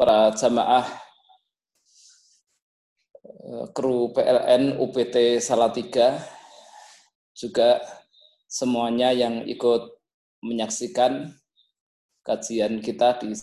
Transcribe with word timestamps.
para 0.00 0.32
jamaah 0.32 0.88
eh, 3.20 3.66
kru 3.76 4.16
PLN 4.16 4.80
UPT 4.80 5.36
Salatiga, 5.44 6.16
juga 7.36 7.84
semuanya 8.48 9.12
yang 9.12 9.44
ikut 9.44 10.00
menyaksikan 10.40 11.36
kajian 12.24 12.80
kita 12.80 13.20
di 13.20 13.36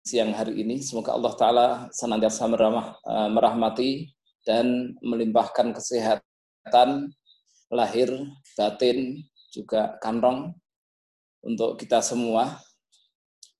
siang 0.00 0.32
hari 0.32 0.64
ini. 0.64 0.80
Semoga 0.80 1.12
Allah 1.12 1.34
Ta'ala 1.36 1.66
senantiasa 1.92 2.48
eh, 2.48 3.28
merahmati 3.28 4.08
dan 4.48 4.96
melimpahkan 5.04 5.76
kesehatan 5.76 7.12
lahir, 7.68 8.08
batin, 8.56 9.28
juga 9.52 10.00
kantong 10.00 10.56
untuk 11.44 11.76
kita 11.76 12.00
semua 12.00 12.56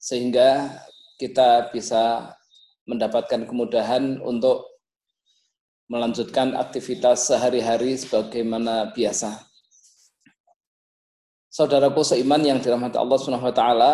sehingga 0.01 0.81
kita 1.21 1.69
bisa 1.75 2.38
mendapatkan 2.89 3.45
kemudahan 3.45 4.19
untuk 4.25 4.65
melanjutkan 5.89 6.57
aktivitas 6.57 7.29
sehari-hari 7.29 7.97
sebagaimana 8.01 8.93
biasa. 8.97 9.45
Saudaraku 11.49 12.05
seiman 12.05 12.41
yang 12.45 12.61
dirahmati 12.61 12.97
Allah 12.97 13.17
Subhanahu 13.21 13.49
wa 13.49 13.57
taala, 13.57 13.93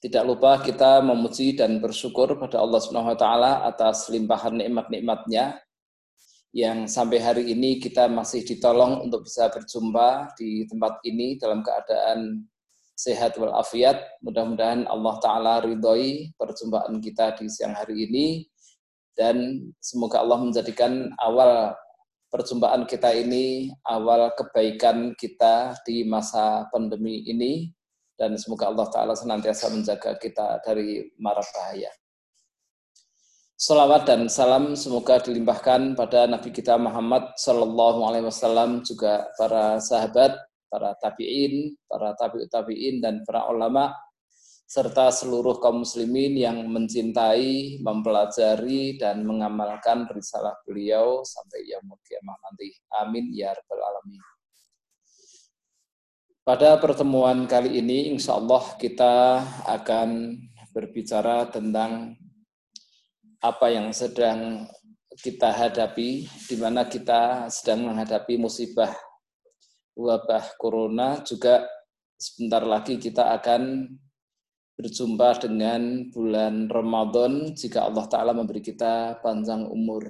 tidak 0.00 0.22
lupa 0.28 0.60
kita 0.60 1.00
memuji 1.00 1.56
dan 1.56 1.80
bersyukur 1.80 2.36
pada 2.36 2.60
Allah 2.60 2.80
Subhanahu 2.80 3.12
wa 3.12 3.18
taala 3.18 3.52
atas 3.64 4.08
limpahan 4.12 4.60
nikmat-nikmatnya 4.60 5.60
yang 6.56 6.88
sampai 6.88 7.20
hari 7.20 7.44
ini 7.52 7.76
kita 7.80 8.08
masih 8.08 8.44
ditolong 8.44 9.04
untuk 9.04 9.28
bisa 9.28 9.48
berjumpa 9.52 10.36
di 10.40 10.64
tempat 10.64 11.04
ini 11.04 11.36
dalam 11.36 11.60
keadaan 11.60 12.48
sehat 12.96 13.36
walafiat. 13.36 14.00
Mudah-mudahan 14.24 14.88
Allah 14.88 15.14
Ta'ala 15.20 15.54
ridhoi 15.60 16.32
perjumpaan 16.34 16.98
kita 17.04 17.36
di 17.36 17.46
siang 17.52 17.76
hari 17.76 18.08
ini. 18.08 18.26
Dan 19.12 19.68
semoga 19.80 20.24
Allah 20.24 20.40
menjadikan 20.40 21.12
awal 21.20 21.76
perjumpaan 22.32 22.88
kita 22.88 23.12
ini, 23.12 23.72
awal 23.84 24.32
kebaikan 24.32 25.12
kita 25.14 25.76
di 25.84 26.08
masa 26.08 26.64
pandemi 26.72 27.22
ini. 27.28 27.68
Dan 28.16 28.40
semoga 28.40 28.72
Allah 28.72 28.88
Ta'ala 28.88 29.12
senantiasa 29.12 29.68
menjaga 29.68 30.16
kita 30.16 30.64
dari 30.64 31.04
mara 31.20 31.44
bahaya. 31.52 31.92
Salawat 33.56 34.04
dan 34.04 34.28
salam 34.28 34.76
semoga 34.76 35.16
dilimpahkan 35.16 35.96
pada 35.96 36.28
Nabi 36.28 36.52
kita 36.52 36.76
Muhammad 36.76 37.32
Sallallahu 37.40 38.04
Alaihi 38.04 38.28
Wasallam 38.28 38.84
juga 38.84 39.32
para 39.40 39.80
sahabat 39.80 40.36
para 40.66 40.94
tabi'in, 40.98 41.74
para 41.86 42.12
tabi'ut 42.18 42.50
tabi'in, 42.50 42.98
dan 43.02 43.22
para 43.22 43.46
ulama, 43.50 43.94
serta 44.66 45.14
seluruh 45.14 45.62
kaum 45.62 45.86
muslimin 45.86 46.34
yang 46.34 46.66
mencintai, 46.66 47.78
mempelajari, 47.78 48.98
dan 48.98 49.22
mengamalkan 49.22 50.10
risalah 50.10 50.58
beliau 50.66 51.22
sampai 51.22 51.70
yang 51.70 51.86
kiamah 52.02 52.34
nanti. 52.42 52.74
Amin 52.98 53.30
ya 53.30 53.54
rabbal 53.54 53.78
alamin. 53.78 54.22
Pada 56.42 56.78
pertemuan 56.82 57.46
kali 57.46 57.78
ini, 57.78 58.10
insya 58.10 58.38
Allah 58.38 58.62
kita 58.78 59.42
akan 59.66 60.38
berbicara 60.74 61.50
tentang 61.50 62.14
apa 63.42 63.66
yang 63.70 63.94
sedang 63.94 64.66
kita 65.16 65.50
hadapi, 65.50 66.26
di 66.26 66.56
mana 66.58 66.86
kita 66.86 67.50
sedang 67.50 67.86
menghadapi 67.90 68.38
musibah 68.38 68.94
wabah 69.96 70.60
corona 70.60 71.24
juga 71.24 71.64
sebentar 72.20 72.62
lagi 72.62 73.00
kita 73.00 73.32
akan 73.40 73.88
berjumpa 74.76 75.40
dengan 75.40 76.12
bulan 76.12 76.68
Ramadan 76.68 77.56
jika 77.56 77.88
Allah 77.88 78.04
Ta'ala 78.12 78.36
memberi 78.36 78.60
kita 78.60 79.24
panjang 79.24 79.64
umur. 79.64 80.04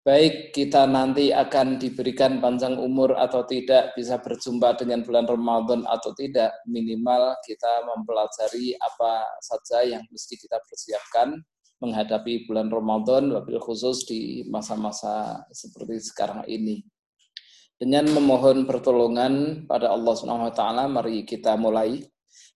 Baik 0.00 0.56
kita 0.56 0.88
nanti 0.88 1.28
akan 1.28 1.76
diberikan 1.76 2.40
panjang 2.40 2.80
umur 2.80 3.20
atau 3.20 3.44
tidak, 3.44 3.92
bisa 3.92 4.16
berjumpa 4.16 4.80
dengan 4.80 5.04
bulan 5.04 5.28
Ramadan 5.28 5.84
atau 5.84 6.16
tidak, 6.16 6.56
minimal 6.64 7.36
kita 7.44 7.84
mempelajari 7.84 8.80
apa 8.80 9.28
saja 9.44 9.84
yang 9.84 10.00
mesti 10.08 10.40
kita 10.40 10.56
persiapkan 10.64 11.36
menghadapi 11.84 12.48
bulan 12.48 12.72
Ramadan, 12.72 13.28
wabil 13.28 13.60
khusus 13.60 14.08
di 14.08 14.48
masa-masa 14.48 15.44
seperti 15.52 16.00
sekarang 16.00 16.48
ini. 16.48 16.80
Dengan 17.80 18.12
memohon 18.12 18.68
pertolongan 18.68 19.64
pada 19.64 19.88
Allah 19.88 20.12
Subhanahu 20.12 20.52
wa 20.52 20.54
taala, 20.54 20.84
mari 20.84 21.24
kita 21.24 21.56
mulai. 21.56 22.04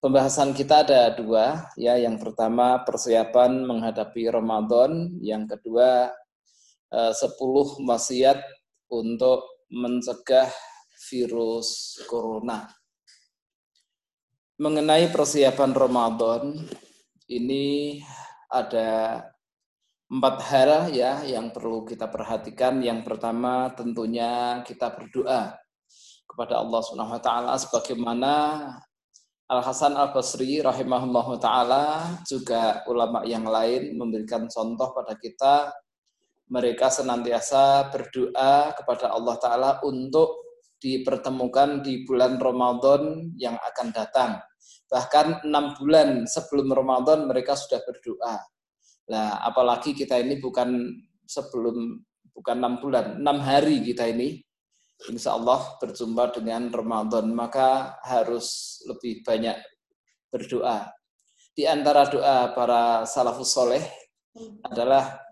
Pembahasan 0.05 0.53
kita 0.53 0.85
ada 0.85 1.17
dua, 1.17 1.65
ya. 1.81 1.97
Yang 1.97 2.29
pertama 2.29 2.85
persiapan 2.85 3.65
menghadapi 3.65 4.29
Ramadan, 4.29 5.17
yang 5.25 5.49
kedua 5.49 6.13
eh, 6.93 7.13
sepuluh 7.17 7.81
maksiat 7.81 8.37
untuk 8.93 9.65
mencegah 9.73 10.53
virus 11.09 11.97
corona. 12.05 12.69
Mengenai 14.61 15.09
persiapan 15.09 15.73
Ramadan, 15.73 16.69
ini 17.33 17.97
ada 18.53 19.25
empat 20.11 20.37
hal 20.53 20.93
ya 20.93 21.25
yang 21.25 21.49
perlu 21.55 21.85
kita 21.89 22.09
perhatikan. 22.13 22.81
Yang 22.85 23.09
pertama 23.09 23.73
tentunya 23.73 24.61
kita 24.67 24.93
berdoa 24.93 25.57
kepada 26.29 26.61
Allah 26.61 26.81
Subhanahu 26.85 27.17
wa 27.17 27.23
taala 27.23 27.55
sebagaimana 27.57 28.33
Al 29.45 29.61
Hasan 29.61 29.95
Al 29.95 30.13
Basri 30.13 30.61
rahimahullah 30.61 31.29
taala 31.41 31.85
juga 32.25 32.85
ulama 32.89 33.25
yang 33.29 33.45
lain 33.45 33.97
memberikan 33.97 34.49
contoh 34.49 34.93
pada 34.97 35.15
kita 35.21 35.73
mereka 36.49 36.93
senantiasa 36.93 37.89
berdoa 37.89 38.77
kepada 38.77 39.13
Allah 39.13 39.37
taala 39.41 39.71
untuk 39.85 40.45
dipertemukan 40.81 41.81
di 41.81 42.05
bulan 42.05 42.37
Ramadan 42.37 43.33
yang 43.41 43.57
akan 43.57 43.89
datang. 43.89 44.37
Bahkan 44.85 45.49
enam 45.49 45.73
bulan 45.81 46.29
sebelum 46.29 46.69
Ramadan 46.69 47.25
mereka 47.25 47.57
sudah 47.57 47.81
berdoa 47.89 48.37
Nah, 49.11 49.41
apalagi 49.45 49.93
kita 49.93 50.17
ini 50.17 50.41
bukan 50.41 50.89
sebelum 51.29 52.01
bukan 52.33 52.57
enam 52.57 52.81
bulan, 52.81 53.21
enam 53.21 53.39
hari 53.45 53.85
kita 53.85 54.09
ini, 54.09 54.41
insya 55.11 55.37
Allah 55.37 55.77
berjumpa 55.79 56.33
dengan 56.33 56.73
Ramadan, 56.73 57.31
maka 57.37 58.01
harus 58.01 58.81
lebih 58.89 59.21
banyak 59.21 59.57
berdoa. 60.33 60.89
Di 61.55 61.69
antara 61.71 62.09
doa 62.11 62.51
para 62.57 63.07
salafus 63.07 63.55
soleh 63.55 63.85
adalah 64.67 65.23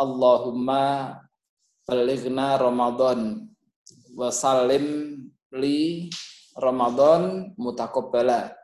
Allahumma 0.00 1.12
balighna 1.84 2.56
Ramadan 2.56 3.44
wa 4.16 4.32
salim 4.32 5.12
li 5.52 6.08
Ramadan 6.56 7.52
mutakobbala. 7.60 8.56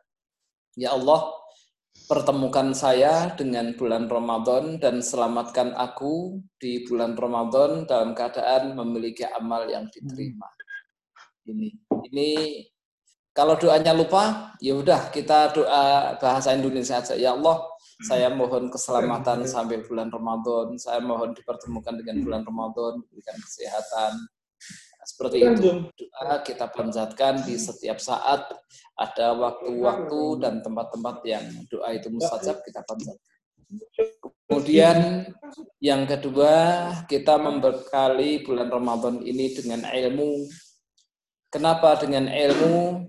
Ya 0.72 0.96
Allah, 0.96 1.28
pertemukan 2.12 2.76
saya 2.76 3.32
dengan 3.32 3.72
bulan 3.72 4.04
Ramadan 4.04 4.76
dan 4.76 5.00
selamatkan 5.00 5.72
aku 5.72 6.44
di 6.60 6.84
bulan 6.84 7.16
Ramadan 7.16 7.88
dalam 7.88 8.12
keadaan 8.12 8.76
memiliki 8.76 9.24
amal 9.24 9.64
yang 9.64 9.88
diterima. 9.88 10.44
Ini 11.48 11.72
ini 12.12 12.28
kalau 13.32 13.56
doanya 13.56 13.96
lupa, 13.96 14.52
ya 14.60 14.76
udah 14.76 15.08
kita 15.08 15.56
doa 15.56 16.12
bahasa 16.20 16.52
Indonesia 16.52 17.00
aja. 17.00 17.16
Ya 17.16 17.32
Allah, 17.32 17.64
saya 18.04 18.28
mohon 18.28 18.68
keselamatan 18.68 19.48
sampai 19.48 19.80
bulan 19.80 20.12
Ramadan. 20.12 20.76
Saya 20.76 21.00
mohon 21.00 21.32
dipertemukan 21.32 21.96
dengan 21.96 22.20
bulan 22.28 22.44
Ramadan, 22.44 23.00
diberikan 23.00 23.40
kesehatan, 23.40 24.20
seperti 25.22 25.38
itu 25.38 25.70
doa 25.86 26.42
kita 26.42 26.66
panjatkan 26.66 27.46
di 27.46 27.54
setiap 27.54 28.02
saat 28.02 28.42
ada 28.98 29.38
waktu-waktu 29.38 30.42
dan 30.42 30.58
tempat-tempat 30.66 31.22
yang 31.22 31.46
doa 31.70 31.94
itu 31.94 32.10
mustajab 32.10 32.58
kita 32.66 32.82
panjatkan. 32.82 33.30
Kemudian 34.50 35.30
yang 35.78 36.10
kedua 36.10 36.54
kita 37.06 37.38
membekali 37.38 38.42
bulan 38.42 38.66
Ramadan 38.66 39.22
ini 39.22 39.54
dengan 39.54 39.86
ilmu. 39.86 40.50
Kenapa 41.54 42.02
dengan 42.02 42.26
ilmu? 42.26 43.06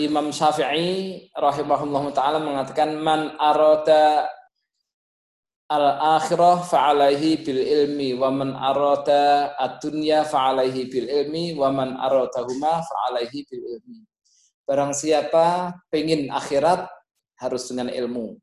Imam 0.00 0.32
Syafi'i 0.32 1.28
rahimahullah 1.36 2.04
taala 2.16 2.40
mengatakan 2.40 2.96
man 2.96 3.36
arada 3.36 4.24
al-akhirah 5.66 6.62
fa'alaihi 6.62 7.42
bil 7.42 7.58
ilmi 7.58 8.14
wa 8.14 8.30
man 8.30 8.54
arada 8.54 9.54
ad-dunya 9.58 10.22
fa'alaihi 10.22 10.86
bil 10.86 11.08
ilmi 11.10 11.58
wa 11.58 11.74
man 11.74 11.98
aradahuma 11.98 12.82
fa'alaihi 12.86 13.38
bil 13.50 13.64
ilmi. 13.78 14.06
Barang 14.66 14.94
siapa 14.94 15.78
pengen 15.90 16.30
akhirat 16.30 16.86
harus 17.38 17.70
dengan 17.70 17.90
ilmu. 17.90 18.38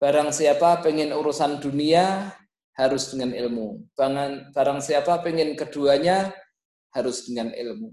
Barang 0.00 0.32
siapa 0.32 0.80
pengen 0.80 1.12
urusan 1.12 1.60
dunia 1.60 2.32
harus 2.76 3.12
dengan 3.12 3.36
ilmu. 3.36 3.84
Barang, 3.92 4.52
barang 4.56 4.80
siapa 4.80 5.20
pengen 5.20 5.52
keduanya 5.56 6.32
harus 6.96 7.28
dengan 7.28 7.52
ilmu. 7.52 7.92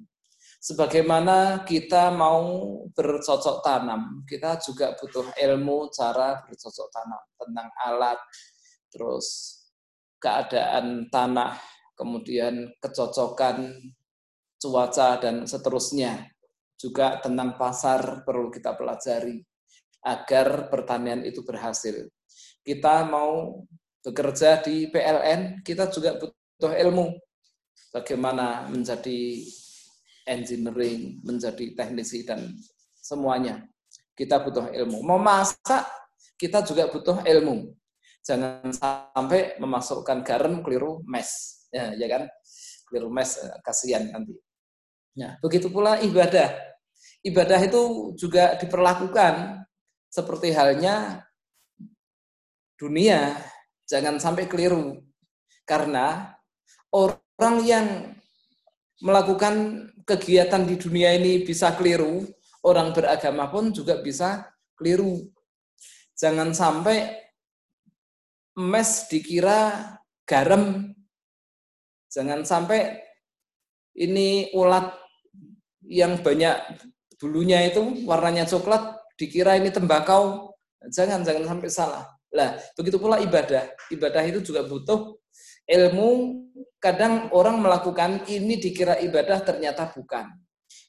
Sebagaimana 0.58 1.62
kita 1.70 2.10
mau 2.10 2.42
bercocok 2.90 3.62
tanam, 3.62 4.26
kita 4.26 4.58
juga 4.58 4.98
butuh 4.98 5.30
ilmu 5.38 5.94
cara 5.94 6.42
bercocok 6.50 6.88
tanam 6.90 7.24
tentang 7.38 7.70
alat, 7.86 8.20
terus 8.90 9.54
keadaan 10.18 11.14
tanah, 11.14 11.62
kemudian 11.94 12.74
kecocokan 12.82 13.70
cuaca 14.58 15.22
dan 15.22 15.46
seterusnya. 15.46 16.26
Juga 16.78 17.18
tentang 17.22 17.58
pasar 17.58 18.22
perlu 18.22 18.54
kita 18.54 18.78
pelajari 18.78 19.42
agar 20.06 20.70
pertanian 20.70 21.26
itu 21.26 21.42
berhasil. 21.42 22.06
Kita 22.62 23.06
mau 23.06 23.66
bekerja 24.06 24.62
di 24.62 24.90
PLN, 24.90 25.66
kita 25.66 25.90
juga 25.90 26.18
butuh 26.22 26.74
ilmu 26.78 27.18
bagaimana 27.90 28.70
menjadi 28.70 29.42
engineering, 30.28 31.24
menjadi 31.24 31.74
teknisi 31.74 32.28
dan 32.28 32.52
semuanya. 33.00 33.64
Kita 34.14 34.44
butuh 34.44 34.70
ilmu. 34.76 35.00
Mau 35.02 35.18
masak, 35.18 35.88
kita 36.36 36.62
juga 36.68 36.92
butuh 36.92 37.24
ilmu. 37.24 37.72
Jangan 38.22 38.70
sampai 38.76 39.56
memasukkan 39.56 40.22
garam 40.28 40.60
keliru 40.60 41.00
mes. 41.08 41.64
Ya, 41.72 41.96
ya 41.96 42.08
kan? 42.12 42.24
Keliru 42.92 43.08
mes, 43.08 43.40
eh, 43.40 43.58
kasihan 43.64 44.04
nanti. 44.12 44.36
Ya, 45.16 45.40
begitu 45.40 45.72
pula 45.72 45.98
ibadah. 46.04 46.52
Ibadah 47.24 47.60
itu 47.64 48.14
juga 48.20 48.60
diperlakukan 48.60 49.64
seperti 50.12 50.54
halnya 50.54 51.26
dunia. 52.78 53.34
Jangan 53.88 54.20
sampai 54.20 54.46
keliru. 54.46 55.00
Karena 55.64 56.38
orang 56.92 57.56
yang 57.64 57.88
melakukan 59.04 59.88
kegiatan 60.08 60.66
di 60.66 60.76
dunia 60.80 61.14
ini 61.14 61.46
bisa 61.46 61.74
keliru, 61.78 62.26
orang 62.66 62.94
beragama 62.96 63.50
pun 63.50 63.70
juga 63.70 64.02
bisa 64.02 64.50
keliru. 64.78 65.26
Jangan 66.18 66.54
sampai 66.54 67.14
mes 68.58 69.06
dikira 69.06 70.00
garam. 70.26 70.94
Jangan 72.10 72.42
sampai 72.48 72.98
ini 73.98 74.50
ulat 74.54 74.94
yang 75.86 76.22
banyak 76.22 76.56
bulunya 77.18 77.66
itu 77.66 78.06
warnanya 78.06 78.46
coklat 78.46 78.98
dikira 79.18 79.58
ini 79.58 79.74
tembakau 79.74 80.54
jangan 80.94 81.26
jangan 81.26 81.58
sampai 81.58 81.70
salah 81.74 82.06
lah 82.30 82.54
begitu 82.78 83.02
pula 83.02 83.18
ibadah 83.18 83.66
ibadah 83.90 84.22
itu 84.30 84.46
juga 84.46 84.62
butuh 84.68 85.18
ilmu 85.68 86.10
kadang 86.80 87.28
orang 87.36 87.60
melakukan 87.60 88.24
ini 88.32 88.56
dikira 88.58 88.98
ibadah 89.04 89.44
ternyata 89.44 89.92
bukan. 89.92 90.32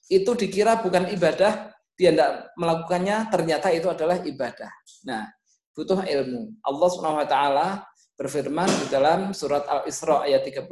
Itu 0.09 0.39
dikira 0.39 0.81
bukan 0.81 1.11
ibadah 1.13 1.75
dia 1.99 2.15
tidak 2.15 2.55
melakukannya 2.55 3.27
ternyata 3.29 3.75
itu 3.75 3.91
adalah 3.91 4.23
ibadah. 4.23 4.71
Nah 5.05 5.27
butuh 5.75 6.07
ilmu. 6.07 6.55
Allah 6.63 6.89
Subhanahu 6.95 7.23
wa 7.27 7.29
taala 7.29 7.69
berfirman 8.15 8.71
di 8.71 8.87
dalam 8.91 9.35
surat 9.35 9.67
Al-Isra 9.67 10.23
ayat 10.27 10.47
36 10.47 10.71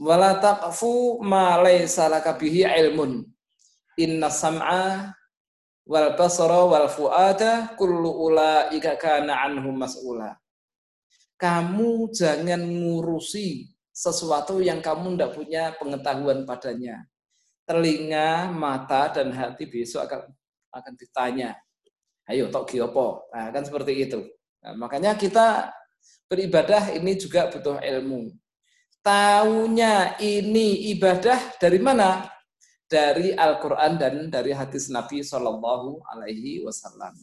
wala 0.00 0.40
taqfu 0.40 1.20
ma 1.20 1.60
laysa 1.60 2.08
laka 2.08 2.32
bihi 2.36 2.64
ilmun. 2.64 3.24
Inna 4.00 4.28
sam'a 4.28 5.12
wal 5.84 6.16
basara 6.16 6.64
wal 6.68 6.88
fuada 6.88 7.76
kullu 7.76 8.28
ulaika 8.28 8.96
kana 9.00 9.40
anhu 9.44 9.72
mas'ula 9.72 10.36
kamu 11.36 12.12
jangan 12.12 12.60
ngurusi 12.60 13.70
sesuatu 13.92 14.60
yang 14.60 14.80
kamu 14.84 15.16
tidak 15.16 15.32
punya 15.36 15.64
pengetahuan 15.76 16.44
padanya 16.44 17.04
telinga 17.64 18.52
mata 18.52 19.12
dan 19.12 19.32
hati 19.32 19.68
besok 19.68 20.04
akan 20.08 20.20
akan 20.72 20.92
ditanya 20.96 21.56
ayo 22.28 22.52
tok 22.52 22.68
giopo 22.72 23.28
nah, 23.32 23.48
kan 23.52 23.64
seperti 23.64 24.08
itu 24.08 24.20
nah, 24.60 24.76
makanya 24.76 25.16
kita 25.16 25.72
beribadah 26.28 26.92
ini 26.92 27.16
juga 27.16 27.48
butuh 27.48 27.80
ilmu 27.80 28.34
Taunya 29.06 30.18
ini 30.18 30.90
ibadah 30.90 31.54
dari 31.62 31.78
mana? 31.78 32.26
Dari 32.90 33.30
Al-Quran 33.30 34.02
dan 34.02 34.26
dari 34.26 34.50
hadis 34.50 34.90
Nabi 34.90 35.22
Shallallahu 35.22 36.02
Alaihi 36.10 36.66
Wasallam. 36.66 37.14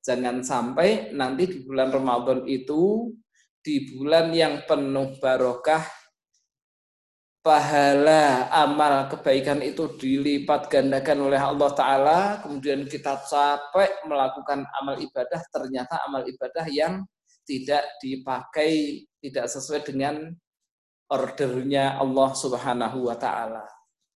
Jangan 0.00 0.40
sampai 0.40 1.12
nanti 1.12 1.44
di 1.44 1.58
bulan 1.60 1.92
Ramadan 1.92 2.48
itu, 2.48 3.12
di 3.64 3.96
bulan 3.96 4.28
yang 4.36 4.68
penuh 4.68 5.16
barokah, 5.16 5.88
pahala 7.40 8.52
amal 8.52 9.08
kebaikan 9.08 9.64
itu 9.64 9.96
dilipat 9.96 10.68
gandakan 10.68 11.32
oleh 11.32 11.40
Allah 11.40 11.70
Ta'ala, 11.72 12.18
kemudian 12.44 12.84
kita 12.84 13.24
capek 13.24 14.04
melakukan 14.04 14.68
amal 14.84 15.00
ibadah, 15.00 15.40
ternyata 15.48 16.04
amal 16.04 16.28
ibadah 16.28 16.68
yang 16.68 17.08
tidak 17.44 17.84
dipakai, 18.00 19.04
tidak 19.20 19.46
sesuai 19.48 19.84
dengan 19.84 20.32
ordernya 21.12 22.00
Allah 22.00 22.30
Subhanahu 22.32 23.12
wa 23.12 23.16
taala. 23.20 23.64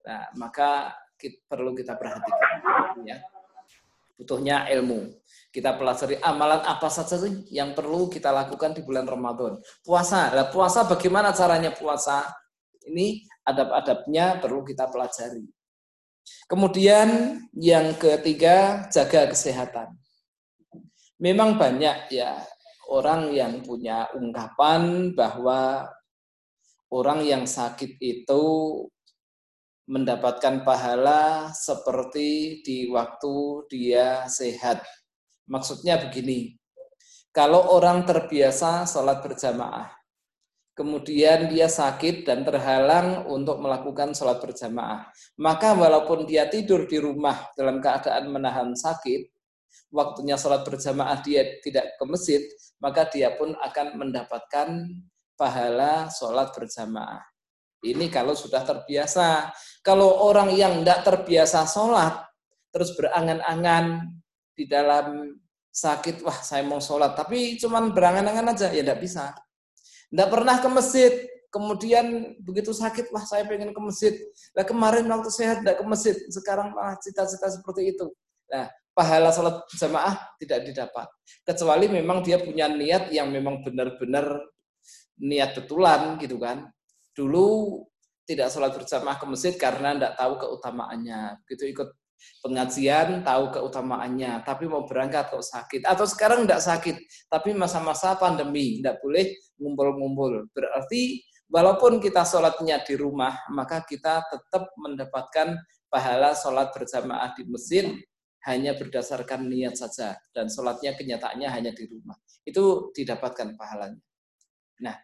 Nah, 0.06 0.30
maka 0.38 0.94
kita, 1.18 1.41
perlu 1.50 1.74
kita 1.74 1.98
perhatikan 1.98 2.62
ya. 3.03 3.18
Butuhnya 4.15 4.69
ilmu. 4.71 5.12
Kita 5.56 5.80
pelajari 5.80 6.19
amalan 6.19 6.60
apa 6.68 6.92
saja 6.92 7.16
sih 7.16 7.48
yang 7.48 7.72
perlu 7.72 8.12
kita 8.12 8.28
lakukan 8.28 8.75
di 8.75 8.84
bulan 8.84 9.07
Ramadan. 9.07 9.56
Puasa. 9.88 10.36
Nah, 10.36 10.52
puasa 10.52 10.84
bagaimana 10.84 11.31
caranya 11.31 11.72
puasa? 11.72 12.28
Ini 12.92 13.24
adab-adabnya 13.48 14.44
perlu 14.44 14.68
kita 14.68 14.92
pelajari. 14.92 15.48
Kemudian 16.52 17.40
yang 17.56 17.96
ketiga, 17.96 18.84
jaga 18.92 19.31
kesehatan. 19.31 19.96
Memang 21.24 21.56
banyak 21.56 22.12
ya 22.12 22.44
orang 22.92 23.31
yang 23.31 23.63
punya 23.63 24.12
ungkapan 24.12 25.16
bahwa 25.16 25.88
orang 26.92 27.24
yang 27.24 27.48
sakit 27.48 27.96
itu 28.04 28.44
mendapatkan 29.88 30.68
pahala 30.68 31.48
seperti 31.56 32.60
di 32.60 32.92
waktu 32.92 33.36
dia 33.72 34.28
sehat. 34.28 34.84
Maksudnya 35.45 36.01
begini, 36.01 36.57
kalau 37.30 37.75
orang 37.75 38.07
terbiasa 38.07 38.88
sholat 38.89 39.21
berjamaah, 39.21 39.94
kemudian 40.74 41.51
dia 41.51 41.69
sakit 41.69 42.25
dan 42.25 42.42
terhalang 42.42 43.30
untuk 43.30 43.62
melakukan 43.62 44.15
sholat 44.15 44.42
berjamaah, 44.42 45.12
maka 45.38 45.77
walaupun 45.77 46.25
dia 46.25 46.50
tidur 46.50 46.89
di 46.89 46.97
rumah 46.97 47.51
dalam 47.53 47.77
keadaan 47.77 48.31
menahan 48.33 48.74
sakit, 48.74 49.30
waktunya 49.94 50.39
sholat 50.39 50.65
berjamaah 50.65 51.21
dia 51.21 51.59
tidak 51.62 51.94
ke 52.00 52.03
masjid, 52.07 52.41
maka 52.81 53.06
dia 53.12 53.36
pun 53.36 53.53
akan 53.53 54.00
mendapatkan 54.00 54.68
pahala 55.36 56.08
sholat 56.10 56.55
berjamaah. 56.55 57.24
Ini 57.86 58.10
kalau 58.10 58.34
sudah 58.34 58.65
terbiasa. 58.65 59.53
Kalau 59.86 60.25
orang 60.25 60.50
yang 60.58 60.81
tidak 60.81 61.05
terbiasa 61.05 61.70
sholat, 61.70 62.25
terus 62.74 62.98
berangan-angan 62.98 64.14
di 64.55 64.65
dalam 64.65 65.35
sakit, 65.75 66.24
wah 66.24 66.39
saya 66.39 66.63
mau 66.63 66.79
sholat, 66.79 67.13
tapi 67.19 67.59
cuman 67.59 67.91
berangan-angan 67.91 68.55
aja, 68.55 68.71
ya 68.71 68.81
tidak 68.81 69.03
bisa. 69.03 69.35
Tidak 70.07 70.27
pernah 70.31 70.55
ke 70.63 70.69
masjid, 70.71 71.12
kemudian 71.51 72.39
begitu 72.39 72.71
sakit, 72.71 73.12
wah 73.12 73.27
saya 73.27 73.43
pengen 73.43 73.75
ke 73.75 73.81
masjid. 73.83 74.15
Nah 74.55 74.63
kemarin 74.63 75.03
waktu 75.12 75.27
sehat 75.27 75.62
tidak 75.62 75.83
ke 75.83 75.85
masjid, 75.85 76.15
sekarang 76.31 76.71
malah 76.71 76.95
cita-cita 77.03 77.51
seperti 77.51 77.91
itu. 77.91 78.07
Nah, 78.47 78.71
pahala 78.95 79.35
sholat 79.35 79.67
jamaah 79.75 80.15
tidak 80.39 80.63
didapat. 80.63 81.07
Kecuali 81.43 81.91
memang 81.91 82.24
dia 82.24 82.39
punya 82.39 82.71
niat 82.71 83.12
yang 83.12 83.27
memang 83.27 83.59
benar-benar 83.59 84.39
niat 85.19 85.51
betulan 85.59 86.15
gitu 86.24 86.39
kan. 86.39 86.71
Dulu 87.12 87.81
tidak 88.24 88.50
sholat 88.50 88.71
berjamaah 88.74 89.19
ke 89.19 89.25
masjid 89.27 89.53
karena 89.59 89.93
tidak 89.95 90.13
tahu 90.15 90.33
keutamaannya. 90.39 91.43
Begitu 91.43 91.75
ikut 91.75 91.89
pengajian 92.41 93.22
tahu 93.25 93.51
keutamaannya, 93.53 94.43
tapi 94.45 94.69
mau 94.69 94.86
berangkat 94.86 95.34
kok 95.34 95.45
sakit. 95.45 95.81
Atau 95.86 96.05
sekarang 96.05 96.45
tidak 96.45 96.62
sakit, 96.63 96.95
tapi 97.27 97.51
masa-masa 97.57 98.15
pandemi 98.15 98.79
tidak 98.79 99.01
boleh 99.01 99.36
ngumpul-ngumpul. 99.57 100.50
Berarti 100.53 101.25
walaupun 101.50 101.98
kita 101.98 102.25
sholatnya 102.25 102.81
di 102.84 102.95
rumah, 102.98 103.34
maka 103.50 103.81
kita 103.84 104.25
tetap 104.29 104.69
mendapatkan 104.77 105.57
pahala 105.89 106.36
sholat 106.36 106.74
berjamaah 106.75 107.31
di 107.38 107.43
masjid 107.48 107.86
hanya 108.45 108.77
berdasarkan 108.77 109.50
niat 109.50 109.74
saja 109.74 110.13
dan 110.29 110.51
sholatnya 110.51 110.93
kenyataannya 110.93 111.50
hanya 111.50 111.72
di 111.74 111.89
rumah. 111.89 112.13
Itu 112.45 112.93
didapatkan 112.93 113.57
pahalanya. 113.57 114.01
Nah, 114.86 114.95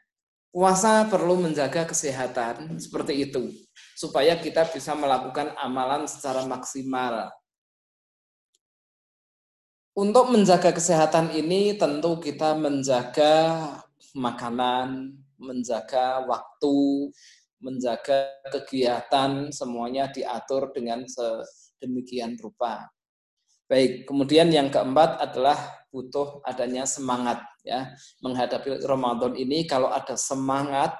puasa 0.53 1.10
perlu 1.10 1.41
menjaga 1.41 1.89
kesehatan 1.89 2.77
seperti 2.77 3.25
itu 3.25 3.50
supaya 4.01 4.34
kita 4.41 4.65
bisa 4.74 4.98
melakukan 4.98 5.53
amalan 5.62 6.10
secara 6.10 6.41
maksimal. 6.50 7.29
Untuk 9.93 10.34
menjaga 10.34 10.74
kesehatan 10.74 11.38
ini 11.38 11.77
tentu 11.77 12.17
kita 12.17 12.58
menjaga 12.58 13.62
makanan, 14.17 15.13
menjaga 15.38 16.25
waktu, 16.25 17.13
menjaga 17.62 18.34
kegiatan 18.50 19.53
semuanya 19.53 20.10
diatur 20.10 20.74
dengan 20.74 21.05
sedemikian 21.05 22.41
rupa. 22.41 22.89
Baik, 23.70 24.10
kemudian 24.10 24.50
yang 24.50 24.74
keempat 24.74 25.22
adalah 25.22 25.86
butuh 25.93 26.41
adanya 26.48 26.88
semangat 26.88 27.43
ya 27.62 27.93
menghadapi 28.25 28.81
Ramadan 28.81 29.38
ini 29.38 29.70
kalau 29.70 29.93
ada 29.93 30.17
semangat. 30.17 30.98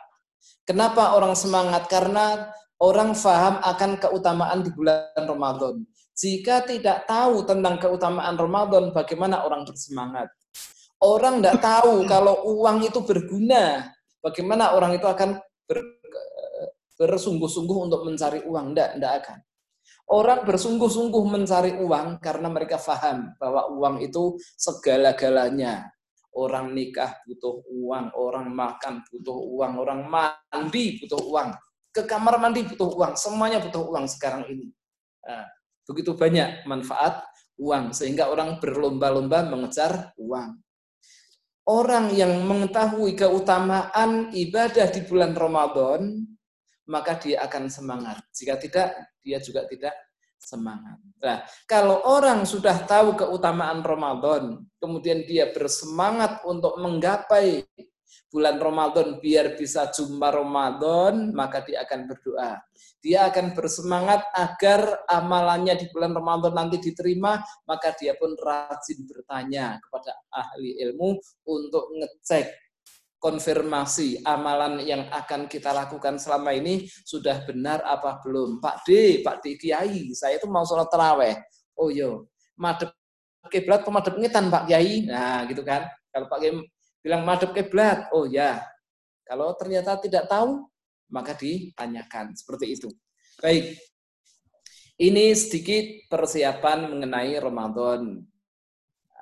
Kenapa 0.68 1.16
orang 1.16 1.34
semangat? 1.34 1.88
Karena 1.88 2.52
orang 2.82 3.14
faham 3.14 3.62
akan 3.62 4.02
keutamaan 4.02 4.66
di 4.66 4.74
bulan 4.74 5.14
Ramadan. 5.14 5.86
Jika 6.18 6.66
tidak 6.66 7.06
tahu 7.06 7.46
tentang 7.46 7.78
keutamaan 7.78 8.36
Ramadan, 8.36 8.90
bagaimana 8.90 9.46
orang 9.46 9.64
bersemangat? 9.64 10.34
Orang 11.02 11.40
tidak 11.40 11.62
tahu 11.62 12.04
kalau 12.12 12.42
uang 12.58 12.82
itu 12.86 13.00
berguna. 13.06 13.86
Bagaimana 14.22 14.78
orang 14.78 14.98
itu 14.98 15.06
akan 15.06 15.38
ber, 15.66 15.82
bersungguh-sungguh 16.98 17.78
untuk 17.90 18.02
mencari 18.06 18.46
uang? 18.46 18.74
Tidak, 18.74 18.90
tidak 18.98 19.14
akan. 19.26 19.38
Orang 20.12 20.44
bersungguh-sungguh 20.44 21.24
mencari 21.24 21.72
uang 21.80 22.20
karena 22.20 22.52
mereka 22.52 22.76
faham 22.76 23.32
bahwa 23.40 23.72
uang 23.72 24.04
itu 24.04 24.36
segala-galanya. 24.60 25.88
Orang 26.32 26.72
nikah 26.76 27.20
butuh 27.28 27.64
uang, 27.68 28.16
orang 28.16 28.52
makan 28.56 29.04
butuh 29.08 29.36
uang, 29.36 29.74
orang 29.84 30.08
mandi 30.08 30.96
butuh 31.00 31.20
uang, 31.28 31.52
ke 31.92 32.08
kamar 32.08 32.40
mandi 32.40 32.64
butuh 32.66 32.90
uang, 32.96 33.14
semuanya 33.20 33.60
butuh 33.60 33.84
uang 33.84 34.08
sekarang 34.08 34.48
ini. 34.48 34.72
Nah, 35.28 35.48
begitu 35.86 36.16
banyak 36.16 36.66
manfaat 36.66 37.28
uang 37.60 37.94
sehingga 37.94 38.32
orang 38.32 38.58
berlomba-lomba 38.58 39.52
mengejar 39.52 40.16
uang. 40.18 40.58
Orang 41.62 42.10
yang 42.18 42.42
mengetahui 42.48 43.14
keutamaan 43.14 44.34
ibadah 44.34 44.90
di 44.90 45.06
bulan 45.06 45.38
Ramadan, 45.38 46.26
maka 46.90 47.22
dia 47.22 47.46
akan 47.46 47.70
semangat. 47.70 48.18
Jika 48.34 48.58
tidak, 48.58 48.90
dia 49.22 49.38
juga 49.38 49.70
tidak 49.70 49.94
semangat. 50.42 50.98
Nah, 51.22 51.46
kalau 51.70 52.02
orang 52.10 52.50
sudah 52.50 52.82
tahu 52.90 53.14
keutamaan 53.14 53.86
Ramadan, 53.86 54.66
kemudian 54.82 55.22
dia 55.30 55.54
bersemangat 55.54 56.42
untuk 56.50 56.82
menggapai 56.82 57.62
bulan 58.32 58.58
Ramadan 58.58 59.20
biar 59.20 59.60
bisa 59.60 59.92
jumpa 59.92 60.32
Ramadan, 60.32 61.36
maka 61.36 61.62
dia 61.66 61.84
akan 61.84 62.08
berdoa. 62.08 62.62
Dia 63.02 63.30
akan 63.34 63.58
bersemangat 63.58 64.22
agar 64.32 65.04
amalannya 65.10 65.74
di 65.78 65.90
bulan 65.90 66.14
Ramadan 66.14 66.54
nanti 66.54 66.78
diterima, 66.78 67.42
maka 67.66 67.94
dia 67.98 68.14
pun 68.16 68.38
rajin 68.38 69.04
bertanya 69.10 69.82
kepada 69.82 70.14
ahli 70.30 70.78
ilmu 70.86 71.18
untuk 71.50 71.86
ngecek 71.98 72.72
konfirmasi 73.22 74.26
amalan 74.26 74.82
yang 74.82 75.06
akan 75.14 75.46
kita 75.46 75.70
lakukan 75.70 76.18
selama 76.18 76.58
ini 76.58 76.90
sudah 77.06 77.46
benar 77.46 77.86
apa 77.86 78.18
belum. 78.26 78.58
Pak 78.58 78.82
D, 78.82 79.22
Pak 79.22 79.46
D 79.46 79.62
Kiai, 79.62 80.10
saya 80.18 80.42
itu 80.42 80.50
mau 80.50 80.66
sholat 80.66 80.90
terawih. 80.90 81.38
Oh 81.78 81.94
yo, 81.94 82.26
madep 82.58 82.90
kiblat 83.54 83.86
pemadep 83.86 84.18
ngetan 84.18 84.50
Pak 84.50 84.66
Kiai. 84.66 85.06
Nah, 85.06 85.46
gitu 85.46 85.62
kan. 85.62 85.86
Kalau 86.10 86.26
Pak 86.26 86.40
Kiai 86.42 86.54
bilang 87.02 87.26
madep 87.26 87.52
kiblat, 87.52 88.08
oh 88.14 88.30
ya. 88.30 88.62
Kalau 89.26 89.54
ternyata 89.58 89.98
tidak 89.98 90.30
tahu, 90.30 90.66
maka 91.10 91.36
ditanyakan 91.36 92.34
seperti 92.38 92.78
itu. 92.80 92.90
Baik. 93.42 93.76
Ini 95.02 95.34
sedikit 95.34 96.08
persiapan 96.14 96.94
mengenai 96.94 97.34
Ramadan. 97.42 98.22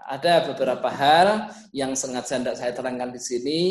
Ada 0.10 0.52
beberapa 0.52 0.90
hal 0.92 1.54
yang 1.72 1.96
sengaja 1.96 2.42
tidak 2.42 2.58
saya 2.58 2.74
terangkan 2.76 3.14
di 3.14 3.22
sini 3.22 3.62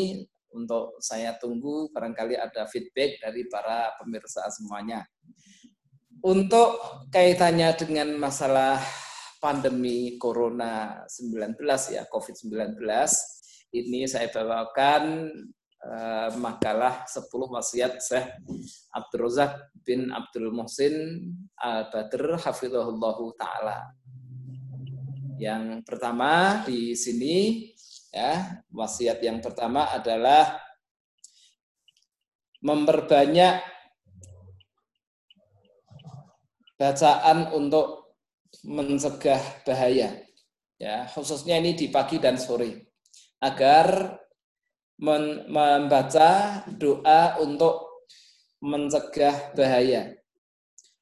untuk 0.49 0.97
saya 0.97 1.37
tunggu 1.37 1.93
barangkali 1.93 2.39
ada 2.39 2.65
feedback 2.65 3.21
dari 3.21 3.45
para 3.45 3.93
pemirsa 4.01 4.47
semuanya. 4.49 5.05
Untuk 6.19 6.79
kaitannya 7.13 7.77
dengan 7.77 8.15
masalah 8.17 8.81
pandemi 9.39 10.19
Corona 10.19 11.03
19 11.07 11.55
ya 11.95 12.03
COVID-19 12.09 12.75
ini 13.69 14.09
saya 14.09 14.33
bawakan 14.33 15.29
uh, 15.85 16.29
makalah 16.41 17.05
10 17.05 17.29
wasiat 17.29 18.01
Syekh 18.01 18.27
Abdul 18.89 19.29
Razak 19.29 19.53
bin 19.85 20.09
Abdul 20.09 20.49
Muhsin 20.49 20.95
Al-Badr 21.59 22.41
hafizahullahu 22.41 23.37
taala. 23.37 23.93
Yang 25.39 25.85
pertama 25.87 26.65
di 26.67 26.97
sini 26.97 27.69
ya, 28.11 28.59
wasiat 28.73 29.21
yang 29.23 29.39
pertama 29.39 29.87
adalah 29.93 30.59
memperbanyak 32.59 33.63
bacaan 36.75 37.55
untuk 37.55 38.17
mencegah 38.67 39.63
bahaya. 39.63 40.11
Ya, 40.79 41.07
khususnya 41.11 41.59
ini 41.59 41.75
di 41.75 41.91
pagi 41.91 42.23
dan 42.23 42.39
sore 42.39 42.88
agar 43.39 44.19
membaca 44.99 46.61
doa 46.75 47.39
untuk 47.39 48.03
mencegah 48.59 49.55
bahaya. 49.55 50.11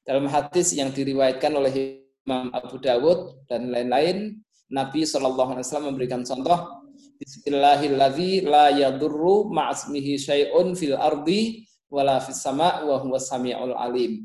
Dalam 0.06 0.30
hadis 0.30 0.72
yang 0.72 0.94
diriwayatkan 0.94 1.52
oleh 1.52 2.00
Imam 2.24 2.48
Abu 2.54 2.78
Dawud 2.78 3.44
dan 3.50 3.68
lain-lain, 3.68 4.40
Nabi 4.70 5.02
Wasallam 5.04 5.92
memberikan 5.92 6.22
contoh 6.22 6.88
Bismillahilladzi 7.18 8.46
la 8.46 8.70
yadurru 8.70 9.50
ma'asmihi 9.50 10.14
syai'un 10.14 10.78
fil 10.78 10.94
ardi 10.94 11.66
wala 11.90 12.22
fis 12.22 12.38
sama' 12.38 12.86
wa 12.86 13.02
huwa 13.02 13.18
sami'ul 13.18 13.74
alim. 13.74 14.22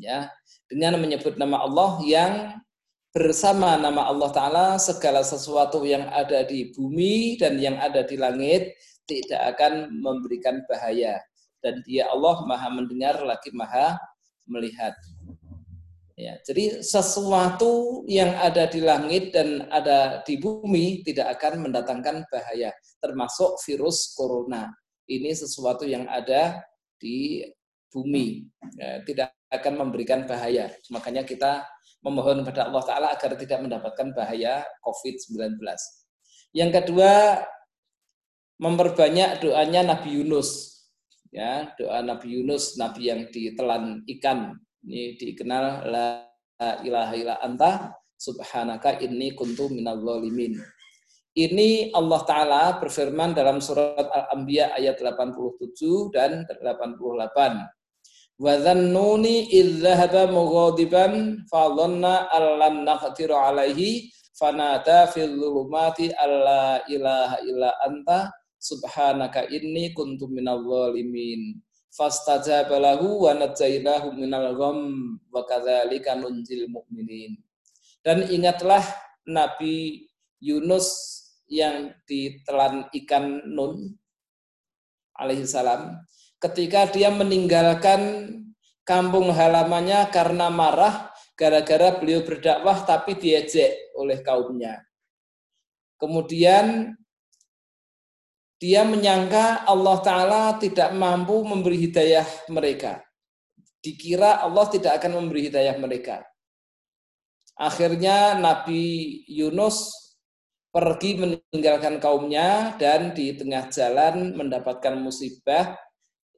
Ya, 0.00 0.32
dengan 0.72 0.96
menyebut 0.96 1.36
nama 1.36 1.60
Allah 1.60 2.00
yang 2.08 2.32
bersama 3.12 3.76
nama 3.76 4.08
Allah 4.08 4.30
Ta'ala 4.32 4.66
segala 4.80 5.20
sesuatu 5.20 5.84
yang 5.84 6.08
ada 6.08 6.48
di 6.48 6.72
bumi 6.72 7.36
dan 7.36 7.60
yang 7.60 7.76
ada 7.76 8.00
di 8.08 8.16
langit 8.16 8.72
tidak 9.04 9.56
akan 9.56 9.92
memberikan 10.00 10.64
bahaya. 10.64 11.20
Dan 11.60 11.84
dia 11.84 12.08
Allah 12.08 12.42
maha 12.48 12.72
mendengar 12.72 13.20
lagi 13.22 13.52
maha 13.52 14.00
melihat. 14.48 14.96
Ya, 16.16 16.40
jadi 16.44 16.80
sesuatu 16.84 18.04
yang 18.08 18.32
ada 18.36 18.68
di 18.68 18.80
langit 18.80 19.32
dan 19.32 19.68
ada 19.68 20.20
di 20.24 20.40
bumi 20.40 21.04
tidak 21.04 21.36
akan 21.38 21.68
mendatangkan 21.68 22.28
bahaya, 22.28 22.72
termasuk 23.00 23.56
virus 23.64 24.12
corona. 24.12 24.68
Ini 25.08 25.32
sesuatu 25.32 25.84
yang 25.88 26.08
ada 26.08 26.62
di 27.00 27.42
bumi, 27.90 28.44
ya, 28.76 29.02
tidak 29.04 29.34
akan 29.52 29.88
memberikan 29.88 30.24
bahaya. 30.24 30.72
Makanya 30.92 31.24
kita 31.26 31.64
memohon 32.02 32.42
kepada 32.42 32.68
Allah 32.68 32.82
Ta'ala 32.84 33.06
agar 33.14 33.38
tidak 33.38 33.58
mendapatkan 33.62 34.10
bahaya 34.14 34.66
COVID-19. 34.82 35.58
Yang 36.52 36.70
kedua, 36.82 37.40
memperbanyak 38.58 39.40
doanya 39.40 39.96
Nabi 39.96 40.20
Yunus. 40.20 40.70
Ya, 41.32 41.72
doa 41.80 42.04
Nabi 42.04 42.38
Yunus, 42.38 42.76
Nabi 42.76 43.08
yang 43.08 43.24
ditelan 43.32 44.04
ikan. 44.18 44.58
Ini 44.84 45.16
dikenal 45.16 45.64
la 45.88 46.28
ilaha 46.84 47.14
illa 47.16 47.40
anta 47.40 47.96
subhanaka 48.18 49.00
inni 49.00 49.32
kuntu 49.32 49.72
minal 49.72 49.98
zalimin. 50.02 50.60
Ini 51.32 51.96
Allah 51.96 52.20
Ta'ala 52.28 52.62
berfirman 52.76 53.32
dalam 53.32 53.64
surat 53.64 54.04
Al-Anbiya 54.04 54.76
ayat 54.76 55.00
87 55.00 56.12
dan 56.12 56.44
88. 56.44 57.81
Wa 58.42 58.58
dhannuni 58.58 59.54
mughadiban 60.26 61.46
fa 61.46 61.70
dhanna 61.78 62.26
allan 62.26 62.82
alaihi 63.38 64.10
fil 65.14 65.38
dhulumati 65.38 66.10
alla 66.10 66.82
ilaha 66.90 67.38
illa 67.46 67.70
anta 67.86 68.34
subhanaka 68.58 69.46
inni 69.46 69.94
kuntu 69.94 70.26
minal 70.26 70.58
zalimin. 70.66 71.62
Fastajaba 71.94 72.82
lahu 72.82 73.30
wa 73.30 73.38
najainahu 73.38 74.10
minal 74.18 74.58
gham 74.58 74.78
wa 75.30 75.46
kadzalika 75.46 76.18
nunjil 76.18 76.66
mu'minin. 76.66 77.38
Dan 78.02 78.26
ingatlah 78.26 78.82
Nabi 79.22 80.10
Yunus 80.42 80.90
yang 81.46 81.94
ditelan 82.10 82.90
ikan 82.90 83.46
nun 83.54 83.94
alaihi 85.14 85.46
salam 85.46 86.02
ketika 86.42 86.90
dia 86.90 87.08
meninggalkan 87.14 88.28
kampung 88.82 89.30
halamannya 89.30 90.10
karena 90.10 90.50
marah 90.50 91.14
gara-gara 91.38 91.94
beliau 91.96 92.26
berdakwah 92.26 92.82
tapi 92.82 93.14
diejek 93.14 93.94
oleh 93.94 94.18
kaumnya. 94.20 94.82
Kemudian 96.02 96.98
dia 98.58 98.82
menyangka 98.82 99.66
Allah 99.66 99.98
Ta'ala 100.02 100.42
tidak 100.58 100.90
mampu 100.94 101.42
memberi 101.46 101.78
hidayah 101.86 102.26
mereka. 102.50 103.02
Dikira 103.82 104.42
Allah 104.42 104.66
tidak 104.70 105.02
akan 105.02 105.18
memberi 105.18 105.50
hidayah 105.50 105.74
mereka. 105.78 106.22
Akhirnya 107.58 108.38
Nabi 108.38 109.22
Yunus 109.26 109.94
pergi 110.70 111.18
meninggalkan 111.18 111.98
kaumnya 111.98 112.78
dan 112.78 113.12
di 113.12 113.34
tengah 113.34 113.68
jalan 113.68 114.34
mendapatkan 114.38 114.94
musibah 114.96 115.74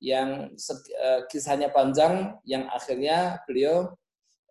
yang 0.05 0.53
uh, 0.53 1.21
kisahnya 1.33 1.73
panjang 1.73 2.37
yang 2.45 2.69
akhirnya 2.69 3.41
beliau 3.49 3.89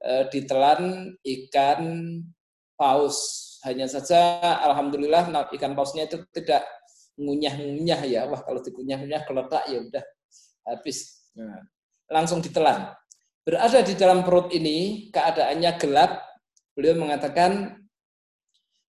uh, 0.02 0.26
ditelan 0.34 1.14
ikan 1.22 1.82
paus. 2.74 3.42
Hanya 3.62 3.86
saja 3.86 4.42
alhamdulillah 4.66 5.30
ikan 5.54 5.78
pausnya 5.78 6.10
itu 6.10 6.26
tidak 6.34 6.66
ngunyah-ngunyah 7.22 8.02
ya. 8.10 8.26
Wah, 8.26 8.42
kalau 8.42 8.60
dikunyah-ngunyah 8.66 9.22
keletak 9.30 9.64
ya 9.70 9.78
udah 9.86 10.04
habis. 10.74 11.30
Nah, 11.38 11.62
langsung 12.10 12.42
ditelan. 12.42 12.92
Berada 13.46 13.86
di 13.86 13.94
dalam 13.94 14.26
perut 14.26 14.50
ini 14.52 15.08
keadaannya 15.14 15.72
gelap. 15.78 16.12
Beliau 16.74 16.98
mengatakan 16.98 17.78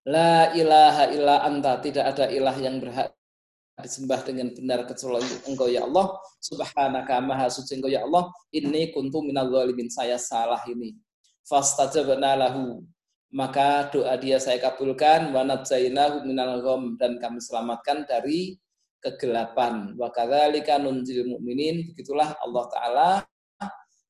La 0.05 0.53
ilaha 0.53 1.09
illa 1.13 1.41
anta, 1.45 1.81
tidak 1.81 2.13
ada 2.13 2.29
ilah 2.29 2.53
yang 2.61 2.77
berhak 2.77 3.09
disembah 3.83 4.23
dengan 4.23 4.51
benar 4.55 4.87
kecuali 4.87 5.27
engkau 5.51 5.67
ya 5.67 5.83
Allah. 5.83 6.15
Subhanaka 6.39 7.19
maha 7.19 7.51
suci 7.51 7.75
engkau 7.75 7.91
ya 7.91 8.07
Allah. 8.07 8.31
Ini 8.55 8.95
kuntu 8.95 9.19
minal 9.19 9.51
zalimin. 9.51 9.91
Saya 9.91 10.15
salah 10.15 10.63
ini. 10.71 10.95
Fastajabna 11.43 12.39
lahu. 12.39 12.83
Maka 13.35 13.91
doa 13.91 14.15
dia 14.15 14.39
saya 14.39 14.63
kabulkan. 14.63 15.35
Wa 15.35 15.43
nadzainahu 15.43 16.23
minal 16.23 16.63
gham. 16.63 16.95
Dan 16.95 17.19
kami 17.19 17.43
selamatkan 17.43 18.07
dari 18.07 18.55
kegelapan. 19.03 19.91
Wa 19.99 20.07
kadzalika 20.09 20.79
nunjil 20.79 21.27
mukminin 21.27 21.91
begitulah 21.91 22.31
Allah 22.39 22.63
taala 22.71 23.09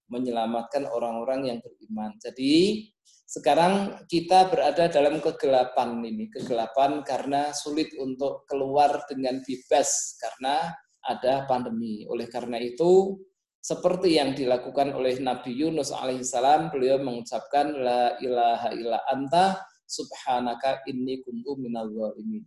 menyelamatkan 0.05 0.85
orang-orang 0.85 1.49
yang 1.49 1.57
beriman. 1.65 2.13
Jadi 2.21 2.85
sekarang 3.25 4.05
kita 4.05 4.53
berada 4.53 4.85
dalam 4.85 5.17
kegelapan 5.17 5.97
ini, 6.05 6.29
kegelapan 6.29 7.01
karena 7.01 7.49
sulit 7.49 7.89
untuk 7.97 8.45
keluar 8.45 9.01
dengan 9.09 9.41
bebas 9.41 10.13
karena 10.21 10.69
ada 11.01 11.49
pandemi. 11.49 12.05
Oleh 12.05 12.29
karena 12.29 12.61
itu, 12.61 13.17
seperti 13.57 14.21
yang 14.21 14.37
dilakukan 14.37 14.93
oleh 14.93 15.17
Nabi 15.17 15.57
Yunus 15.57 15.89
alaihissalam, 15.89 16.69
beliau 16.69 17.01
mengucapkan 17.01 17.73
la 17.73 18.13
ilaha 18.21 18.69
illa 18.77 19.01
anta 19.09 19.57
subhanaka 19.89 20.85
inni 20.85 21.25
kuntu 21.25 21.57
minal 21.57 21.89
zalimin. 21.89 22.45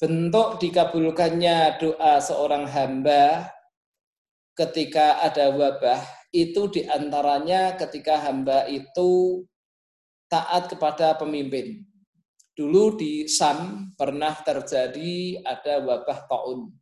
Bentuk 0.00 0.56
dikabulkannya 0.62 1.76
doa 1.76 2.16
seorang 2.16 2.64
hamba 2.64 3.52
ketika 4.56 5.20
ada 5.20 5.52
wabah 5.52 6.00
itu 6.32 6.64
di 6.72 6.88
antaranya 6.88 7.76
ketika 7.76 8.20
hamba 8.20 8.64
itu 8.72 9.42
taat 10.28 10.68
kepada 10.68 11.16
pemimpin. 11.16 11.82
Dulu 12.52 13.00
di 13.00 13.24
Sam 13.26 13.90
pernah 13.96 14.36
terjadi 14.44 15.40
ada 15.42 15.80
wabah 15.82 16.28
taun. 16.28 16.74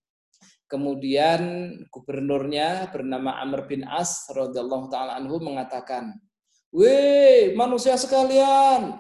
Kemudian 0.67 1.71
gubernurnya 1.95 2.91
bernama 2.91 3.39
Amr 3.39 3.71
bin 3.71 3.87
As 3.87 4.27
radhiyallahu 4.27 4.91
taala 4.91 5.15
anhu 5.15 5.39
mengatakan, 5.39 6.19
"Weh, 6.75 7.55
manusia 7.55 7.95
sekalian, 7.95 8.99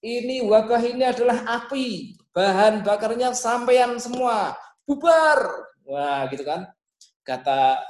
ini 0.00 0.40
wabah 0.48 0.80
ini 0.80 1.04
adalah 1.04 1.44
api, 1.60 2.16
bahan 2.32 2.80
bakarnya 2.80 3.36
sampean 3.36 4.00
semua, 4.00 4.56
bubar." 4.88 5.44
Wah, 5.84 6.24
gitu 6.32 6.46
kan. 6.46 6.72
Kata 7.20 7.84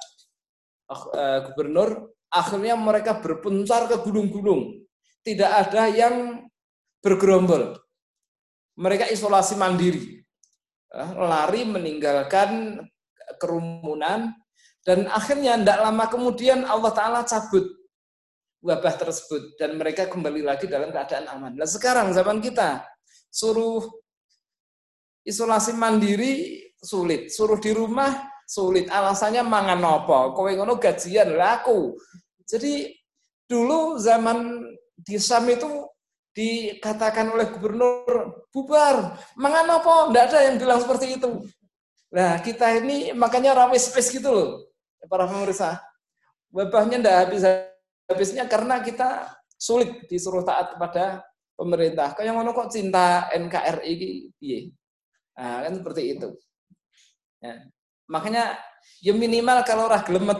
uh, 0.90 1.38
gubernur, 1.46 2.18
akhirnya 2.32 2.74
mereka 2.74 3.22
berpencar 3.22 3.86
ke 3.86 4.02
gunung-gunung 4.02 4.84
tidak 5.24 5.50
ada 5.50 5.88
yang 5.90 6.46
bergerombol. 7.00 7.74
Mereka 8.76 9.10
isolasi 9.10 9.56
mandiri. 9.58 10.22
Eh, 10.94 11.10
lari 11.18 11.66
meninggalkan 11.66 12.78
kerumunan 13.42 14.30
dan 14.86 15.08
akhirnya 15.10 15.58
tidak 15.58 15.78
lama 15.80 16.04
kemudian 16.06 16.62
Allah 16.68 16.92
Ta'ala 16.94 17.20
cabut 17.26 17.66
wabah 18.62 18.94
tersebut 18.96 19.58
dan 19.58 19.74
mereka 19.74 20.06
kembali 20.06 20.46
lagi 20.46 20.70
dalam 20.70 20.94
keadaan 20.94 21.26
aman. 21.34 21.52
Nah 21.58 21.66
sekarang 21.68 22.14
zaman 22.14 22.38
kita 22.38 22.86
suruh 23.28 23.84
isolasi 25.26 25.74
mandiri 25.74 26.62
sulit, 26.78 27.32
suruh 27.32 27.58
di 27.58 27.72
rumah 27.72 28.12
sulit. 28.44 28.86
Alasannya 28.92 29.44
mangan 29.44 29.80
nopo, 29.80 30.36
kowe 30.36 30.48
ngono 30.52 30.76
gajian 30.76 31.36
laku. 31.36 31.96
Jadi 32.44 32.92
dulu 33.48 34.00
zaman 34.00 34.62
di 34.98 35.18
Sam 35.18 35.46
itu 35.50 35.88
dikatakan 36.34 37.30
oleh 37.30 37.46
gubernur 37.54 38.02
bubar, 38.50 39.14
mangan 39.38 39.78
apa? 39.78 40.10
Tidak 40.10 40.24
ada 40.30 40.38
yang 40.50 40.56
bilang 40.58 40.82
seperti 40.82 41.18
itu. 41.18 41.46
Nah 42.10 42.38
kita 42.42 42.82
ini 42.82 43.14
makanya 43.14 43.54
ramai 43.54 43.78
space 43.78 44.10
gitu 44.14 44.30
loh, 44.30 44.48
para 45.06 45.30
pemirsa. 45.30 45.78
Wabahnya 46.54 47.02
tidak 47.02 47.16
habis 47.26 47.42
habisnya 48.06 48.44
karena 48.46 48.78
kita 48.82 49.34
sulit 49.58 50.06
disuruh 50.06 50.46
taat 50.46 50.78
kepada 50.78 51.22
pemerintah. 51.58 52.14
Kayak 52.14 52.34
mana 52.34 52.54
kok 52.54 52.70
cinta 52.70 53.30
NKRI 53.34 53.92
ini? 54.38 54.70
Nah, 55.34 55.66
kan 55.66 55.72
seperti 55.74 56.02
itu. 56.14 56.28
Ya. 57.42 57.66
Makanya 58.06 58.54
ya 59.02 59.12
minimal 59.16 59.66
kalau 59.66 59.90
orang 59.90 60.06
gelem 60.06 60.30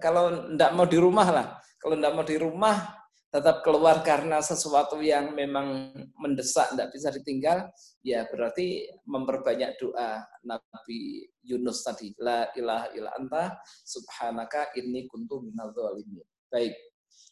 kalau 0.00 0.24
tidak 0.52 0.70
mau 0.72 0.86
di 0.88 0.98
rumah 1.00 1.28
lah. 1.28 1.46
Kalau 1.76 1.94
tidak 2.00 2.12
mau 2.16 2.24
di 2.24 2.36
rumah 2.40 2.95
tetap 3.26 3.60
keluar 3.66 4.00
karena 4.06 4.38
sesuatu 4.40 5.02
yang 5.02 5.34
memang 5.34 5.92
mendesak, 6.16 6.72
tidak 6.72 6.88
bisa 6.94 7.10
ditinggal, 7.10 7.68
ya 8.00 8.24
berarti 8.30 8.86
memperbanyak 9.04 9.76
doa 9.82 10.22
Nabi 10.46 11.26
Yunus 11.42 11.82
tadi. 11.82 12.14
La 12.22 12.48
ilaha 12.54 12.86
illa 12.94 13.10
anta 13.18 13.58
subhanaka 13.84 14.72
inni 14.78 15.10
kuntu 15.10 15.42
minal 15.42 15.74
zalimin. 15.74 16.24
Baik. 16.48 16.74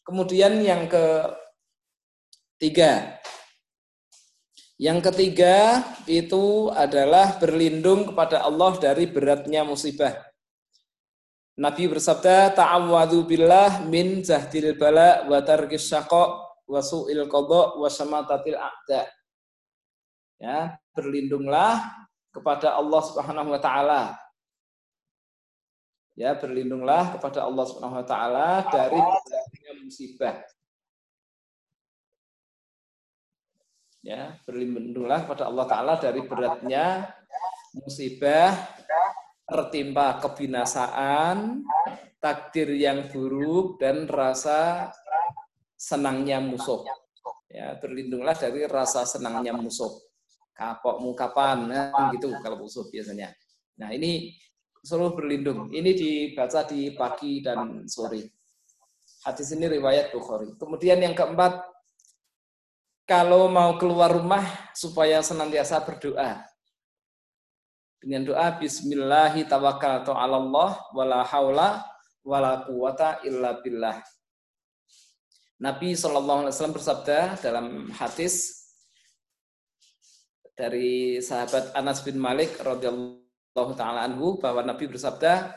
Kemudian 0.04 0.60
yang 0.60 0.90
ketiga. 2.58 3.22
Yang 4.74 5.14
ketiga 5.14 5.86
itu 6.10 6.74
adalah 6.74 7.38
berlindung 7.38 8.10
kepada 8.10 8.42
Allah 8.42 8.74
dari 8.82 9.06
beratnya 9.06 9.62
musibah. 9.62 10.33
Nabi 11.54 11.86
bersabda, 11.86 12.50
"Ta'awwadhu 12.50 13.30
billah 13.30 13.86
min 13.86 14.26
zahdil 14.26 14.74
bala 14.74 15.22
wa 15.30 15.38
tarkis 15.38 15.86
syaqa 15.86 16.42
wa 16.66 16.80
su'il 16.82 17.30
qadha 17.30 17.78
wa 17.78 17.86
samatatil 17.86 18.58
a'da." 18.58 19.06
Ya, 20.42 20.74
berlindunglah 20.98 21.78
kepada 22.34 22.74
Allah 22.74 23.00
Subhanahu 23.06 23.54
wa 23.54 23.60
taala. 23.62 24.18
Ya, 26.18 26.34
berlindunglah 26.34 27.14
kepada 27.14 27.46
Allah 27.46 27.64
Subhanahu 27.70 28.02
wa 28.02 28.06
taala 28.06 28.48
dari 28.66 28.98
musibah. 29.86 30.42
Ya, 34.02 34.42
berlindunglah 34.42 35.22
kepada 35.22 35.46
Allah 35.46 35.64
taala 35.70 35.94
dari 36.02 36.18
beratnya 36.26 37.14
musibah 37.78 38.74
tertimpa 39.44 40.20
kebinasaan, 40.24 41.64
takdir 42.20 42.72
yang 42.72 43.12
buruk 43.12 43.76
dan 43.76 44.08
rasa 44.08 44.88
senangnya 45.76 46.40
musuh. 46.40 46.84
Ya, 47.52 47.76
berlindunglah 47.78 48.34
dari 48.34 48.64
rasa 48.66 49.04
senangnya 49.04 49.54
musuh. 49.54 49.92
Kapok 50.54 51.02
mukapan, 51.02 51.66
nah, 51.66 52.10
gitu 52.14 52.30
kalau 52.40 52.64
musuh 52.64 52.86
biasanya. 52.88 53.34
Nah 53.78 53.90
ini 53.90 54.32
selalu 54.80 55.18
berlindung. 55.18 55.60
Ini 55.70 55.90
dibaca 55.92 56.62
di 56.64 56.94
pagi 56.94 57.42
dan 57.42 57.84
sore. 57.90 58.22
Hadis 59.24 59.50
ini 59.56 59.66
riwayat 59.66 60.12
Bukhari. 60.12 60.52
Kemudian 60.60 61.00
yang 61.00 61.16
keempat, 61.16 61.64
kalau 63.04 63.48
mau 63.48 63.76
keluar 63.80 64.12
rumah 64.12 64.44
supaya 64.76 65.20
senantiasa 65.24 65.80
berdoa 65.84 66.44
dengan 68.04 68.28
doa 68.28 68.52
bismillahi 68.60 69.48
tawakkaltu 69.48 70.12
'ala 70.12 70.36
Allah 70.36 70.70
wala 70.92 71.24
haula 71.24 71.80
wala 72.20 72.60
quwata 72.68 73.24
illa 73.24 73.56
billah. 73.64 74.04
Nabi 75.56 75.96
Shallallahu 75.96 76.44
alaihi 76.44 76.52
wasallam 76.52 76.76
bersabda 76.76 77.40
dalam 77.40 77.88
hadis 77.96 78.68
dari 80.52 81.16
sahabat 81.24 81.72
Anas 81.72 82.04
bin 82.04 82.20
Malik 82.20 82.60
radhiyallahu 82.60 83.72
taala 83.72 84.04
anhu 84.04 84.36
bahwa 84.36 84.60
Nabi 84.60 84.84
bersabda 84.84 85.56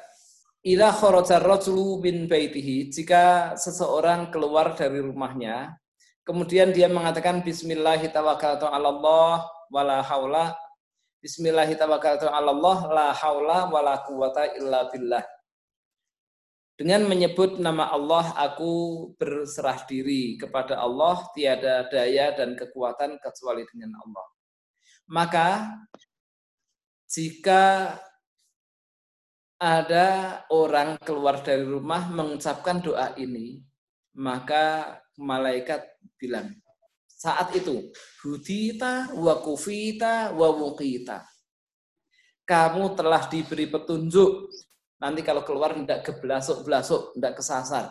Ila 0.68 0.90
kharajar 0.92 1.40
rajulu 1.44 2.02
bin 2.02 2.28
baitihi 2.28 2.92
jika 2.92 3.56
seseorang 3.56 4.34
keluar 4.34 4.74
dari 4.74 5.00
rumahnya 5.00 5.76
kemudian 6.24 6.74
dia 6.74 6.88
mengatakan 6.90 7.44
bismillahi 7.44 8.10
tawakkaltu 8.10 8.68
'ala 8.68 8.90
Allah 8.90 9.48
wala 9.70 10.00
haula 10.02 10.56
Bismillahirrahmanirrahim. 11.28 12.88
La 12.96 13.12
haula 13.12 13.68
illa 14.56 14.88
billah. 14.88 15.28
Dengan 16.80 17.04
menyebut 17.04 17.60
nama 17.60 17.92
Allah, 17.92 18.32
aku 18.40 19.12
berserah 19.20 19.84
diri 19.92 20.40
kepada 20.40 20.80
Allah, 20.80 21.28
tiada 21.36 21.84
daya 21.92 22.32
dan 22.32 22.56
kekuatan 22.56 23.20
kecuali 23.20 23.68
dengan 23.68 24.00
Allah. 24.08 24.26
Maka, 25.12 25.48
jika 27.12 27.92
ada 29.60 30.08
orang 30.48 30.96
keluar 31.04 31.44
dari 31.44 31.68
rumah 31.68 32.08
mengucapkan 32.08 32.80
doa 32.80 33.12
ini, 33.20 33.60
maka 34.16 34.96
malaikat 35.20 35.92
bilang, 36.16 36.56
saat 37.18 37.50
itu, 37.58 37.90
hudita 38.22 39.10
wa 39.18 39.42
kufita 39.42 40.38
wa 40.38 40.54
wukita. 40.54 41.26
Kamu 42.46 42.94
telah 42.94 43.26
diberi 43.26 43.66
petunjuk. 43.66 44.54
Nanti 45.02 45.26
kalau 45.26 45.42
keluar 45.42 45.74
tidak 45.74 46.06
kebelasuk-belasuk, 46.06 47.18
tidak 47.18 47.34
kesasar. 47.42 47.86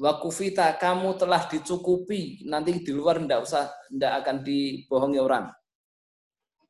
Wa 0.00 0.16
kufita, 0.16 0.80
kamu 0.80 1.20
telah 1.20 1.44
dicukupi. 1.44 2.48
Nanti 2.48 2.80
di 2.80 2.92
luar 2.96 3.20
tidak 3.20 3.44
usah, 3.44 3.68
tidak 3.92 4.12
akan 4.24 4.36
dibohongi 4.40 5.20
orang. 5.20 5.52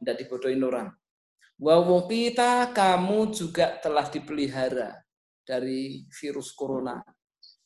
Tidak 0.02 0.16
dibodohin 0.18 0.66
orang. 0.66 0.90
Wa 1.62 1.78
wukita, 1.78 2.74
kamu 2.74 3.30
juga 3.30 3.78
telah 3.78 4.10
dipelihara 4.10 4.98
dari 5.46 6.10
virus 6.10 6.50
corona, 6.58 6.98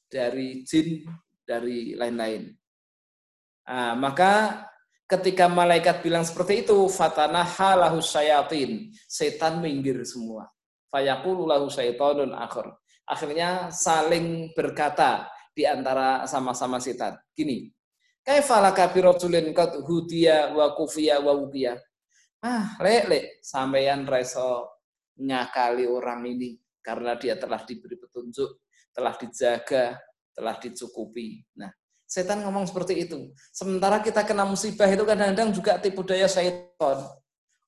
dari 0.04 0.60
jin, 0.68 1.00
dari 1.40 1.96
lain-lain. 1.96 2.61
Nah, 3.62 3.94
maka 3.94 4.64
ketika 5.06 5.46
malaikat 5.46 6.02
bilang 6.02 6.26
seperti 6.26 6.66
itu, 6.66 6.88
fatana 6.88 7.44
halahu 7.44 8.00
syayatin, 8.00 8.90
setan 9.06 9.60
minggir 9.60 10.00
semua. 10.02 10.48
Fayaqulu 10.88 11.48
lahu 11.48 11.68
syaitanun 11.68 12.32
akhir. 12.36 12.72
Akhirnya 13.08 13.68
saling 13.72 14.56
berkata 14.56 15.28
di 15.52 15.68
antara 15.68 16.24
sama-sama 16.24 16.80
setan. 16.80 17.16
Gini, 17.36 17.68
kaifalaka 18.24 18.88
birajulin 18.88 19.52
qad 19.52 19.84
hudiya 19.84 20.52
wa 20.56 20.72
kufiya 20.72 21.20
wa 21.20 21.32
wukiya. 21.36 21.76
Ah, 22.42 22.74
lek 22.82 23.06
lek 23.06 23.24
sampeyan 23.44 24.02
reso 24.02 24.82
nyakali 25.22 25.86
orang 25.86 26.26
ini 26.26 26.58
karena 26.82 27.14
dia 27.14 27.38
telah 27.38 27.62
diberi 27.62 27.94
petunjuk, 27.94 28.66
telah 28.90 29.14
dijaga, 29.14 29.94
telah 30.34 30.56
dicukupi. 30.58 31.46
Nah, 31.60 31.70
Setan 32.12 32.44
ngomong 32.44 32.68
seperti 32.68 33.08
itu. 33.08 33.32
Sementara 33.56 34.04
kita 34.04 34.20
kena 34.28 34.44
musibah 34.44 34.84
itu 34.84 35.00
kadang-kadang 35.08 35.48
juga 35.48 35.80
tipu 35.80 36.04
daya 36.04 36.28
setan. 36.28 37.08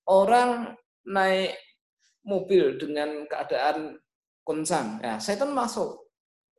Orang 0.05 0.77
naik 1.09 1.57
mobil 2.21 2.77
dengan 2.77 3.25
keadaan 3.25 3.97
kencang, 4.45 5.01
ya 5.01 5.17
setan 5.17 5.49
masuk. 5.57 5.97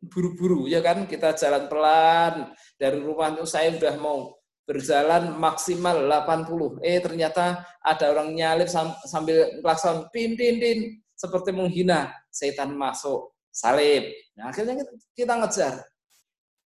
Buru-buru 0.02 0.66
ya 0.66 0.82
kan? 0.82 1.06
Kita 1.06 1.38
jalan 1.38 1.70
pelan. 1.70 2.58
Dari 2.74 2.98
rumah 2.98 3.38
itu 3.38 3.46
saya 3.46 3.70
udah 3.78 4.02
mau 4.02 4.34
berjalan 4.66 5.38
maksimal 5.38 6.10
80 6.10 6.82
eh 6.82 6.98
ternyata 6.98 7.62
ada 7.86 8.06
orang 8.10 8.34
nyalip 8.34 8.66
sambil 9.06 9.62
klakson 9.62 10.10
tin 10.10 10.34
tin 10.34 10.58
tin. 10.58 10.80
Seperti 11.14 11.54
menghina. 11.54 12.10
Setan 12.34 12.74
masuk 12.74 13.30
salib. 13.54 14.10
Nah, 14.34 14.50
akhirnya 14.50 14.82
kita 15.14 15.38
ngejar 15.38 15.86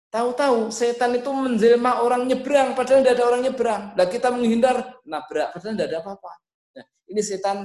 Tahu-tahu 0.08 0.72
setan 0.72 1.20
itu 1.20 1.28
menjelma 1.28 2.00
orang 2.00 2.24
nyebrang, 2.32 2.72
padahal 2.80 3.04
tidak 3.04 3.16
ada 3.20 3.26
orang 3.28 3.42
nyebrang. 3.44 3.82
Nah 3.92 4.08
kita 4.08 4.32
menghindar, 4.32 4.78
nabrak, 5.04 5.52
padahal 5.52 5.74
tidak 5.76 5.88
ada 5.92 6.00
apa-apa. 6.00 6.32
Nah, 6.80 6.86
ini 7.12 7.22
setan 7.22 7.58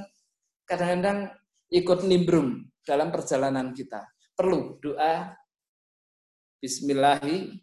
kadang-kadang 0.66 1.30
ikut 1.70 2.02
nimbrung 2.02 2.66
dalam 2.82 3.14
perjalanan 3.14 3.70
kita. 3.70 4.02
Perlu 4.34 4.82
doa 4.82 5.38
Bismillahi 6.62 7.58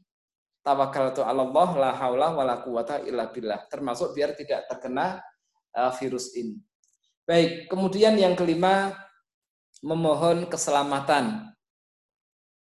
tawakkaltu 0.64 1.24
Allah 1.24 1.70
la 1.76 1.92
haula 1.96 2.36
wala 2.36 2.56
quwata 2.64 3.04
illa 3.04 3.32
billah. 3.32 3.68
Termasuk 3.68 4.16
biar 4.16 4.36
tidak 4.36 4.68
terkena 4.68 5.20
uh, 5.76 5.92
virus 5.96 6.36
ini. 6.36 6.60
Baik, 7.28 7.68
kemudian 7.72 8.16
yang 8.20 8.36
kelima 8.36 8.96
memohon 9.84 10.48
keselamatan 10.52 11.52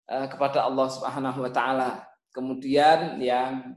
Eh, 0.08 0.28
kepada 0.32 0.64
Allah 0.64 0.88
Subhanahu 0.88 1.44
wa 1.44 1.52
taala. 1.52 2.00
Kemudian 2.32 3.20
yang 3.20 3.76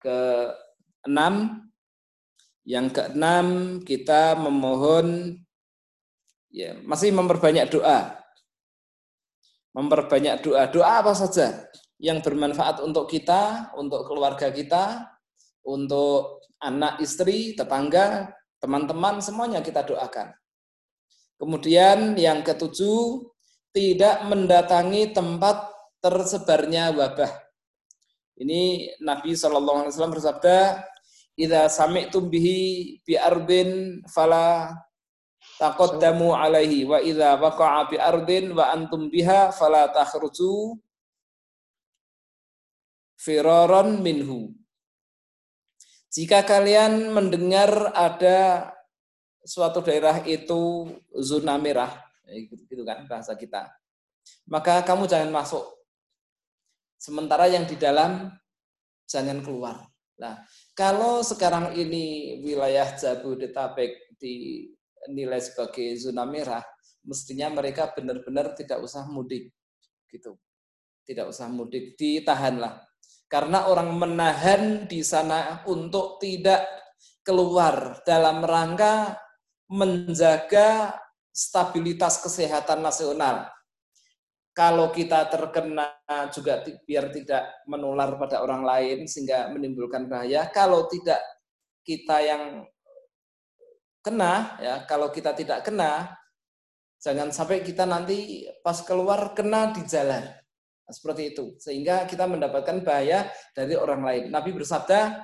keenam 0.00 1.68
yang 2.64 2.88
keenam 2.88 3.78
kita 3.84 4.40
memohon 4.40 5.36
ya 6.48 6.80
masih 6.80 7.12
memperbanyak 7.12 7.68
doa. 7.68 8.16
Memperbanyak 9.76 10.40
doa. 10.40 10.64
Doa 10.72 11.04
apa 11.04 11.12
saja 11.12 11.68
yang 12.00 12.24
bermanfaat 12.24 12.80
untuk 12.80 13.12
kita, 13.12 13.68
untuk 13.76 14.08
keluarga 14.08 14.48
kita, 14.48 15.12
untuk 15.60 16.40
anak 16.56 17.04
istri, 17.04 17.52
tetangga, 17.52 18.32
teman-teman 18.64 19.20
semuanya 19.20 19.60
kita 19.60 19.84
doakan. 19.84 20.32
Kemudian 21.36 22.16
yang 22.16 22.40
ketujuh 22.40 23.28
tidak 23.76 24.24
mendatangi 24.24 25.12
tempat 25.12 25.68
tersebarnya 26.00 26.96
wabah. 26.96 27.28
Ini 28.40 28.88
Nabi 29.04 29.36
Wasallam 29.36 30.16
bersabda, 30.16 30.80
"Ida 31.36 31.68
sami'tum 31.68 32.32
bihi 32.32 32.60
bi 33.04 33.20
ardin 33.20 34.00
fala 34.08 34.72
taqaddamu 35.60 36.32
alaihi 36.32 36.88
wa 36.88 37.04
idza 37.04 37.36
waqa'a 37.36 37.92
bi 37.92 38.00
ardin 38.00 38.56
wa 38.56 38.72
antum 38.72 39.12
biha 39.12 39.52
fala 39.52 39.92
takhruju 39.92 40.80
firaran 43.20 44.00
minhu." 44.00 44.56
Jika 46.08 46.48
kalian 46.48 47.12
mendengar 47.12 47.92
ada 47.92 48.72
suatu 49.44 49.84
daerah 49.84 50.24
itu 50.24 50.88
zona 51.12 51.60
merah, 51.60 52.05
gitu 52.26 52.82
kan 52.82 53.06
bahasa 53.06 53.38
kita. 53.38 53.70
Maka 54.50 54.82
kamu 54.82 55.06
jangan 55.06 55.30
masuk. 55.30 55.62
Sementara 56.98 57.46
yang 57.46 57.68
di 57.68 57.78
dalam 57.78 58.34
jangan 59.06 59.38
keluar. 59.44 59.86
Nah, 60.16 60.42
kalau 60.72 61.20
sekarang 61.20 61.76
ini 61.76 62.38
wilayah 62.42 62.96
Jabodetabek 62.96 64.16
dinilai 64.16 65.38
sebagai 65.44 65.94
zona 66.00 66.24
merah, 66.24 66.64
mestinya 67.04 67.52
mereka 67.52 67.92
benar-benar 67.92 68.56
tidak 68.56 68.82
usah 68.82 69.06
mudik. 69.06 69.52
Gitu. 70.08 70.34
Tidak 71.06 71.28
usah 71.30 71.46
mudik, 71.46 71.94
ditahanlah. 71.94 72.82
Karena 73.30 73.70
orang 73.70 73.94
menahan 73.94 74.62
di 74.90 75.04
sana 75.04 75.62
untuk 75.68 76.18
tidak 76.18 76.64
keluar 77.22 78.02
dalam 78.06 78.42
rangka 78.42 79.18
menjaga 79.66 80.94
stabilitas 81.36 82.24
kesehatan 82.24 82.80
nasional. 82.80 83.52
Kalau 84.56 84.88
kita 84.88 85.28
terkena 85.28 86.00
juga 86.32 86.64
biar 86.64 87.12
tidak 87.12 87.60
menular 87.68 88.16
pada 88.16 88.40
orang 88.40 88.64
lain 88.64 89.04
sehingga 89.04 89.52
menimbulkan 89.52 90.08
bahaya. 90.08 90.48
Kalau 90.48 90.88
tidak 90.88 91.20
kita 91.84 92.24
yang 92.24 92.64
kena, 94.00 94.56
ya 94.56 94.74
kalau 94.88 95.12
kita 95.12 95.36
tidak 95.36 95.60
kena, 95.60 96.16
jangan 96.96 97.28
sampai 97.36 97.60
kita 97.60 97.84
nanti 97.84 98.48
pas 98.64 98.80
keluar 98.80 99.36
kena 99.36 99.76
di 99.76 99.84
jalan. 99.84 100.24
Nah, 100.24 100.92
seperti 100.94 101.36
itu. 101.36 101.52
Sehingga 101.60 102.08
kita 102.08 102.24
mendapatkan 102.24 102.80
bahaya 102.80 103.28
dari 103.52 103.76
orang 103.76 104.00
lain. 104.00 104.24
Nabi 104.32 104.56
bersabda, 104.56 105.20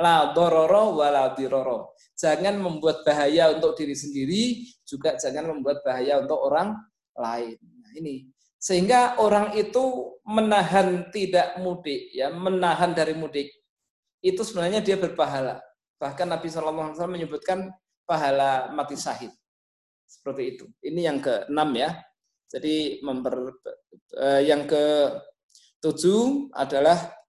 la 0.00 0.32
dororo 0.32 0.96
wala 0.96 1.36
diroro. 1.36 1.92
Jangan 2.16 2.56
membuat 2.56 3.04
bahaya 3.04 3.52
untuk 3.52 3.76
diri 3.76 3.92
sendiri, 3.92 4.64
juga 4.88 5.16
jangan 5.20 5.52
membuat 5.52 5.84
bahaya 5.84 6.20
untuk 6.24 6.40
orang 6.40 6.76
lain. 7.16 7.56
Nah, 7.60 7.92
ini 7.96 8.28
sehingga 8.60 9.16
orang 9.16 9.56
itu 9.56 10.16
menahan 10.28 11.08
tidak 11.08 11.56
mudik, 11.64 12.12
ya 12.12 12.28
menahan 12.28 12.92
dari 12.92 13.16
mudik. 13.16 13.48
Itu 14.20 14.44
sebenarnya 14.44 14.84
dia 14.84 15.00
berpahala. 15.00 15.64
Bahkan 15.96 16.28
Nabi 16.28 16.52
Wasallam 16.52 17.16
menyebutkan 17.16 17.72
pahala 18.04 18.68
mati 18.76 19.00
syahid. 19.00 19.32
Seperti 20.04 20.42
itu. 20.56 20.64
Ini 20.84 21.08
yang 21.08 21.18
keenam 21.24 21.72
ya. 21.72 22.04
Jadi 22.52 23.00
member, 23.00 23.56
eh, 24.20 24.44
yang 24.44 24.68
ke 24.68 25.08
tujuh 25.80 26.52
adalah 26.52 27.19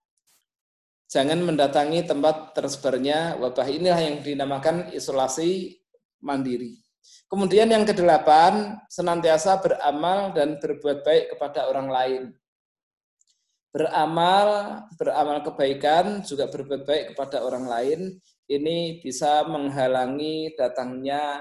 jangan 1.12 1.44
mendatangi 1.44 2.08
tempat 2.08 2.56
tersebarnya 2.56 3.36
wabah. 3.36 3.68
Inilah 3.68 4.00
yang 4.00 4.24
dinamakan 4.24 4.96
isolasi 4.96 5.76
mandiri. 6.24 6.80
Kemudian 7.28 7.68
yang 7.68 7.84
kedelapan, 7.84 8.80
senantiasa 8.88 9.60
beramal 9.60 10.32
dan 10.32 10.56
berbuat 10.56 11.04
baik 11.04 11.36
kepada 11.36 11.68
orang 11.68 11.88
lain. 11.92 12.24
Beramal, 13.72 14.48
beramal 15.00 15.40
kebaikan, 15.44 16.24
juga 16.28 16.52
berbuat 16.52 16.84
baik 16.84 17.04
kepada 17.16 17.40
orang 17.44 17.68
lain, 17.68 18.00
ini 18.52 19.00
bisa 19.00 19.48
menghalangi 19.48 20.52
datangnya 20.60 21.40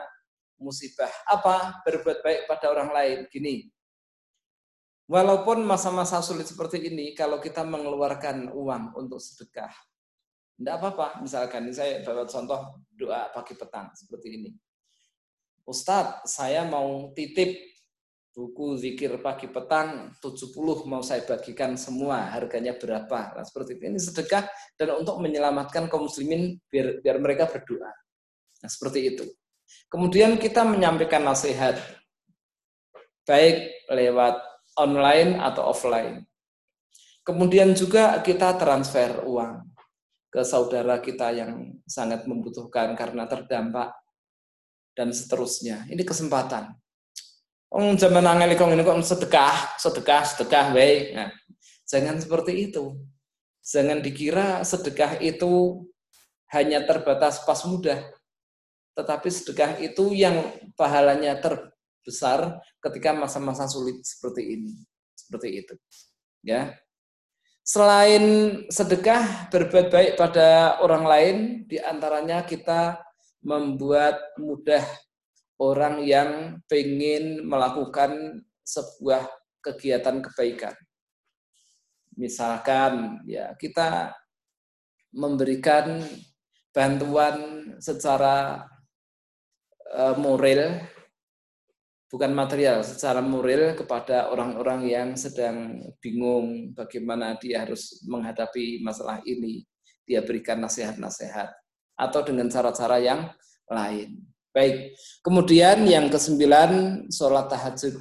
musibah. 0.62 1.10
Apa? 1.26 1.82
Berbuat 1.82 2.22
baik 2.22 2.46
kepada 2.46 2.70
orang 2.70 2.90
lain. 2.94 3.18
Gini, 3.26 3.66
Walaupun 5.10 5.66
masa-masa 5.66 6.22
sulit 6.22 6.46
seperti 6.46 6.86
ini, 6.86 7.18
kalau 7.18 7.42
kita 7.42 7.66
mengeluarkan 7.66 8.54
uang 8.54 8.94
untuk 8.94 9.18
sedekah, 9.18 9.74
tidak 10.54 10.74
apa-apa. 10.78 11.18
Misalkan 11.18 11.66
ini 11.66 11.74
saya 11.74 11.98
bawa 12.06 12.30
contoh 12.30 12.86
doa 12.94 13.26
pagi 13.34 13.58
petang 13.58 13.90
seperti 13.90 14.38
ini. 14.38 14.50
Ustadz, 15.66 16.30
saya 16.30 16.62
mau 16.62 17.10
titip 17.10 17.58
buku 18.30 18.78
zikir 18.78 19.18
pagi 19.18 19.50
petang 19.50 20.14
70 20.22 20.86
mau 20.86 21.02
saya 21.02 21.26
bagikan 21.26 21.74
semua 21.74 22.30
harganya 22.30 22.78
berapa 22.78 23.34
nah, 23.34 23.42
seperti 23.42 23.74
itu 23.74 23.90
ini 23.90 23.98
sedekah 23.98 24.46
dan 24.78 25.02
untuk 25.02 25.18
menyelamatkan 25.18 25.90
kaum 25.90 26.06
muslimin 26.06 26.54
biar 26.70 27.02
biar 27.02 27.18
mereka 27.18 27.50
berdoa 27.50 27.90
nah 28.62 28.70
seperti 28.70 29.12
itu 29.12 29.26
kemudian 29.90 30.38
kita 30.38 30.62
menyampaikan 30.62 31.26
nasihat 31.26 31.74
baik 33.26 33.90
lewat 33.90 34.49
online 34.80 35.36
atau 35.36 35.68
offline 35.68 36.24
kemudian 37.20 37.76
juga 37.76 38.24
kita 38.24 38.56
transfer 38.56 39.20
uang 39.28 39.68
ke 40.32 40.40
saudara 40.46 40.96
kita 41.02 41.36
yang 41.36 41.76
sangat 41.84 42.24
membutuhkan 42.24 42.96
karena 42.96 43.28
terdampak 43.28 43.92
dan 44.96 45.12
seterusnya 45.12 45.84
ini 45.92 46.00
kesempatan 46.00 46.80
Om 47.70 47.94
zaman 47.94 48.26
angel 48.26 48.58
kong 48.58 48.74
ini 48.74 48.82
kok 48.82 48.98
sedekah, 49.06 49.78
sedekah, 49.78 50.26
sedekah, 50.26 50.74
baik. 50.74 51.14
Nah, 51.14 51.30
jangan 51.86 52.18
seperti 52.18 52.66
itu. 52.66 52.98
Jangan 53.62 54.02
dikira 54.02 54.66
sedekah 54.66 55.22
itu 55.22 55.86
hanya 56.50 56.82
terbatas 56.82 57.38
pas 57.46 57.62
mudah. 57.62 58.02
Tetapi 58.98 59.28
sedekah 59.30 59.78
itu 59.78 60.10
yang 60.10 60.50
pahalanya 60.74 61.38
terbesar 62.00 62.56
ketika 62.80 63.12
masa-masa 63.12 63.68
sulit 63.68 64.00
seperti 64.00 64.56
ini. 64.56 64.72
Seperti 65.12 65.48
itu. 65.60 65.74
Ya. 66.40 66.72
Selain 67.60 68.24
sedekah 68.72 69.52
berbuat 69.52 69.92
baik 69.92 70.12
pada 70.16 70.80
orang 70.80 71.04
lain, 71.04 71.36
di 71.68 71.76
antaranya 71.76 72.42
kita 72.42 72.98
membuat 73.44 74.16
mudah 74.40 74.82
orang 75.60 76.00
yang 76.00 76.56
ingin 76.72 77.44
melakukan 77.44 78.42
sebuah 78.64 79.28
kegiatan 79.60 80.24
kebaikan. 80.24 80.72
Misalkan 82.16 83.22
ya 83.28 83.52
kita 83.54 84.16
memberikan 85.12 86.00
bantuan 86.72 87.36
secara 87.78 88.66
uh, 89.94 90.16
moral 90.16 90.80
bukan 92.10 92.34
material, 92.34 92.82
secara 92.82 93.22
moral 93.22 93.78
kepada 93.78 94.28
orang-orang 94.34 94.90
yang 94.90 95.08
sedang 95.14 95.78
bingung 96.02 96.74
bagaimana 96.74 97.38
dia 97.38 97.62
harus 97.62 98.02
menghadapi 98.04 98.82
masalah 98.82 99.22
ini. 99.22 99.62
Dia 100.02 100.26
berikan 100.26 100.58
nasihat-nasihat 100.58 101.54
atau 101.94 102.20
dengan 102.26 102.50
cara-cara 102.50 102.98
yang 102.98 103.30
lain. 103.70 104.26
Baik, 104.50 104.98
kemudian 105.22 105.86
yang 105.86 106.10
kesembilan, 106.10 107.06
sholat 107.14 107.46
tahajud. 107.46 107.94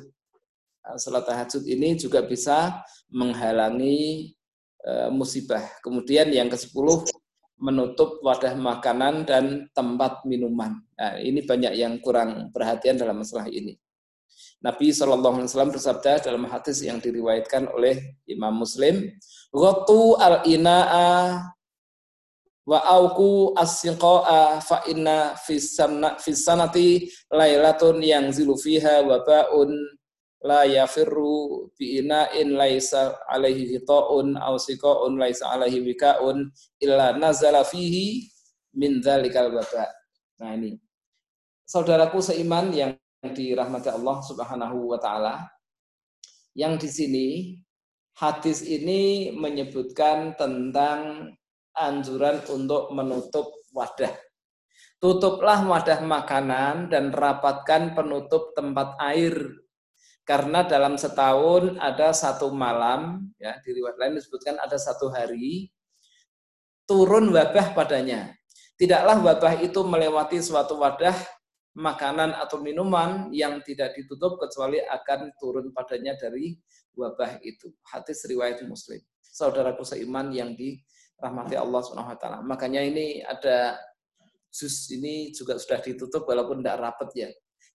Nah, 0.82 0.98
sholat 0.98 1.30
tahajud 1.30 1.62
ini 1.70 1.94
juga 1.94 2.26
bisa 2.26 2.82
menghalangi 3.14 4.34
e, 4.82 4.92
musibah. 5.14 5.62
Kemudian 5.86 6.34
yang 6.34 6.50
ke 6.50 6.58
kesepuluh, 6.58 7.06
menutup 7.62 8.18
wadah 8.26 8.58
makanan 8.58 9.30
dan 9.30 9.70
tempat 9.78 10.26
minuman. 10.26 10.82
Nah, 10.98 11.22
ini 11.22 11.46
banyak 11.46 11.78
yang 11.78 12.02
kurang 12.02 12.50
perhatian 12.50 12.98
dalam 12.98 13.22
masalah 13.22 13.46
ini. 13.46 13.78
Nabi 14.60 14.92
Shallallahu 14.92 15.40
Alaihi 15.40 15.50
Wasallam 15.50 15.74
bersabda 15.74 16.14
dalam 16.24 16.44
hadis 16.48 16.84
yang 16.84 17.00
diriwayatkan 17.00 17.72
oleh 17.72 18.20
Imam 18.28 18.56
Muslim, 18.60 19.08
"Ghatu 19.56 20.20
al-ina'a 20.20 21.44
wa 22.70 22.80
auku 22.86 23.58
asyiqa'a 23.58 24.62
fa 24.62 24.86
inna 24.86 25.34
fis 25.42 25.74
sanati 26.46 27.10
lailatun 27.34 27.98
yang 28.06 28.30
zilu 28.30 28.54
fiha 28.54 29.02
wa 29.02 29.26
ba'un 29.26 29.74
la 30.46 30.64
yafirru 30.64 31.68
bi 31.76 32.00
ina'in 32.00 32.54
laisa 32.56 33.18
alaihi 33.28 33.74
hita'un 33.76 34.38
aw 34.38 34.56
siqa'un 34.56 35.18
laisa 35.18 35.50
alaihi 35.52 35.82
wika'un 35.84 36.48
illa 36.80 37.18
nazala 37.18 37.66
fihi 37.66 38.30
min 38.78 39.02
dzalikal 39.02 39.52
waba. 39.52 39.90
Nah 40.40 40.56
ini. 40.56 40.78
Saudaraku 41.66 42.22
seiman 42.24 42.72
yang 42.72 42.94
dirahmati 43.28 43.92
Allah 43.92 44.18
Subhanahu 44.24 44.96
wa 44.96 45.00
taala. 45.00 45.52
Yang 46.56 46.74
di 46.80 46.90
sini 46.90 47.28
hadis 48.16 48.64
ini 48.64 49.32
menyebutkan 49.36 50.40
tentang 50.40 51.32
anjuran 51.76 52.40
untuk 52.52 52.92
menutup 52.96 53.64
wadah. 53.76 54.12
Tutuplah 55.00 55.64
wadah 55.64 56.04
makanan 56.04 56.92
dan 56.92 57.16
rapatkan 57.16 57.96
penutup 57.96 58.52
tempat 58.56 59.00
air. 59.00 59.36
Karena 60.28 60.62
dalam 60.62 61.00
setahun 61.00 61.80
ada 61.80 62.14
satu 62.14 62.52
malam, 62.52 63.32
ya 63.40 63.56
di 63.64 63.74
riwayat 63.74 63.98
lain 63.98 64.20
disebutkan 64.20 64.62
ada 64.62 64.78
satu 64.78 65.10
hari, 65.10 65.72
turun 66.86 67.32
wabah 67.34 67.74
padanya. 67.74 68.36
Tidaklah 68.78 69.18
wabah 69.24 69.54
itu 69.64 69.82
melewati 69.82 70.38
suatu 70.38 70.78
wadah 70.78 71.16
makanan 71.78 72.34
atau 72.34 72.58
minuman 72.60 73.30
yang 73.30 73.62
tidak 73.62 73.94
ditutup 73.94 74.42
kecuali 74.42 74.82
akan 74.82 75.34
turun 75.38 75.70
padanya 75.70 76.18
dari 76.18 76.58
wabah 76.98 77.40
itu. 77.46 77.70
Hadis 77.86 78.26
riwayat 78.26 78.66
Muslim. 78.66 79.00
Saudaraku 79.22 79.86
seiman 79.86 80.34
yang 80.34 80.58
di 80.58 80.82
rahmati 81.22 81.56
Allah 81.56 81.82
taala. 82.18 82.40
Makanya 82.42 82.82
ini 82.82 83.22
ada 83.22 83.78
sus 84.50 84.90
ini 84.90 85.30
juga 85.30 85.62
sudah 85.62 85.80
ditutup 85.80 86.26
walaupun 86.26 86.64
tidak 86.66 86.82
rapat 86.82 87.10
ya. 87.14 87.30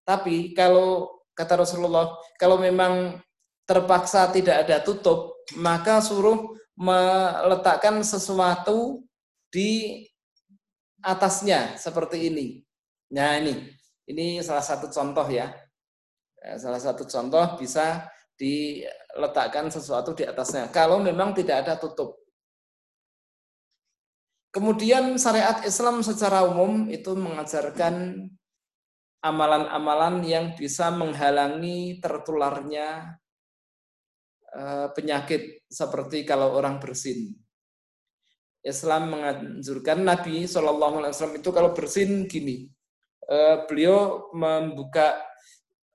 Tapi 0.04 0.52
kalau 0.52 1.22
kata 1.32 1.64
Rasulullah, 1.64 2.12
kalau 2.36 2.60
memang 2.60 3.22
terpaksa 3.64 4.28
tidak 4.28 4.68
ada 4.68 4.82
tutup, 4.84 5.40
maka 5.56 6.04
suruh 6.04 6.52
meletakkan 6.76 8.02
sesuatu 8.02 9.06
di 9.48 10.02
atasnya 11.00 11.78
seperti 11.78 12.28
ini. 12.28 12.46
Nah 13.14 13.38
ini, 13.38 13.70
ini 14.08 14.40
salah 14.44 14.64
satu 14.64 14.92
contoh 14.92 15.24
ya. 15.28 15.48
ya 16.40 16.54
salah 16.60 16.80
satu 16.80 17.08
contoh 17.08 17.56
bisa 17.56 18.04
diletakkan 18.36 19.70
sesuatu 19.70 20.12
di 20.12 20.26
atasnya. 20.26 20.68
Kalau 20.68 21.00
memang 21.00 21.32
tidak 21.32 21.64
ada 21.64 21.74
tutup. 21.80 22.18
Kemudian 24.54 25.18
syariat 25.18 25.66
Islam 25.66 25.98
secara 26.06 26.46
umum 26.46 26.86
itu 26.86 27.10
mengajarkan 27.18 28.22
amalan-amalan 29.24 30.22
yang 30.22 30.46
bisa 30.54 30.94
menghalangi 30.94 31.98
tertularnya 31.98 33.18
eh, 34.54 34.86
penyakit 34.94 35.66
seperti 35.66 36.22
kalau 36.22 36.54
orang 36.54 36.78
bersin. 36.78 37.34
Islam 38.64 39.12
menganjurkan 39.12 40.06
Nabi 40.06 40.48
Wasallam 40.48 41.36
itu 41.36 41.50
kalau 41.52 41.76
bersin 41.76 42.24
gini, 42.24 42.64
eh, 43.28 43.56
beliau 43.68 44.30
membuka 44.34 45.20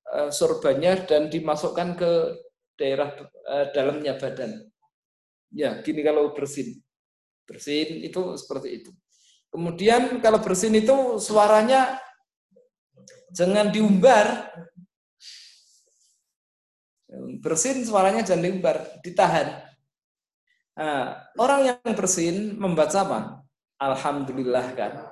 eh, 0.09 0.29
sorbannya 0.29 1.05
dan 1.05 1.27
dimasukkan 1.27 1.89
ke 1.97 2.11
daerah 2.79 3.11
dalamnya 3.75 4.15
badan. 4.15 4.55
Ya, 5.51 5.83
gini 5.83 5.99
kalau 5.99 6.31
bersin 6.31 6.79
Bersin 7.49 8.05
itu 8.05 8.37
seperti 8.37 8.69
itu. 8.77 8.91
Kemudian 9.49 10.21
kalau 10.21 10.37
bersin 10.37 10.77
itu 10.77 11.17
suaranya 11.17 11.97
jangan 13.33 13.73
diumbar. 13.73 14.53
Bersin 17.41 17.81
suaranya 17.81 18.21
jangan 18.21 18.45
diumbar, 18.45 19.01
ditahan. 19.01 19.65
Nah, 20.77 21.17
orang 21.41 21.73
yang 21.73 21.93
bersin 21.97 22.53
membaca 22.53 23.01
apa? 23.01 23.19
Alhamdulillah 23.81 24.77
kan. 24.77 25.09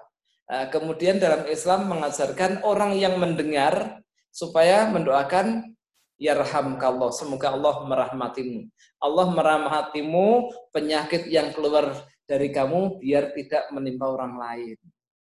Nah, 0.47 0.71
kemudian 0.71 1.19
dalam 1.19 1.43
Islam 1.51 1.91
mengajarkan 1.91 2.63
orang 2.63 2.95
yang 2.95 3.19
mendengar 3.19 3.99
supaya 4.31 4.87
mendoakan 4.87 5.75
yarhamkallah. 6.15 7.11
Semoga 7.11 7.51
Allah 7.51 7.83
merahmatimu. 7.83 8.71
Allah 9.03 9.27
merahmatimu 9.27 10.27
penyakit 10.71 11.27
yang 11.27 11.51
keluar 11.51 11.91
dari 12.23 12.47
kamu 12.51 12.99
biar 12.99 13.35
tidak 13.35 13.67
menimpa 13.75 14.07
orang 14.07 14.39
lain. 14.39 14.77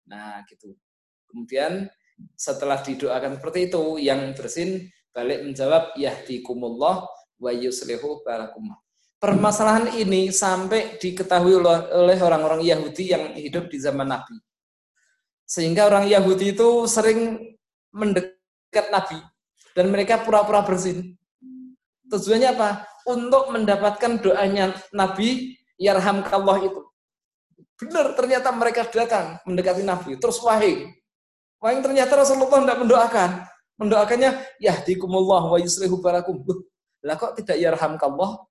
Nah, 0.10 0.41
gitu. 0.49 0.73
Kemudian 1.30 1.89
setelah 2.38 2.82
didoakan 2.82 3.38
seperti 3.38 3.69
itu, 3.69 3.97
yang 3.97 4.34
bersin 4.38 4.89
balik 5.13 5.45
menjawab 5.45 5.93
yahdikumullah 5.97 7.06
wa 7.38 7.52
yuslihu 7.54 8.21
balakum. 8.26 8.73
Permasalahan 9.17 9.93
ini 9.95 10.34
sampai 10.36 10.99
diketahui 10.99 11.56
oleh 11.95 12.17
orang-orang 12.19 12.60
Yahudi 12.65 13.15
yang 13.15 13.32
hidup 13.39 13.71
di 13.71 13.80
zaman 13.80 14.10
Nabi. 14.10 14.36
Sehingga 15.44 15.92
orang 15.92 16.08
Yahudi 16.08 16.56
itu 16.56 16.88
sering 16.88 17.40
mendekat 17.94 18.90
Nabi 18.90 19.20
dan 19.78 19.90
mereka 19.94 20.22
pura-pura 20.22 20.66
bersin. 20.66 21.14
Tujuannya 22.10 22.50
apa? 22.58 22.70
Untuk 23.10 23.52
mendapatkan 23.52 24.22
doanya 24.24 24.72
Nabi 24.96 25.60
yarhamkallah 25.76 26.58
itu. 26.64 26.82
Benar, 27.84 28.16
ternyata 28.16 28.54
mereka 28.56 28.88
datang 28.88 29.42
mendekati 29.44 29.84
Nabi. 29.84 30.16
Terus 30.22 30.40
wahai. 30.40 30.88
Wahai 31.60 31.84
ternyata 31.84 32.16
Rasulullah 32.16 32.64
tidak 32.64 32.80
mendoakan. 32.80 33.30
Mendoakannya 33.82 34.32
yahdikumullah 34.62 35.52
wa 35.52 35.58
yuslihu 35.60 36.00
balakum. 36.00 36.40
Lah 37.04 37.20
kok 37.20 37.36
tidak 37.36 37.60
yarhamkallah? 37.60 38.46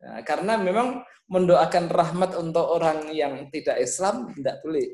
Nah, 0.00 0.20
karena 0.22 0.54
memang 0.60 1.02
mendoakan 1.30 1.84
rahmat 1.90 2.30
untuk 2.38 2.64
orang 2.64 3.10
yang 3.10 3.48
tidak 3.50 3.80
Islam 3.80 4.30
tidak 4.36 4.60
boleh. 4.62 4.86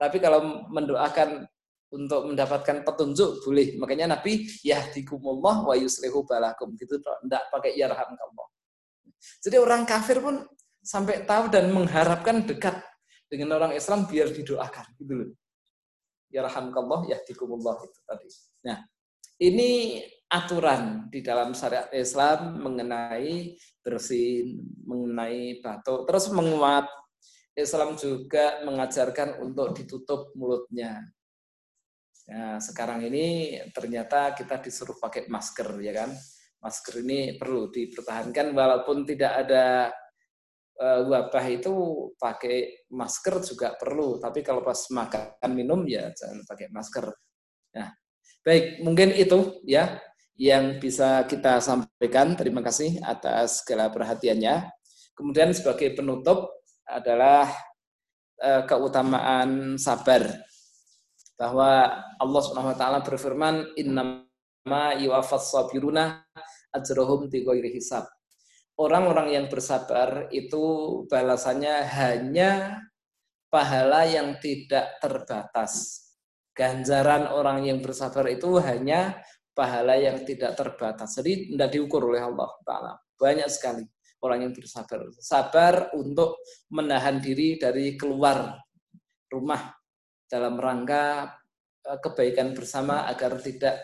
Tapi 0.00 0.16
kalau 0.16 0.64
mendoakan 0.72 1.44
untuk 1.90 2.30
mendapatkan 2.30 2.86
petunjuk 2.86 3.42
boleh. 3.44 3.74
Makanya 3.76 4.16
Nabi 4.16 4.46
yahdikumullah 4.62 5.66
wa 5.66 5.74
yuslihu 5.74 6.22
balakum 6.22 6.72
gitu 6.78 7.02
tidak 7.02 7.42
pakai 7.50 7.74
yarhamkallah. 7.76 8.48
Jadi 9.42 9.56
orang 9.60 9.84
kafir 9.84 10.22
pun 10.22 10.46
sampai 10.80 11.28
tahu 11.28 11.52
dan 11.52 11.68
mengharapkan 11.74 12.46
dekat 12.46 12.80
dengan 13.28 13.60
orang 13.60 13.76
Islam 13.76 14.08
biar 14.08 14.32
didoakan 14.32 14.86
gitu 14.96 15.12
loh. 15.12 15.30
Yarhamkallah 16.30 17.10
yahdikumullah 17.10 17.76
itu 17.84 18.00
tadi. 18.06 18.28
Nah, 18.64 18.78
ini 19.42 20.00
aturan 20.30 21.10
di 21.10 21.26
dalam 21.26 21.52
syariat 21.58 21.90
Islam 21.90 22.62
mengenai 22.62 23.58
bersin, 23.82 24.62
mengenai 24.86 25.58
batuk, 25.58 26.06
terus 26.06 26.30
menguap. 26.30 26.86
Islam 27.56 27.98
juga 27.98 28.62
mengajarkan 28.62 29.42
untuk 29.42 29.74
ditutup 29.74 30.30
mulutnya. 30.38 31.02
Nah, 32.30 32.62
sekarang 32.62 33.02
ini 33.10 33.58
ternyata 33.74 34.30
kita 34.38 34.62
disuruh 34.62 34.94
pakai 35.02 35.26
masker, 35.26 35.82
ya 35.82 35.92
kan? 36.04 36.10
Masker 36.62 37.02
ini 37.02 37.34
perlu 37.34 37.72
dipertahankan 37.72 38.54
walaupun 38.54 39.02
tidak 39.02 39.32
ada 39.46 39.90
uh, 40.78 41.00
wabah 41.10 41.46
itu 41.50 41.74
pakai 42.14 42.86
masker 42.94 43.42
juga 43.42 43.74
perlu. 43.74 44.22
Tapi 44.22 44.46
kalau 44.46 44.62
pas 44.62 44.78
makan 44.94 45.50
minum 45.50 45.82
ya 45.90 46.12
jangan 46.14 46.46
pakai 46.46 46.70
masker. 46.70 47.10
Nah, 47.74 47.90
baik 48.46 48.84
mungkin 48.86 49.10
itu 49.16 49.64
ya 49.66 49.98
yang 50.38 50.78
bisa 50.78 51.26
kita 51.26 51.58
sampaikan. 51.58 52.38
Terima 52.38 52.62
kasih 52.62 53.02
atas 53.02 53.64
segala 53.64 53.90
perhatiannya. 53.90 54.70
Kemudian 55.18 55.52
sebagai 55.52 55.92
penutup 55.92 56.59
adalah 56.90 57.46
uh, 58.42 58.62
keutamaan 58.66 59.78
sabar. 59.78 60.26
Bahwa 61.38 62.02
Allah 62.20 62.42
Subhanahu 62.44 62.72
wa 62.74 62.78
taala 62.78 63.00
berfirman 63.00 63.72
innama 63.78 64.98
yuwaffas 65.00 65.54
sabiruna 65.54 66.20
ajrohum 66.74 67.32
bighairi 67.32 67.72
hisab 67.72 68.04
orang-orang 68.80 69.36
yang 69.36 69.46
bersabar 69.52 70.32
itu 70.32 70.64
balasannya 71.12 71.84
hanya 71.84 72.80
pahala 73.52 74.08
yang 74.08 74.40
tidak 74.40 74.96
terbatas. 75.04 76.00
Ganjaran 76.56 77.28
orang 77.28 77.68
yang 77.68 77.84
bersabar 77.84 78.24
itu 78.32 78.56
hanya 78.64 79.20
pahala 79.52 80.00
yang 80.00 80.24
tidak 80.24 80.56
terbatas. 80.56 81.20
Jadi 81.20 81.52
tidak 81.54 81.68
diukur 81.76 82.08
oleh 82.08 82.24
Allah 82.24 82.50
Ta'ala. 82.64 82.92
Banyak 83.20 83.48
sekali 83.52 83.84
orang 84.20 84.48
yang 84.48 84.52
bersabar. 84.54 85.08
Sabar 85.16 85.92
untuk 85.96 86.40
menahan 86.72 87.20
diri 87.20 87.56
dari 87.56 87.96
keluar 87.96 88.56
rumah 89.32 89.72
dalam 90.28 90.60
rangka 90.60 91.34
eh, 91.86 91.98
kebaikan 91.98 92.52
bersama 92.52 93.08
agar 93.08 93.40
tidak 93.40 93.80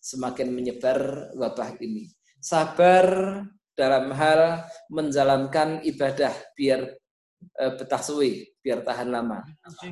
semakin 0.00 0.54
menyebar 0.54 1.32
wabah 1.34 1.76
ini. 1.82 2.06
Sabar 2.38 3.06
dalam 3.76 4.14
hal 4.14 4.64
menjalankan 4.88 5.84
ibadah 5.84 6.32
biar 6.56 6.96
uh, 7.60 7.72
betah 7.76 8.00
suwi, 8.00 8.48
biar 8.64 8.80
tahan 8.80 9.12
lama. 9.12 9.44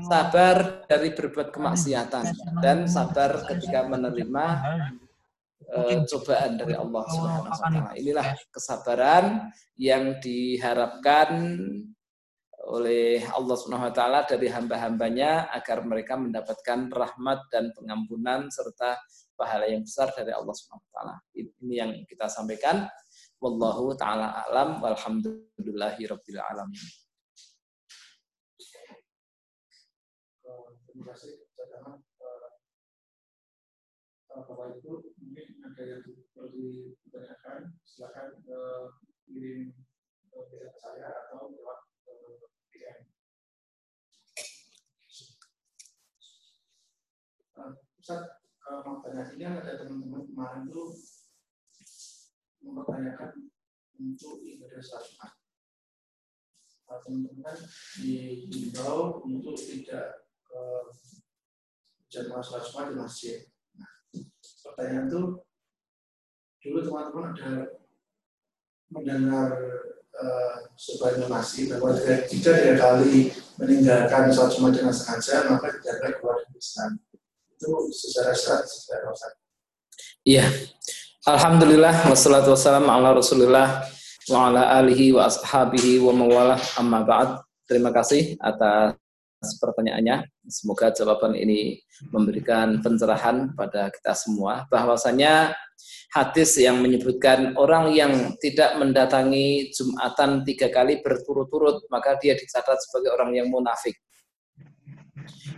Sabar 0.09 0.87
dari 0.88 1.12
berbuat 1.12 1.53
kemaksiatan 1.53 2.27
dan 2.64 2.88
sabar 2.88 3.44
ketika 3.44 3.85
menerima 3.85 4.47
uh, 5.72 6.05
cobaan 6.05 6.61
dari 6.61 6.74
Allah 6.77 7.03
Subhanahu 7.09 7.46
wa 7.48 7.57
taala. 7.57 7.90
Inilah 7.96 8.29
kesabaran 8.53 9.24
yang 9.79 10.18
diharapkan 10.20 11.31
oleh 12.64 13.20
Allah 13.29 13.57
Subhanahu 13.57 13.92
wa 13.92 13.94
taala 13.94 14.20
dari 14.24 14.48
hamba-hambanya 14.48 15.53
agar 15.53 15.85
mereka 15.85 16.16
mendapatkan 16.16 16.88
rahmat 16.88 17.53
dan 17.53 17.70
pengampunan 17.77 18.48
serta 18.48 18.96
pahala 19.37 19.68
yang 19.68 19.85
besar 19.85 20.09
dari 20.16 20.33
Allah 20.33 20.55
Subhanahu 20.57 20.85
wa 20.88 20.92
taala. 20.96 21.14
Ini 21.37 21.74
yang 21.74 21.92
kita 22.09 22.27
sampaikan. 22.31 22.88
Wallahu 23.42 23.92
taala 24.00 24.40
alam 24.48 24.81
walhamdulillahi 24.81 26.03
rabbil 26.09 26.40
alamin. 26.40 26.85
Terima 30.88 31.11
kasih 31.11 31.43
Bapak 34.35 34.83
Ibu, 34.83 35.14
mungkin 35.14 35.62
ada 35.62 35.83
yang 35.87 36.03
perlu 36.35 36.90
ditanyakan, 37.07 37.79
silakan 37.87 38.35
kirim 39.23 39.70
ke 40.27 40.59
saya 40.75 41.07
atau 41.07 41.55
lewat 41.55 41.87
DM. 42.75 43.14
Ustaz, 47.94 48.42
mau 48.83 48.99
tanya 49.07 49.31
ini 49.38 49.47
ada 49.47 49.79
teman-teman 49.79 50.27
kemarin 50.27 50.66
tuh 50.66 50.99
mempertanyakan 52.59 53.55
untuk 54.03 54.42
ibadah 54.42 54.83
sholat 54.83 55.31
teman-teman 56.90 57.59
diimbau 58.03 59.23
untuk 59.23 59.55
tidak 59.55 60.27
ke 60.42 60.62
jamaah 62.11 62.42
sholat 62.42 62.90
di 62.90 62.99
masjid. 62.99 63.54
Pertanyaan 64.64 65.07
itu 65.12 65.20
dulu 66.64 66.79
teman-teman 66.81 67.37
ada 67.37 67.53
mendengar 68.88 69.48
uh, 70.16 70.55
sebuah 70.81 71.20
informasi 71.20 71.68
bahwa 71.68 71.92
jika 71.92 72.24
tiga 72.24 72.53
kali 72.81 73.29
meninggalkan 73.61 74.33
sholat 74.33 74.57
Jumat 74.57 74.72
dengan 74.72 74.94
sengaja 74.96 75.53
maka 75.53 75.68
akan 75.68 76.12
keluar 76.16 76.40
dari 76.40 76.57
Islam. 76.57 76.90
Itu 77.55 77.68
secara 77.92 78.33
syarat 78.33 78.64
secara 78.64 79.12
Iya, 80.24 80.48
Alhamdulillah 81.29 82.09
wassalatu 82.09 82.57
wassalamu 82.57 82.88
ala 82.88 83.12
Rasulillah 83.12 83.85
wa 84.33 84.48
ala 84.48 84.81
alihi 84.81 85.12
wa 85.12 85.29
ashabihi 85.29 86.00
wa 86.00 86.16
mawalah 86.16 86.57
amma 86.81 87.05
ba'd. 87.05 87.44
Terima 87.68 87.92
kasih 87.92 88.40
atas 88.40 88.96
pertanyaannya. 89.61 90.24
Semoga 90.48 90.92
jawaban 90.92 91.37
ini 91.37 91.80
memberikan 92.12 92.80
pencerahan 92.80 93.52
pada 93.52 93.92
kita 93.92 94.12
semua 94.16 94.64
bahwasanya 94.72 95.52
hadis 96.12 96.57
yang 96.61 96.80
menyebutkan 96.80 97.57
orang 97.59 97.92
yang 97.92 98.38
tidak 98.40 98.76
mendatangi 98.80 99.72
Jumatan 99.74 100.46
tiga 100.46 100.70
kali 100.72 101.04
berturut-turut 101.04 101.85
maka 101.90 102.16
dia 102.20 102.33
dicatat 102.37 102.80
sebagai 102.88 103.12
orang 103.12 103.37
yang 103.37 103.48
munafik. 103.52 103.96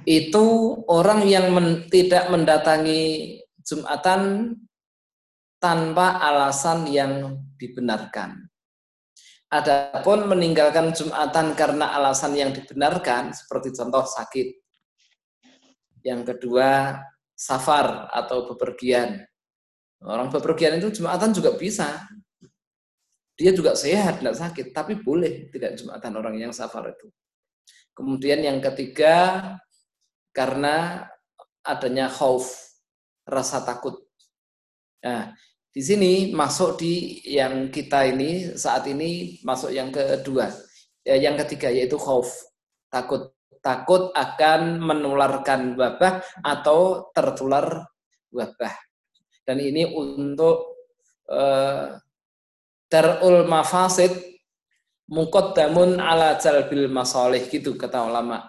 Itu 0.07 0.79
orang 0.87 1.27
yang 1.27 1.51
men, 1.51 1.91
tidak 1.91 2.31
mendatangi 2.31 3.43
Jumatan 3.67 4.55
tanpa 5.59 6.23
alasan 6.23 6.87
yang 6.87 7.43
dibenarkan. 7.59 8.46
Adapun 9.47 10.27
meninggalkan 10.27 10.91
Jumatan 10.91 11.55
karena 11.55 11.95
alasan 11.95 12.35
yang 12.35 12.51
dibenarkan, 12.51 13.31
seperti 13.31 13.71
contoh 13.79 14.03
sakit. 14.03 14.59
Yang 16.03 16.35
kedua, 16.35 16.99
safar 17.31 18.11
atau 18.11 18.51
bepergian. 18.51 19.23
Orang 20.03 20.35
bepergian 20.35 20.83
itu 20.83 20.99
Jumatan 20.99 21.31
juga 21.31 21.55
bisa. 21.55 22.11
Dia 23.39 23.55
juga 23.55 23.79
sehat, 23.79 24.19
tidak 24.19 24.35
sakit, 24.35 24.67
tapi 24.75 24.99
boleh 24.99 25.47
tidak 25.55 25.79
Jumatan 25.79 26.13
orang 26.19 26.35
yang 26.41 26.51
safar 26.51 26.91
itu. 26.91 27.07
Kemudian 27.95 28.43
yang 28.43 28.59
ketiga, 28.59 29.55
karena 30.35 31.07
adanya 31.63 32.11
khauf, 32.11 32.51
rasa 33.25 33.63
takut. 33.63 34.05
Nah, 35.07 35.33
di 35.77 35.85
sini 35.85 36.33
masuk 36.33 36.81
di 36.81 37.21
yang 37.29 37.69
kita 37.69 38.09
ini 38.09 38.57
saat 38.57 38.89
ini 38.89 39.37
masuk 39.45 39.69
yang 39.69 39.93
kedua. 39.93 40.49
Ya, 41.05 41.21
yang 41.21 41.37
ketiga 41.37 41.69
yaitu 41.69 42.01
khauf, 42.01 42.33
takut 42.89 43.37
takut 43.61 44.09
akan 44.17 44.81
menularkan 44.81 45.77
wabah 45.77 46.25
atau 46.41 47.13
tertular 47.13 47.93
wabah. 48.33 48.73
Dan 49.45 49.61
ini 49.61 49.85
untuk 49.85 50.81
uh, 51.29 52.01
darul 52.89 53.45
mafasid 53.45 54.17
damun 55.53 56.01
ala 56.01 56.41
jalbil 56.41 56.89
masoleh 56.89 57.53
gitu 57.53 57.77
kata 57.77 58.01
ulama. 58.01 58.49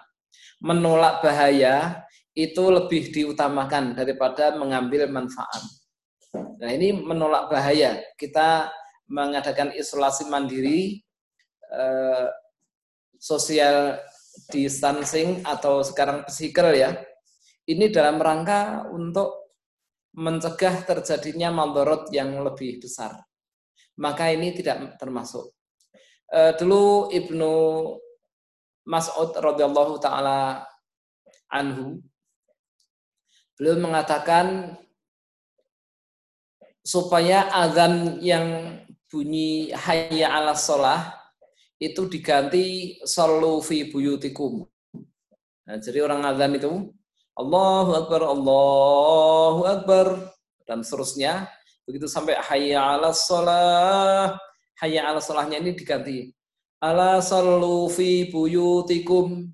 Menolak 0.64 1.20
bahaya 1.20 2.08
itu 2.32 2.72
lebih 2.72 3.12
diutamakan 3.12 3.92
daripada 3.94 4.56
mengambil 4.56 5.12
manfaat. 5.12 5.87
Nah 6.34 6.70
ini 6.74 6.92
menolak 6.92 7.48
bahaya. 7.48 8.00
Kita 8.18 8.68
mengadakan 9.08 9.72
isolasi 9.72 10.28
mandiri, 10.28 11.00
eh, 11.72 12.28
social 13.18 13.98
distancing 14.52 15.42
atau 15.42 15.82
sekarang 15.82 16.22
physical 16.28 16.70
ya. 16.72 16.94
Ini 17.68 17.92
dalam 17.92 18.16
rangka 18.16 18.88
untuk 18.88 19.48
mencegah 20.16 20.82
terjadinya 20.88 21.52
mandorot 21.52 22.08
yang 22.10 22.40
lebih 22.40 22.80
besar. 22.80 23.22
Maka 24.00 24.32
ini 24.32 24.54
tidak 24.56 24.96
termasuk. 24.96 25.52
Uh, 26.28 26.52
dulu 26.60 27.08
Ibnu 27.08 27.52
Mas'ud 28.88 29.32
radhiyallahu 29.32 29.96
taala 30.00 30.64
anhu 31.48 32.00
beliau 33.56 33.80
mengatakan 33.80 34.76
supaya 36.88 37.52
azan 37.52 38.16
yang 38.24 38.80
bunyi 39.12 39.76
hayya 39.76 40.32
ala 40.32 40.56
sholah 40.56 41.12
itu 41.76 42.08
diganti 42.08 42.96
sallu 43.04 43.60
fi 43.60 43.92
buyutikum. 43.92 44.64
Nah, 45.68 45.76
jadi 45.76 46.00
orang 46.08 46.24
azan 46.24 46.56
itu 46.56 46.72
Allahu 47.36 47.92
Akbar, 47.92 48.20
Allahu 48.24 49.62
Akbar, 49.68 50.06
dan 50.64 50.80
seterusnya. 50.80 51.52
Begitu 51.84 52.08
sampai 52.08 52.40
hayya 52.40 52.80
ala 52.80 53.12
sholah, 53.12 54.32
hayya 54.80 55.12
ala 55.12 55.20
sholahnya 55.20 55.60
ini 55.60 55.76
diganti. 55.76 56.32
Ala 56.80 57.20
sallu 57.20 57.92
fi 57.92 58.32
buyutikum, 58.32 59.52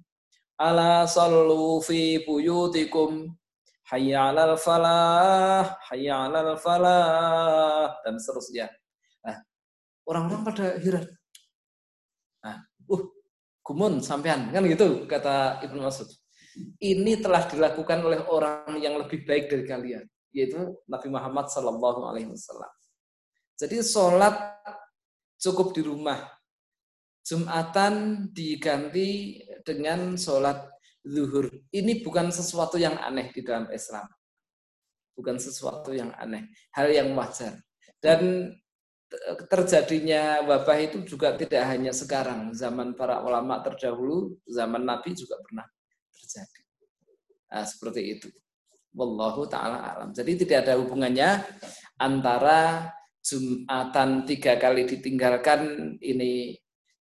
ala 0.54 1.04
sallu 1.10 1.82
fi 1.82 2.22
buyutikum, 2.22 3.34
hayya 3.90 4.32
ala 4.32 4.56
falah, 4.56 5.76
hayya 5.92 6.28
ala 6.28 6.56
falah, 6.56 7.94
dan 8.04 8.16
seterusnya. 8.16 8.68
Nah, 9.24 9.36
orang-orang 10.08 10.42
pada 10.46 10.66
heran. 10.80 11.06
Nah, 12.44 12.56
uh, 12.88 13.02
gumun 13.64 14.00
sampean, 14.00 14.52
kan 14.52 14.64
gitu 14.64 15.08
kata 15.08 15.64
Ibnu 15.64 15.80
Mas'ud 15.84 16.08
ini 16.78 17.18
telah 17.18 17.46
dilakukan 17.50 17.98
oleh 18.04 18.20
orang 18.30 18.78
yang 18.78 18.94
lebih 18.98 19.26
baik 19.26 19.50
dari 19.50 19.64
kalian, 19.66 20.04
yaitu 20.30 20.78
Nabi 20.86 21.08
Muhammad 21.10 21.50
Sallallahu 21.50 22.06
Alaihi 22.06 22.30
Wasallam. 22.30 22.70
Jadi 23.58 23.82
sholat 23.82 24.34
cukup 25.38 25.74
di 25.74 25.82
rumah. 25.82 26.18
Jumatan 27.24 28.28
diganti 28.36 29.40
dengan 29.64 30.14
sholat 30.20 30.73
zuhur. 31.04 31.52
Ini 31.70 32.00
bukan 32.00 32.32
sesuatu 32.32 32.80
yang 32.80 32.96
aneh 32.96 33.30
di 33.30 33.44
dalam 33.44 33.68
Islam. 33.70 34.08
Bukan 35.14 35.36
sesuatu 35.38 35.94
yang 35.94 36.10
aneh. 36.16 36.50
Hal 36.74 36.90
yang 36.90 37.12
wajar. 37.14 37.60
Dan 38.00 38.50
terjadinya 39.46 40.42
wabah 40.42 40.78
itu 40.80 41.04
juga 41.06 41.36
tidak 41.38 41.62
hanya 41.70 41.94
sekarang. 41.94 42.50
Zaman 42.56 42.98
para 42.98 43.22
ulama 43.22 43.62
terdahulu, 43.62 44.34
zaman 44.48 44.82
Nabi 44.82 45.14
juga 45.14 45.38
pernah 45.44 45.68
terjadi. 46.10 46.60
Nah, 47.52 47.64
seperti 47.68 48.00
itu. 48.18 48.28
Wallahu 48.94 49.46
taala 49.46 49.94
alam. 49.94 50.10
Jadi 50.10 50.46
tidak 50.46 50.66
ada 50.66 50.74
hubungannya 50.78 51.42
antara 51.98 52.90
Jumatan 53.24 54.28
tiga 54.28 54.60
kali 54.60 54.84
ditinggalkan 54.84 55.96
ini 56.04 56.60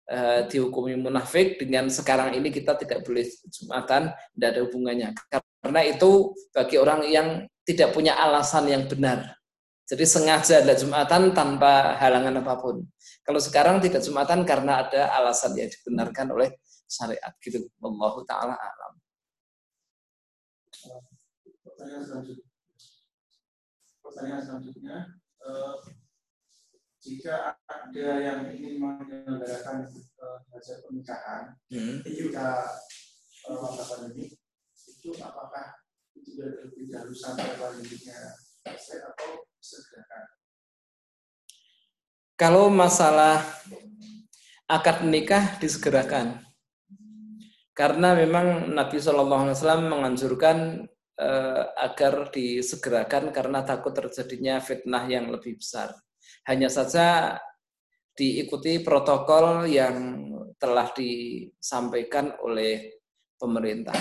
eh, 0.09 0.41
dihukumi 0.49 0.97
munafik 0.97 1.61
dengan 1.61 1.87
sekarang 1.93 2.33
ini 2.33 2.49
kita 2.49 2.73
tidak 2.81 3.05
boleh 3.05 3.23
Jumatan, 3.53 4.11
tidak 4.33 4.47
ada 4.49 4.61
hubungannya. 4.65 5.09
Karena 5.61 5.81
itu 5.85 6.33
bagi 6.49 6.75
orang 6.81 7.01
yang 7.05 7.27
tidak 7.63 7.93
punya 7.93 8.17
alasan 8.17 8.65
yang 8.65 8.89
benar. 8.89 9.37
Jadi 9.85 10.05
sengaja 10.05 10.65
ada 10.65 10.73
Jumatan 10.73 11.33
tanpa 11.37 11.97
halangan 12.01 12.41
apa 12.41 12.53
pun. 12.57 12.81
Kalau 13.21 13.41
sekarang 13.41 13.77
tidak 13.77 14.01
Jumatan 14.01 14.41
karena 14.45 14.85
ada 14.85 15.13
alasan 15.13 15.53
yang 15.53 15.69
dibenarkan 15.69 16.33
oleh 16.33 16.49
syariat 16.89 17.33
gitu. 17.41 17.69
Wallahu 17.77 18.25
taala 18.25 18.57
alam 18.57 18.93
pertanyaan 21.79 22.03
selanjutnya. 22.03 22.47
Pertanyaan 24.03 24.43
selanjutnya, 24.43 24.97
eh, 25.47 25.75
jika 27.09 27.57
ada 27.65 28.07
yang 28.21 28.39
ingin 28.53 28.77
menyelenggarakan 28.77 29.89
eh, 29.89 30.39
hajat 30.53 30.77
pernikahan 30.85 31.43
hmm. 31.73 32.05
ketika 32.05 32.69
eh, 33.49 33.57
wabah 33.57 33.85
pandemi, 33.89 34.29
itu 34.77 35.09
apakah 35.17 35.81
itu 36.13 36.37
lebih 36.37 36.85
dahulu 36.93 37.15
sampai 37.17 37.57
pandeminya 37.57 38.37
selesai 38.61 39.09
atau 39.09 39.41
segerakan? 39.57 40.23
Kalau 42.37 42.71
masalah 42.71 43.43
akad 44.69 45.03
nikah 45.03 45.59
disegerakan, 45.59 46.39
karena 47.73 48.15
memang 48.15 48.71
Nabi 48.71 48.95
Shallallahu 49.01 49.43
Alaihi 49.49 49.57
Wasallam 49.59 49.85
menganjurkan 49.91 50.57
uh, 51.19 51.63
agar 51.75 52.31
disegerakan 52.31 53.35
karena 53.35 53.59
takut 53.67 53.91
terjadinya 53.91 54.63
fitnah 54.63 55.03
yang 55.11 55.27
lebih 55.27 55.59
besar. 55.59 55.91
Hanya 56.49 56.65
saja 56.65 57.37
diikuti 58.17 58.81
protokol 58.81 59.69
yang 59.69 60.25
telah 60.57 60.89
disampaikan 60.91 62.33
oleh 62.41 62.99
pemerintah. 63.37 63.95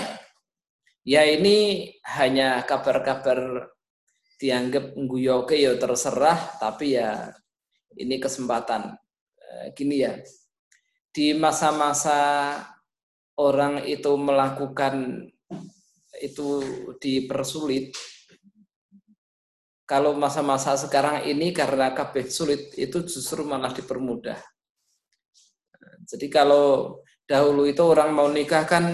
Ya 1.05 1.23
ini 1.29 1.87
hanya 2.17 2.65
kabar-kabar 2.65 3.69
dianggap 4.41 4.97
ngguyoke 4.97 5.61
ya 5.61 5.77
terserah, 5.77 6.59
tapi 6.59 6.97
ya 6.97 7.31
ini 7.95 8.17
kesempatan. 8.17 8.97
Eh, 9.39 9.65
gini 9.77 10.03
ya, 10.03 10.17
di 11.13 11.37
masa-masa 11.37 12.19
orang 13.39 13.87
itu 13.87 14.11
melakukan 14.19 15.27
itu 16.19 16.49
dipersulit 16.99 17.95
kalau 19.89 20.13
masa-masa 20.13 20.77
sekarang 20.77 21.25
ini 21.25 21.49
karena 21.49 21.89
kabeh 21.97 22.29
sulit 22.29 22.77
itu 22.77 23.01
justru 23.09 23.41
malah 23.41 23.73
dipermudah. 23.73 24.37
Jadi 26.05 26.29
kalau 26.29 27.01
dahulu 27.25 27.65
itu 27.65 27.81
orang 27.81 28.13
mau 28.13 28.29
nikah 28.29 28.69
kan 28.69 28.85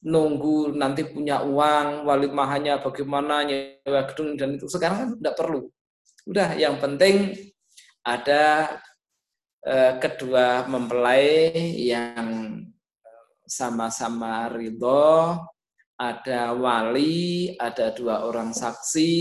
nunggu 0.00 0.72
nanti 0.72 1.04
punya 1.04 1.44
uang, 1.44 2.08
wali 2.08 2.32
mahanya 2.32 2.80
bagaimana, 2.80 3.44
nyewa 3.44 4.08
gedung 4.08 4.40
dan 4.40 4.56
itu 4.56 4.72
sekarang 4.72 4.96
kan 4.96 5.10
tidak 5.20 5.34
perlu. 5.36 5.60
Udah 6.24 6.56
yang 6.56 6.80
penting 6.80 7.36
ada 8.00 8.72
eh, 9.68 10.00
kedua 10.00 10.64
mempelai 10.64 11.52
yang 11.76 12.56
sama-sama 13.44 14.48
ridho, 14.48 15.44
ada 16.00 16.56
wali, 16.56 17.52
ada 17.60 17.92
dua 17.92 18.24
orang 18.24 18.56
saksi, 18.56 19.20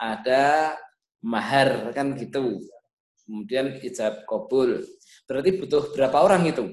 ada 0.00 0.80
mahar, 1.20 1.92
kan 1.92 2.16
gitu. 2.16 2.64
Kemudian 3.28 3.76
ijab 3.84 4.24
kabul. 4.24 4.80
Berarti 5.28 5.50
butuh 5.60 5.92
berapa 5.92 6.18
orang 6.24 6.48
itu? 6.48 6.64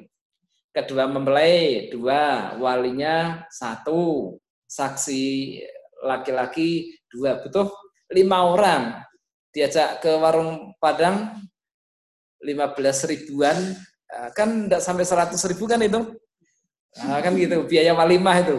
Kedua 0.72 1.06
mempelai, 1.12 1.92
dua, 1.92 2.56
walinya 2.56 3.44
satu, 3.52 4.34
saksi 4.66 5.60
laki-laki 6.08 6.96
dua, 7.12 7.44
butuh 7.44 7.68
lima 8.16 8.48
orang. 8.48 9.04
Diajak 9.52 10.06
ke 10.06 10.12
warung 10.22 10.78
Padang, 10.78 11.34
15 12.46 13.10
ribuan, 13.10 13.58
kan 14.38 14.70
tidak 14.70 14.82
sampai 14.86 15.06
100 15.06 15.34
ribu 15.50 15.66
kan 15.66 15.82
itu? 15.82 16.14
Nah, 17.02 17.20
kan 17.26 17.34
gitu, 17.34 17.66
biaya 17.66 17.98
walimah 17.98 18.38
itu. 18.46 18.58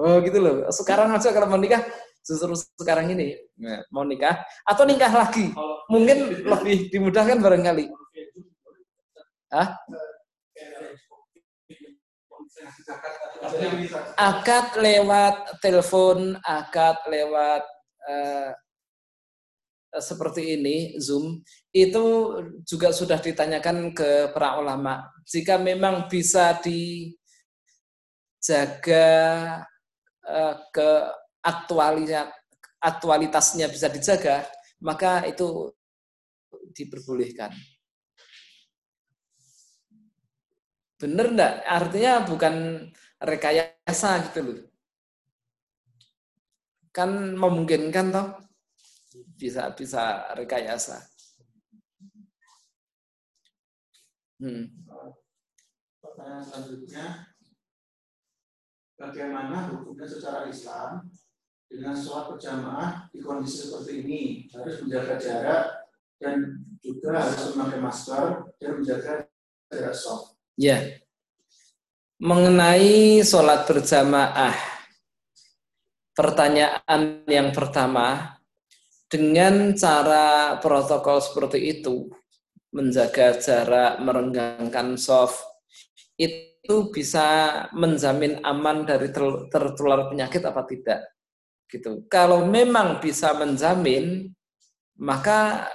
Oh 0.00 0.20
gitu 0.24 0.40
loh. 0.40 0.64
Sekarang 0.72 1.12
aja 1.12 1.28
kalau 1.28 1.48
mau 1.52 1.60
nikah, 1.60 1.84
justru 2.28 2.52
sekarang 2.76 3.08
ini 3.16 3.40
nah, 3.56 3.80
mau 3.88 4.04
nikah 4.04 4.44
atau 4.68 4.84
nikah 4.84 5.08
lagi, 5.08 5.48
mungkin 5.88 6.44
lebih 6.44 6.92
dimudahkan 6.92 7.40
barangkali. 7.40 7.88
Hah? 9.48 9.80
Akad 14.18 14.76
lewat 14.76 15.56
telepon, 15.64 16.36
akad 16.44 17.00
lewat 17.08 17.64
uh, 18.04 18.52
seperti 19.96 20.60
ini, 20.60 21.00
Zoom, 21.00 21.40
itu 21.72 22.04
juga 22.68 22.92
sudah 22.92 23.16
ditanyakan 23.16 23.96
ke 23.96 24.28
para 24.36 24.60
ulama. 24.60 25.08
Jika 25.24 25.56
memang 25.56 26.12
bisa 26.12 26.52
di 26.60 27.14
jaga 28.36 29.08
uh, 30.28 30.54
ke 30.68 30.90
aktualitas 31.42 32.34
aktualitasnya 32.78 33.66
bisa 33.66 33.90
dijaga, 33.90 34.46
maka 34.82 35.26
itu 35.26 35.74
diperbolehkan. 36.70 37.50
Bener 40.98 41.26
enggak? 41.30 41.54
Artinya 41.66 42.26
bukan 42.26 42.54
rekayasa 43.22 44.30
gitu 44.30 44.40
loh. 44.42 44.58
Kan 46.90 47.38
memungkinkan 47.38 48.10
toh 48.10 48.28
bisa 49.38 49.70
bisa 49.74 50.34
rekayasa. 50.34 50.98
Hmm. 54.38 54.70
Pertanyaan 55.98 56.42
selanjutnya, 56.46 57.06
bagaimana 58.94 59.70
hukumnya 59.74 60.06
secara 60.06 60.46
Islam 60.46 61.10
dengan 61.68 61.92
sholat 61.92 62.32
berjamaah 62.32 63.12
di 63.12 63.20
kondisi 63.20 63.68
seperti 63.68 63.92
ini 64.00 64.20
harus 64.56 64.80
menjaga 64.80 65.14
jarak 65.20 65.62
dan 66.16 66.64
juga 66.80 67.20
harus 67.20 67.54
memakai 67.54 67.80
masker 67.84 68.24
dan 68.56 68.70
menjaga 68.80 69.12
jarak 69.68 69.94
soft. 69.94 70.34
Ya. 70.56 70.98
Mengenai 72.18 73.22
sholat 73.22 73.62
berjamaah, 73.70 74.56
pertanyaan 76.18 77.22
yang 77.30 77.54
pertama, 77.54 78.34
dengan 79.06 79.70
cara 79.78 80.58
protokol 80.58 81.22
seperti 81.22 81.78
itu, 81.78 82.10
menjaga 82.74 83.38
jarak, 83.38 84.02
merenggangkan 84.02 84.98
soft, 84.98 85.46
itu 86.18 86.90
bisa 86.90 87.70
menjamin 87.70 88.42
aman 88.42 88.82
dari 88.82 89.14
tertular 89.46 90.10
penyakit 90.10 90.42
apa 90.42 90.66
tidak? 90.66 91.17
Gitu. 91.68 92.08
Kalau 92.08 92.48
memang 92.48 92.96
bisa 92.98 93.36
menjamin, 93.36 94.32
maka 94.96 95.68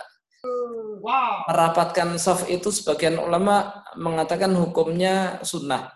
wow. 1.00 1.46
merapatkan 1.48 2.18
soft 2.18 2.50
itu 2.50 2.74
sebagian 2.74 3.22
ulama 3.22 3.86
mengatakan 3.94 4.50
hukumnya 4.58 5.40
sunnah. 5.46 5.94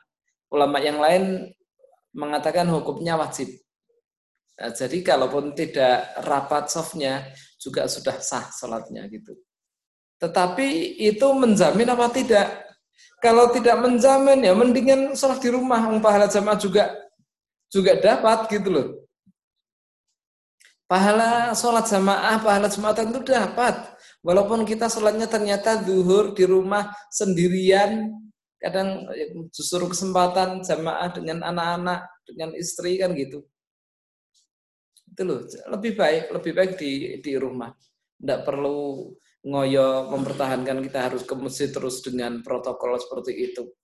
Ulama 0.54 0.78
yang 0.80 1.02
lain 1.02 1.52
mengatakan 2.14 2.70
hukumnya 2.70 3.18
wajib. 3.18 3.52
Nah, 4.58 4.74
jadi 4.74 5.02
kalaupun 5.06 5.54
tidak 5.54 6.18
rapat 6.26 6.70
softnya 6.72 7.30
juga 7.62 7.86
sudah 7.86 8.18
sah 8.22 8.48
sholatnya 8.54 9.06
gitu. 9.10 9.38
Tetapi 10.18 10.98
itu 10.98 11.28
menjamin 11.38 11.94
apa 11.94 12.10
tidak? 12.10 12.66
Kalau 13.22 13.54
tidak 13.54 13.78
menjamin 13.82 14.46
ya 14.46 14.54
mendingan 14.58 15.14
sholat 15.14 15.42
di 15.42 15.50
rumah, 15.54 15.90
pahala 16.02 16.26
jamaah 16.26 16.58
juga 16.58 16.90
juga 17.70 17.98
dapat 18.02 18.50
gitu 18.50 18.70
loh. 18.70 18.88
Pahala 20.88 21.52
sholat 21.52 21.84
jamaah, 21.84 22.40
pahala 22.40 22.72
jumatan 22.72 23.12
itu 23.12 23.20
dapat. 23.28 23.76
Walaupun 24.24 24.64
kita 24.64 24.88
sholatnya 24.88 25.28
ternyata 25.28 25.84
zuhur 25.84 26.32
di 26.32 26.48
rumah 26.48 26.96
sendirian, 27.12 28.08
kadang 28.56 29.04
justru 29.52 29.84
kesempatan 29.92 30.64
jamaah 30.64 31.12
dengan 31.12 31.44
anak-anak, 31.44 32.08
dengan 32.24 32.56
istri 32.56 33.04
kan 33.04 33.12
gitu. 33.20 33.44
Itu 35.12 35.22
loh, 35.28 35.44
lebih 35.76 36.00
baik, 36.00 36.24
lebih 36.32 36.52
baik 36.56 36.72
di 36.80 37.20
di 37.20 37.34
rumah. 37.36 37.76
Tidak 38.16 38.48
perlu 38.48 39.12
ngoyo 39.44 40.08
mempertahankan 40.08 40.80
kita 40.88 41.00
harus 41.12 41.28
ke 41.28 41.36
masjid 41.36 41.68
terus 41.68 42.00
dengan 42.00 42.40
protokol 42.40 42.96
seperti 42.96 43.36
itu. 43.36 43.76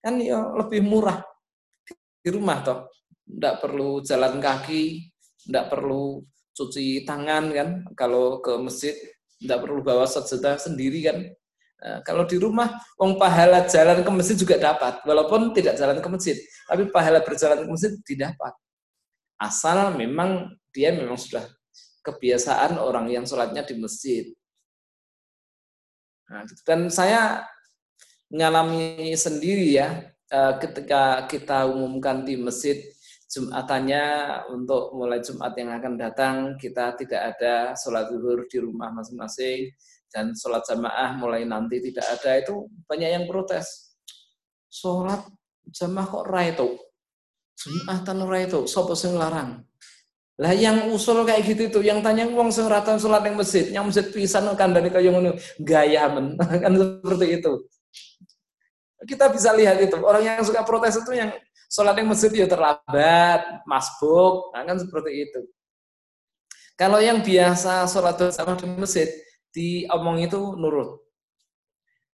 Kan 0.00 0.16
ya 0.16 0.48
lebih 0.56 0.80
murah 0.80 1.20
di 2.24 2.28
rumah 2.32 2.64
toh. 2.64 2.88
Tidak 3.28 3.54
perlu 3.60 4.00
jalan 4.00 4.40
kaki, 4.40 5.12
tidak 5.44 5.68
perlu 5.68 6.24
cuci 6.58 7.06
tangan 7.06 7.54
kan 7.54 7.68
kalau 7.94 8.42
ke 8.42 8.50
masjid 8.58 8.98
tidak 9.38 9.62
perlu 9.62 9.78
bawa 9.86 10.10
sajadah 10.10 10.58
sendiri 10.58 11.06
kan 11.06 11.18
nah, 11.78 12.02
kalau 12.02 12.26
di 12.26 12.34
rumah 12.42 12.74
wong 12.98 13.14
pahala 13.14 13.62
jalan 13.70 14.02
ke 14.02 14.10
masjid 14.10 14.34
juga 14.34 14.58
dapat 14.58 14.98
walaupun 15.06 15.54
tidak 15.54 15.78
jalan 15.78 16.02
ke 16.02 16.08
masjid 16.10 16.36
tapi 16.66 16.90
pahala 16.90 17.22
berjalan 17.22 17.62
ke 17.62 17.68
masjid 17.70 17.92
didapat 18.02 18.52
asal 19.38 19.94
memang 19.94 20.50
dia 20.74 20.90
memang 20.90 21.14
sudah 21.14 21.46
kebiasaan 22.02 22.80
orang 22.80 23.12
yang 23.12 23.24
sholatnya 23.28 23.62
di 23.66 23.74
masjid. 23.78 24.24
Nah, 26.28 26.44
gitu. 26.44 26.60
dan 26.64 26.92
saya 26.92 27.44
mengalami 28.28 29.16
sendiri 29.16 29.72
ya 29.72 30.12
eh, 30.28 30.54
ketika 30.60 31.24
kita 31.24 31.64
umumkan 31.64 32.20
di 32.20 32.36
masjid 32.36 32.76
Jumatannya 33.28 34.04
untuk 34.48 34.96
mulai 34.96 35.20
Jumat 35.20 35.52
yang 35.52 35.76
akan 35.76 35.94
datang 36.00 36.36
kita 36.56 36.96
tidak 36.96 37.36
ada 37.36 37.76
sholat 37.76 38.08
zuhur 38.08 38.48
di 38.48 38.56
rumah 38.56 38.88
masing-masing 38.88 39.68
dan 40.08 40.32
sholat 40.32 40.64
jamaah 40.64 41.12
mulai 41.12 41.44
nanti 41.44 41.76
tidak 41.84 42.08
ada 42.08 42.40
itu 42.40 42.64
banyak 42.88 43.10
yang 43.20 43.24
protes. 43.28 43.92
Sholat 44.72 45.28
jamaah 45.68 46.08
kok 46.08 46.24
rai 46.24 46.56
itu? 46.56 46.68
Jumatan 47.60 48.18
rai 48.24 48.48
itu? 48.48 48.64
Sopo 48.64 48.96
sing 48.96 49.12
larang? 49.12 49.60
Lah 50.38 50.54
yang 50.54 50.88
usul 50.94 51.26
kayak 51.26 51.42
gitu 51.50 51.62
itu, 51.66 51.80
yang 51.82 51.98
tanya 51.98 52.24
uang 52.30 52.54
sing 52.54 52.64
rata 52.70 52.94
sholat 52.94 53.26
yang 53.26 53.36
masjid, 53.36 53.64
yang 53.74 53.84
masjid 53.90 54.06
pisan 54.06 54.46
kan 54.54 54.70
dari 54.70 54.86
kaya 54.86 55.10
ngono, 55.10 55.34
gaya 55.58 56.06
men, 56.14 56.38
kan 56.64 56.72
seperti 56.78 57.42
itu. 57.42 57.52
Kita 59.02 59.34
bisa 59.34 59.50
lihat 59.52 59.82
itu, 59.82 59.98
orang 59.98 60.22
yang 60.22 60.46
suka 60.46 60.62
protes 60.62 61.02
itu 61.02 61.10
yang 61.10 61.34
sholat 61.68 61.94
yang 62.00 62.08
masjid 62.08 62.32
ya 62.32 62.48
terlambat, 62.48 63.62
masbuk, 63.68 64.50
nah, 64.56 64.64
kan 64.64 64.80
seperti 64.80 65.28
itu. 65.28 65.40
Kalau 66.74 66.98
yang 66.98 67.20
biasa 67.20 67.84
sholat 67.84 68.16
bersama 68.16 68.56
di 68.56 68.66
masjid, 68.72 69.08
diomong 69.52 70.24
itu 70.24 70.56
nurut. 70.56 71.04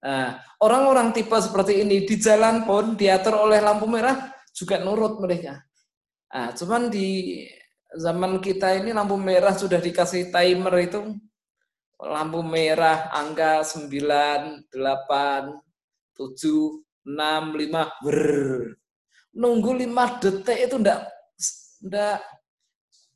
Nah, 0.05 0.37
orang-orang 0.61 1.17
tipe 1.17 1.33
seperti 1.41 1.81
ini 1.81 2.05
di 2.05 2.17
jalan 2.21 2.69
pun 2.69 2.93
diatur 2.93 3.41
oleh 3.41 3.63
lampu 3.63 3.89
merah 3.89 4.29
juga 4.53 4.77
nurut 4.83 5.17
mereka. 5.23 5.65
Nah, 6.29 6.53
cuman 6.53 6.93
di 6.93 7.41
zaman 7.95 8.43
kita 8.43 8.75
ini 8.75 8.91
lampu 8.93 9.17
merah 9.17 9.55
sudah 9.55 9.81
dikasih 9.81 10.35
timer 10.35 10.75
itu 10.83 11.01
lampu 11.97 12.43
merah 12.45 13.09
angka 13.15 13.65
9, 13.65 14.69
8, 14.69 14.77
7, 16.13 16.85
6, 17.07 17.15
5 17.15 18.05
ber 18.05 18.21
nunggu 19.35 19.71
5 19.75 20.23
detik 20.23 20.59
itu 20.71 20.77
ndak 20.81 21.11
ndak 21.85 22.19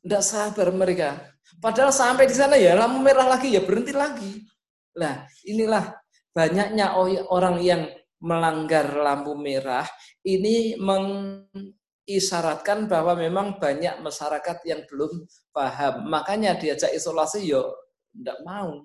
ndak 0.05 0.23
sabar 0.23 0.67
mereka 0.69 1.19
padahal 1.63 1.89
sampai 1.89 2.27
di 2.27 2.35
sana 2.35 2.55
ya 2.59 2.75
lampu 2.75 2.99
merah 3.01 3.27
lagi 3.27 3.55
ya 3.55 3.63
berhenti 3.63 3.95
lagi 3.95 4.43
lah 4.95 5.25
inilah 5.47 5.95
banyaknya 6.35 6.95
orang 7.31 7.57
yang 7.63 7.87
melanggar 8.19 8.85
lampu 8.99 9.33
merah 9.33 9.87
ini 10.27 10.75
meng 10.75 11.39
isyaratkan 12.09 12.89
bahwa 12.89 13.13
memang 13.13 13.61
banyak 13.61 14.01
masyarakat 14.01 14.57
yang 14.65 14.81
belum 14.89 15.29
paham. 15.53 16.09
Makanya 16.09 16.57
diajak 16.57 16.89
isolasi 16.89 17.45
yo 17.45 17.69
tidak 18.09 18.41
mau. 18.41 18.81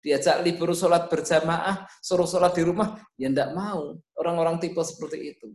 Diajak 0.00 0.40
libur 0.40 0.72
sholat 0.72 1.12
berjamaah, 1.12 1.84
suruh 2.00 2.24
sholat 2.24 2.56
di 2.56 2.64
rumah, 2.64 2.96
ya 3.20 3.28
tidak 3.28 3.52
mau. 3.52 3.98
Orang-orang 4.16 4.56
tipe 4.62 4.80
seperti 4.80 5.36
itu. 5.36 5.52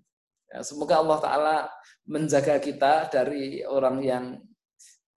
Ya, 0.51 0.61
semoga 0.61 1.01
Allah 1.01 1.19
Ta'ala 1.19 1.57
menjaga 2.05 2.61
kita 2.61 3.09
dari 3.09 3.65
orang 3.65 3.97
yang 4.05 4.25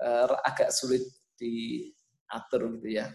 uh, 0.01 0.35
agak 0.43 0.73
sulit 0.73 1.05
diatur 1.37 2.81
gitu 2.81 2.89
ya. 2.99 3.07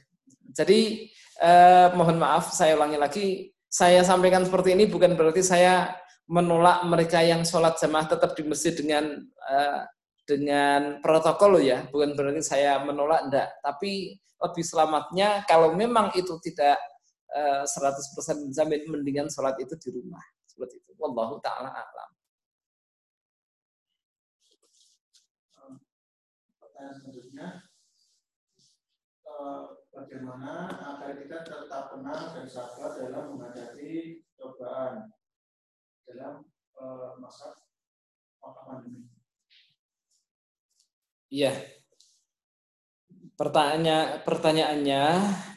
Jadi 0.53 1.09
uh, 1.41 1.91
mohon 1.97 2.21
maaf 2.21 2.53
saya 2.53 2.77
ulangi 2.77 2.99
lagi, 2.99 3.25
saya 3.65 4.05
sampaikan 4.05 4.45
seperti 4.45 4.77
ini 4.77 4.85
bukan 4.85 5.17
berarti 5.17 5.41
saya 5.41 5.97
menolak 6.29 6.85
mereka 6.87 7.19
yang 7.19 7.43
sholat 7.43 7.75
jamaah 7.81 8.07
tetap 8.07 8.37
di 8.37 8.43
masjid 8.45 8.71
dengan 8.71 9.03
uh, 9.49 9.81
dengan 10.23 11.03
protokol 11.03 11.59
ya, 11.59 11.83
bukan 11.91 12.15
berarti 12.15 12.39
saya 12.45 12.79
menolak 12.79 13.27
enggak, 13.27 13.49
tapi 13.59 14.15
lebih 14.39 14.63
selamatnya 14.63 15.43
kalau 15.47 15.75
memang 15.75 16.11
itu 16.15 16.39
tidak 16.43 16.79
uh, 17.31 17.63
100% 17.67 18.47
menjamin 18.47 18.81
mendingan 18.87 19.27
sholat 19.27 19.55
itu 19.59 19.75
di 19.79 19.89
rumah 19.99 20.23
seperti 20.63 20.79
itu. 20.79 20.91
Wallahu 20.95 21.43
taala 21.43 21.75
alam. 21.75 22.09
Pertanyaan 26.55 26.95
selanjutnya, 26.95 27.47
uh, 29.27 29.75
bagaimana 29.91 30.71
agar 30.71 31.19
kita 31.19 31.43
tetap 31.43 31.91
tenang 31.91 32.23
dan 32.31 32.47
sabar 32.47 32.95
dalam 32.95 33.35
menghadapi 33.35 34.23
cobaan 34.39 35.11
dalam 36.07 36.47
uh, 36.79 37.19
masa 37.19 37.59
pandemi. 38.39 39.11
Iya. 41.27 41.51
Pertanyaan 43.33 44.21
pertanyaannya 44.23 45.03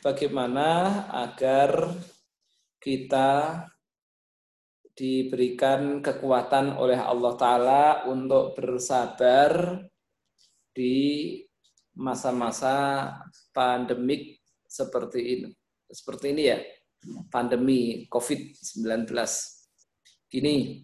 bagaimana 0.01 0.69
agar 1.13 1.93
kita 2.81 3.61
diberikan 4.97 6.01
kekuatan 6.01 6.81
oleh 6.81 6.97
Allah 6.97 7.33
Ta'ala 7.37 7.83
untuk 8.09 8.57
bersabar 8.57 9.77
di 10.73 11.37
masa-masa 11.97 13.09
pandemik 13.53 14.41
seperti 14.65 15.21
ini. 15.21 15.49
Seperti 15.87 16.33
ini 16.33 16.43
ya, 16.49 16.59
pandemi 17.31 18.05
COVID-19. 18.09 19.09
Gini, 20.27 20.83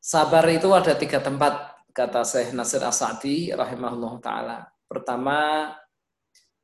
sabar 0.00 0.48
itu 0.48 0.72
ada 0.72 0.96
tiga 0.96 1.20
tempat, 1.20 1.84
kata 1.92 2.24
Syekh 2.24 2.56
Nasir 2.56 2.82
Asadi 2.82 3.52
rahimahullah 3.52 4.14
ta'ala. 4.24 4.58
Pertama, 4.88 5.70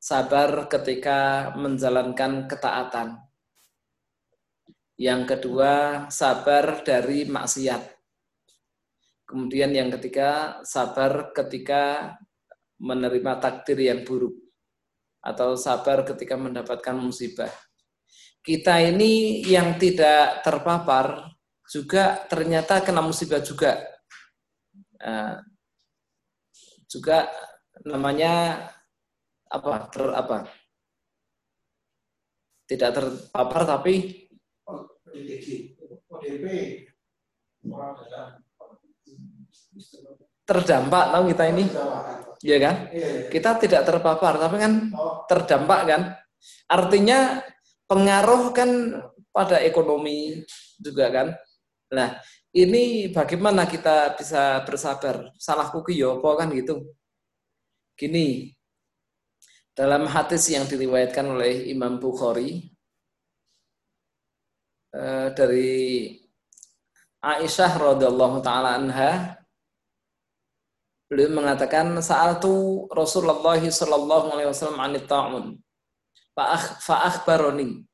sabar 0.01 0.65
ketika 0.67 1.51
menjalankan 1.55 2.49
ketaatan. 2.49 3.26
Yang 4.97 5.21
kedua, 5.29 6.05
sabar 6.09 6.81
dari 6.81 7.29
maksiat. 7.29 7.81
Kemudian 9.29 9.69
yang 9.69 9.93
ketiga, 9.93 10.57
sabar 10.65 11.29
ketika 11.37 12.15
menerima 12.81 13.37
takdir 13.37 13.77
yang 13.77 14.01
buruk 14.01 14.33
atau 15.21 15.53
sabar 15.53 16.01
ketika 16.01 16.33
mendapatkan 16.33 16.97
musibah. 16.97 17.53
Kita 18.41 18.81
ini 18.81 19.43
yang 19.45 19.77
tidak 19.77 20.41
terpapar 20.41 21.29
juga 21.67 22.25
ternyata 22.25 22.81
kena 22.81 23.03
musibah 23.03 23.43
juga. 23.43 23.77
Nah, 24.97 25.43
juga 26.87 27.27
namanya 27.83 28.65
apa 29.47 29.73
ter 29.91 30.03
apa 30.15 30.37
tidak 32.67 32.89
terpapar 32.95 33.61
tapi 33.63 34.26
terdampak 40.47 41.05
tahu 41.11 41.23
kita 41.35 41.43
ini? 41.51 41.65
Ya 42.45 42.57
kan? 42.63 42.75
Kita 43.27 43.49
tidak 43.59 43.81
terpapar 43.83 44.39
tapi 44.39 44.55
kan 44.61 44.73
terdampak 45.27 45.81
kan? 45.83 46.01
Artinya 46.71 47.43
pengaruh 47.87 48.55
kan 48.55 48.69
pada 49.35 49.59
ekonomi 49.59 50.41
juga 50.79 51.11
kan? 51.11 51.27
Nah 51.91 52.19
ini 52.55 53.11
bagaimana 53.11 53.67
kita 53.67 54.15
bisa 54.15 54.63
bersabar? 54.63 55.35
Salahku 55.35 55.83
ki 55.83 55.99
ya 55.99 56.15
apa 56.15 56.29
kan 56.39 56.47
gitu? 56.55 56.95
Gini 57.97 58.53
dalam 59.77 60.09
hadis 60.09 60.49
yang 60.49 60.65
diriwayatkan 60.65 61.37
oleh 61.37 61.69
Imam 61.69 62.01
Bukhari 62.01 62.76
eh, 64.97 65.27
dari 65.37 65.69
Aisyah 67.21 67.71
radhiallahu 67.77 68.41
taala 68.41 68.77
anha 68.77 69.37
beliau 71.07 71.37
mengatakan 71.37 71.93
saat 72.01 72.41
itu 72.41 72.85
Rasulullah 72.91 73.57
sallallahu 73.61 74.33
alaihi 74.33 74.49
wasallam 74.51 74.81
anit 74.81 75.05
ta'un 75.07 75.55
fa 76.35 76.95
akhbaroni 77.09 77.87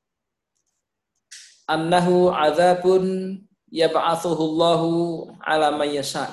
annahu 1.70 2.34
adzabun 2.34 3.38
yab'athuhu 3.70 4.41
Allahu 4.43 4.91
ala 5.39 5.72
man 5.78 5.89
yasha 5.93 6.28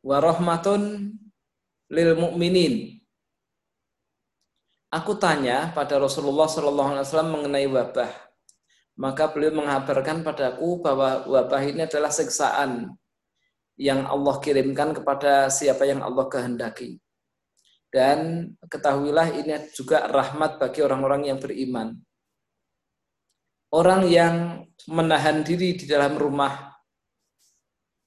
wa 0.00 0.16
rahmatun 0.20 1.12
lil 1.90 2.10
mukminin. 2.16 2.99
Aku 4.90 5.14
tanya 5.14 5.70
pada 5.70 6.02
Rasulullah 6.02 6.50
Shallallahu 6.50 6.98
Alaihi 6.98 7.06
Wasallam 7.06 7.30
mengenai 7.30 7.66
wabah, 7.70 8.10
maka 8.98 9.30
beliau 9.30 9.62
mengabarkan 9.62 10.26
padaku 10.26 10.82
bahwa 10.82 11.30
wabah 11.30 11.62
ini 11.62 11.86
adalah 11.86 12.10
siksaan 12.10 12.90
yang 13.78 14.02
Allah 14.10 14.42
kirimkan 14.42 14.90
kepada 14.98 15.46
siapa 15.46 15.86
yang 15.86 16.02
Allah 16.02 16.26
kehendaki. 16.26 16.98
Dan 17.86 18.50
ketahuilah 18.66 19.30
ini 19.30 19.70
juga 19.70 20.10
rahmat 20.10 20.58
bagi 20.58 20.82
orang-orang 20.82 21.30
yang 21.30 21.38
beriman. 21.38 21.94
Orang 23.70 24.10
yang 24.10 24.66
menahan 24.90 25.46
diri 25.46 25.78
di 25.78 25.86
dalam 25.86 26.18
rumah, 26.18 26.74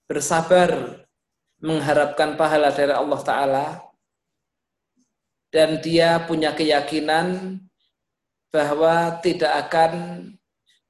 bersabar 0.04 1.00
mengharapkan 1.64 2.36
pahala 2.36 2.76
dari 2.76 2.92
Allah 2.92 3.22
Ta'ala 3.24 3.66
dan 5.54 5.78
dia 5.78 6.18
punya 6.26 6.58
keyakinan 6.58 7.60
bahwa 8.50 9.22
tidak 9.22 9.70
akan 9.70 9.94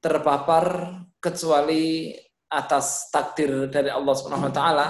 terpapar 0.00 0.96
kecuali 1.20 2.16
atas 2.48 3.12
takdir 3.12 3.68
dari 3.68 3.92
Allah 3.92 4.14
Subhanahu 4.16 4.48
wa 4.48 4.54
taala 4.54 4.88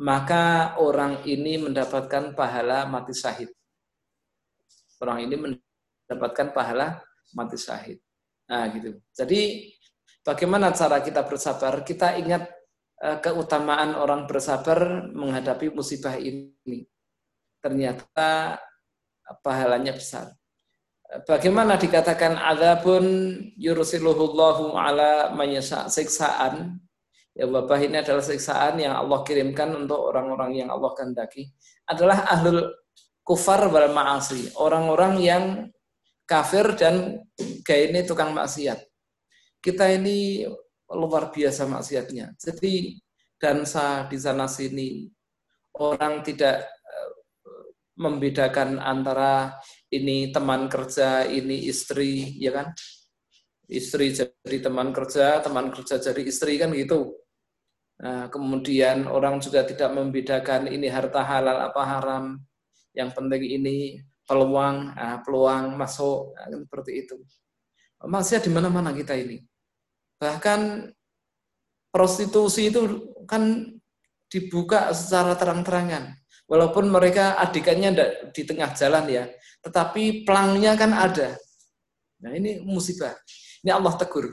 maka 0.00 0.74
orang 0.80 1.20
ini 1.28 1.60
mendapatkan 1.60 2.34
pahala 2.34 2.88
mati 2.88 3.14
syahid. 3.14 3.52
Orang 4.98 5.22
ini 5.22 5.36
mendapatkan 5.38 6.50
pahala 6.50 6.98
mati 7.36 7.54
syahid. 7.54 8.02
Nah, 8.50 8.66
gitu. 8.74 8.98
Jadi 9.14 9.70
bagaimana 10.26 10.74
cara 10.74 10.98
kita 10.98 11.22
bersabar? 11.22 11.86
Kita 11.86 12.18
ingat 12.18 12.64
Eh, 13.04 13.18
keutamaan 13.20 13.98
orang 14.00 14.24
bersabar 14.24 15.10
menghadapi 15.12 15.68
musibah 15.74 16.16
ini. 16.16 16.88
Ternyata 17.64 18.60
pahalanya 19.40 19.96
besar. 19.96 20.36
Bagaimana 21.24 21.80
dikatakan 21.80 22.36
adabun 22.36 23.04
yursiluhullahu 23.56 24.76
ala 24.76 25.32
mayasa 25.32 25.88
siksaan 25.88 26.76
ya 27.32 27.48
wabah 27.48 27.80
ini 27.80 28.04
adalah 28.04 28.24
siksaan 28.24 28.76
yang 28.82 28.92
Allah 28.92 29.24
kirimkan 29.24 29.72
untuk 29.72 30.10
orang-orang 30.10 30.64
yang 30.64 30.68
Allah 30.74 30.90
kehendaki 30.92 31.54
adalah 31.86 32.24
ahlul 32.28 32.66
kufar 33.22 33.68
wal 33.70 33.94
ma'asi 33.94 34.58
orang-orang 34.58 35.14
yang 35.22 35.44
kafir 36.26 36.72
dan 36.74 37.22
gaya 37.62 37.94
ini 37.94 38.00
tukang 38.02 38.34
maksiat 38.34 38.80
kita 39.64 39.88
ini 39.96 40.44
luar 40.92 41.32
biasa 41.32 41.64
maksiatnya. 41.64 42.36
Jadi 42.36 43.00
dansa 43.40 44.04
di 44.12 44.20
sana 44.20 44.44
sini 44.44 45.08
orang 45.80 46.20
tidak 46.20 46.68
membedakan 47.94 48.82
antara 48.82 49.58
ini 49.90 50.30
teman 50.34 50.66
kerja, 50.66 51.26
ini 51.26 51.70
istri, 51.70 52.34
ya 52.42 52.50
kan? 52.50 52.66
Istri 53.70 54.06
jadi 54.12 54.56
teman 54.60 54.90
kerja, 54.90 55.40
teman 55.40 55.70
kerja 55.70 55.96
jadi 56.02 56.22
istri 56.26 56.58
kan 56.60 56.74
gitu. 56.74 57.16
Nah, 58.02 58.26
kemudian 58.26 59.06
orang 59.06 59.38
juga 59.38 59.62
tidak 59.62 59.94
membedakan 59.94 60.66
ini 60.66 60.90
harta 60.90 61.22
halal 61.22 61.70
apa 61.70 61.82
haram. 61.86 62.24
Yang 62.94 63.10
penting 63.14 63.42
ini 63.62 63.76
peluang, 64.26 64.94
nah, 64.94 65.22
peluang 65.22 65.78
masuk, 65.78 66.34
nah, 66.34 66.50
seperti 66.50 67.06
itu. 67.06 67.16
Maksiat 68.04 68.44
di 68.44 68.50
mana-mana 68.52 68.90
kita 68.90 69.14
ini. 69.14 69.40
Bahkan 70.18 70.90
prostitusi 71.94 72.74
itu 72.74 73.14
kan 73.24 73.70
dibuka 74.26 74.90
secara 74.90 75.38
terang-terangan. 75.38 76.23
Walaupun 76.44 76.92
mereka 76.92 77.40
adikannya 77.40 77.96
di 78.28 78.42
tengah 78.44 78.76
jalan 78.76 79.08
ya, 79.08 79.24
tetapi 79.64 80.28
pelangnya 80.28 80.76
kan 80.76 80.92
ada. 80.92 81.32
Nah 82.20 82.32
ini 82.36 82.60
musibah. 82.60 83.16
Ini 83.64 83.72
Allah 83.72 83.96
tegur. 83.96 84.28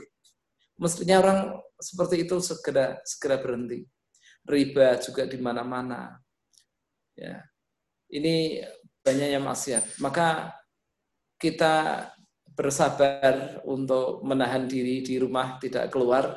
Mestinya 0.76 1.24
orang 1.24 1.38
seperti 1.80 2.28
itu 2.28 2.36
segera 2.44 3.00
segera 3.00 3.40
berhenti. 3.40 3.88
Riba 4.44 5.00
juga 5.00 5.24
di 5.24 5.38
mana-mana. 5.40 6.20
Ya. 7.16 7.40
Ini 8.12 8.60
banyaknya 9.00 9.40
maksiat. 9.40 9.96
Maka 10.04 10.52
kita 11.40 12.06
bersabar 12.52 13.64
untuk 13.64 14.20
menahan 14.20 14.68
diri 14.68 15.00
di 15.00 15.16
rumah 15.16 15.56
tidak 15.56 15.88
keluar 15.88 16.36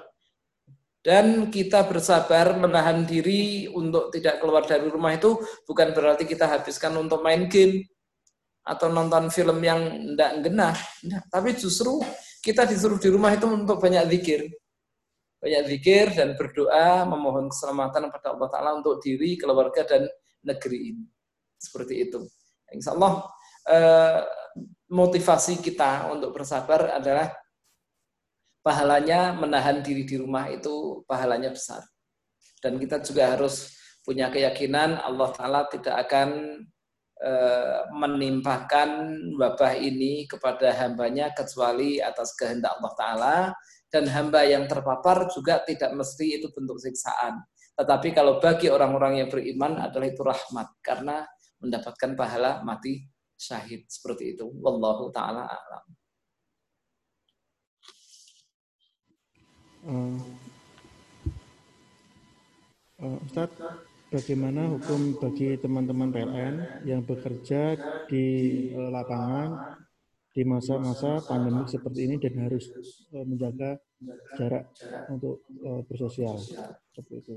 dan 1.05 1.53
kita 1.53 1.85
bersabar 1.85 2.57
menahan 2.57 3.05
diri 3.05 3.69
untuk 3.69 4.09
tidak 4.09 4.41
keluar 4.41 4.65
dari 4.65 4.89
rumah 4.89 5.13
itu 5.13 5.37
bukan 5.69 5.93
berarti 5.93 6.25
kita 6.25 6.49
habiskan 6.49 6.97
untuk 6.97 7.21
main 7.21 7.45
game 7.45 7.85
atau 8.65 8.89
nonton 8.89 9.29
film 9.29 9.61
yang 9.61 9.77
tidak 10.17 10.41
genah, 10.41 10.75
nah, 11.05 11.21
tapi 11.29 11.53
justru 11.53 12.01
kita 12.41 12.65
disuruh 12.65 12.97
di 12.97 13.13
rumah 13.13 13.29
itu 13.37 13.45
untuk 13.45 13.77
banyak 13.77 14.09
zikir. 14.09 14.49
Banyak 15.37 15.63
zikir 15.69 16.17
dan 16.17 16.33
berdoa 16.33 17.05
memohon 17.05 17.53
keselamatan 17.53 18.09
kepada 18.09 18.33
Allah 18.33 18.49
Ta'ala 18.49 18.69
untuk 18.73 18.97
diri, 19.05 19.37
keluarga, 19.37 19.85
dan 19.85 20.09
negeri 20.41 20.97
ini. 20.97 21.05
Seperti 21.61 22.09
itu. 22.09 22.25
Insya 22.73 22.97
Allah 22.97 23.29
eh, 23.69 24.19
motivasi 24.89 25.61
kita 25.61 26.09
untuk 26.09 26.33
bersabar 26.33 26.97
adalah 26.97 27.29
pahalanya 28.65 29.37
menahan 29.37 29.85
diri 29.85 30.01
di 30.09 30.17
rumah 30.17 30.49
itu 30.49 31.05
pahalanya 31.05 31.53
besar. 31.53 31.85
Dan 32.57 32.81
kita 32.81 32.97
juga 33.05 33.37
harus 33.37 33.77
punya 34.01 34.33
keyakinan 34.33 34.97
Allah 35.05 35.29
Ta'ala 35.37 35.61
tidak 35.69 36.09
akan 36.09 36.29
e, 37.21 37.31
menimpakan 37.93 38.89
wabah 39.37 39.77
ini 39.77 40.25
kepada 40.25 40.73
hambanya 40.81 41.29
kecuali 41.37 42.01
atas 42.01 42.33
kehendak 42.33 42.73
Allah 42.81 42.93
Ta'ala 42.97 43.37
dan 43.93 44.09
hamba 44.09 44.41
yang 44.49 44.65
terpapar 44.65 45.29
juga 45.29 45.61
tidak 45.61 45.93
mesti 45.93 46.41
itu 46.41 46.49
bentuk 46.49 46.81
siksaan. 46.81 47.45
Tetapi 47.77 48.17
kalau 48.17 48.41
bagi 48.41 48.73
orang-orang 48.73 49.21
yang 49.21 49.29
beriman 49.29 49.77
adalah 49.77 50.09
itu 50.09 50.25
rahmat 50.25 50.81
karena 50.81 51.21
mendapatkan 51.61 52.17
pahala 52.17 52.65
mati 52.65 53.05
syahid 53.37 53.85
seperti 53.85 54.33
itu. 54.33 54.47
Wallahu 54.57 55.13
taala 55.13 55.45
alam. 55.45 55.85
Uh, 59.85 60.17
Ustaz, 63.21 63.53
bagaimana 64.09 64.65
hukum 64.73 65.13
bagi 65.21 65.61
teman-teman 65.61 66.09
PLN 66.09 66.81
yang 66.89 67.05
bekerja 67.05 67.77
di 68.09 68.25
uh, 68.73 68.89
lapangan 68.89 69.77
di 70.33 70.41
masa-masa 70.41 71.21
pandemi 71.29 71.69
seperti 71.69 72.09
ini 72.09 72.17
dan 72.17 72.33
harus 72.49 72.65
uh, 73.13 73.21
menjaga 73.29 73.77
jarak 74.33 74.73
untuk 75.13 75.45
uh, 75.61 75.85
bersosial 75.85 76.33
seperti 76.89 77.21
itu? 77.21 77.35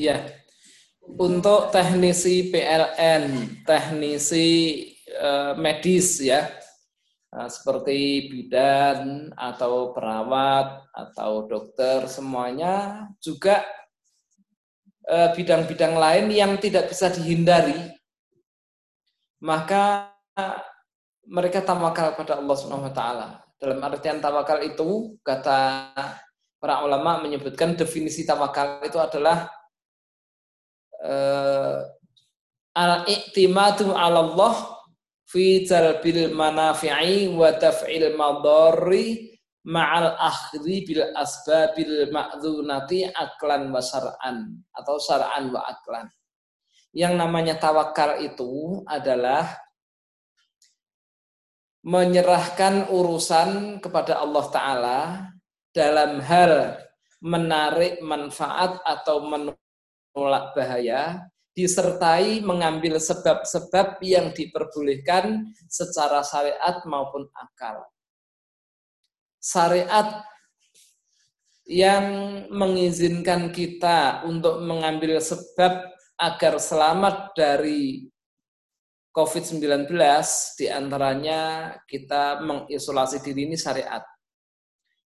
Iya, 0.00 0.24
untuk 1.20 1.68
teknisi 1.68 2.48
PLN, 2.48 3.60
teknisi 3.68 4.48
medis 5.60 6.24
ya, 6.24 6.48
seperti 7.50 8.30
bidan 8.30 9.30
atau 9.34 9.90
perawat 9.90 10.86
atau 10.94 11.50
dokter 11.50 12.06
semuanya 12.06 13.06
juga 13.18 13.66
eh, 15.10 15.34
bidang-bidang 15.34 15.98
lain 15.98 16.26
yang 16.30 16.54
tidak 16.62 16.94
bisa 16.94 17.10
dihindari, 17.10 17.90
maka 19.42 20.14
mereka 21.26 21.64
tawakal 21.64 22.14
pada 22.14 22.38
Allah 22.38 22.56
Subhanahu 22.56 22.88
wa 22.90 22.94
taala. 22.94 23.28
Dalam 23.58 23.80
artian 23.82 24.20
tawakal 24.20 24.60
itu 24.62 25.18
kata 25.24 25.90
para 26.60 26.84
ulama 26.84 27.18
menyebutkan 27.22 27.74
definisi 27.74 28.22
tawakal 28.28 28.82
itu 28.84 28.96
adalah 29.00 29.48
uh, 31.02 31.80
al-i'timadu 32.76 33.94
'ala 33.94 34.20
Allah 34.20 34.73
fi 35.24 35.64
jalbil 35.64 36.32
manafi'i 36.32 37.32
wa 37.32 37.52
taf'il 37.56 38.12
madari 38.14 39.34
ma'al 39.64 40.20
akhri 40.20 40.84
bil 40.84 41.04
asbabil 41.16 42.12
ma'dzunati 42.12 43.08
aklan 43.08 43.72
wa 43.72 43.80
syar'an 43.80 44.60
atau 44.76 44.96
syar'an 45.00 45.48
wa 45.48 45.64
aklan. 45.64 46.06
Yang 46.94 47.14
namanya 47.18 47.58
tawakal 47.58 48.22
itu 48.22 48.84
adalah 48.86 49.50
menyerahkan 51.84 52.88
urusan 52.88 53.80
kepada 53.82 54.22
Allah 54.22 54.44
Ta'ala 54.48 55.00
dalam 55.74 56.22
hal 56.22 56.80
menarik 57.24 58.00
manfaat 58.04 58.78
atau 58.84 59.26
menolak 59.26 60.54
bahaya 60.56 61.24
disertai 61.54 62.42
mengambil 62.42 62.98
sebab-sebab 62.98 64.02
yang 64.02 64.34
diperbolehkan 64.34 65.54
secara 65.70 66.26
syariat 66.26 66.82
maupun 66.82 67.30
akal. 67.30 67.86
Syariat 69.38 70.26
yang 71.64 72.06
mengizinkan 72.50 73.54
kita 73.54 74.26
untuk 74.26 74.60
mengambil 74.66 75.22
sebab 75.22 75.94
agar 76.18 76.58
selamat 76.58 77.32
dari 77.38 78.10
COVID-19 79.14 79.94
di 80.58 80.66
antaranya 80.66 81.70
kita 81.86 82.42
mengisolasi 82.42 83.22
diri 83.22 83.46
ini 83.46 83.54
syariat. 83.54 84.02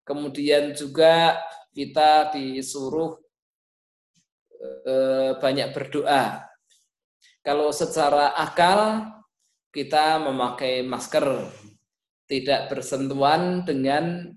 Kemudian 0.05 0.77
juga 0.77 1.41
kita 1.73 2.29
disuruh 2.29 3.24
banyak 5.39 5.73
berdoa. 5.73 6.45
Kalau 7.45 7.69
secara 7.69 8.33
akal 8.33 9.05
kita 9.69 10.17
memakai 10.17 10.81
masker, 10.81 11.45
tidak 12.25 12.73
bersentuhan 12.73 13.61
dengan 13.61 14.33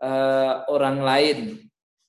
eh, 0.00 0.54
orang 0.72 0.98
lain, 1.04 1.38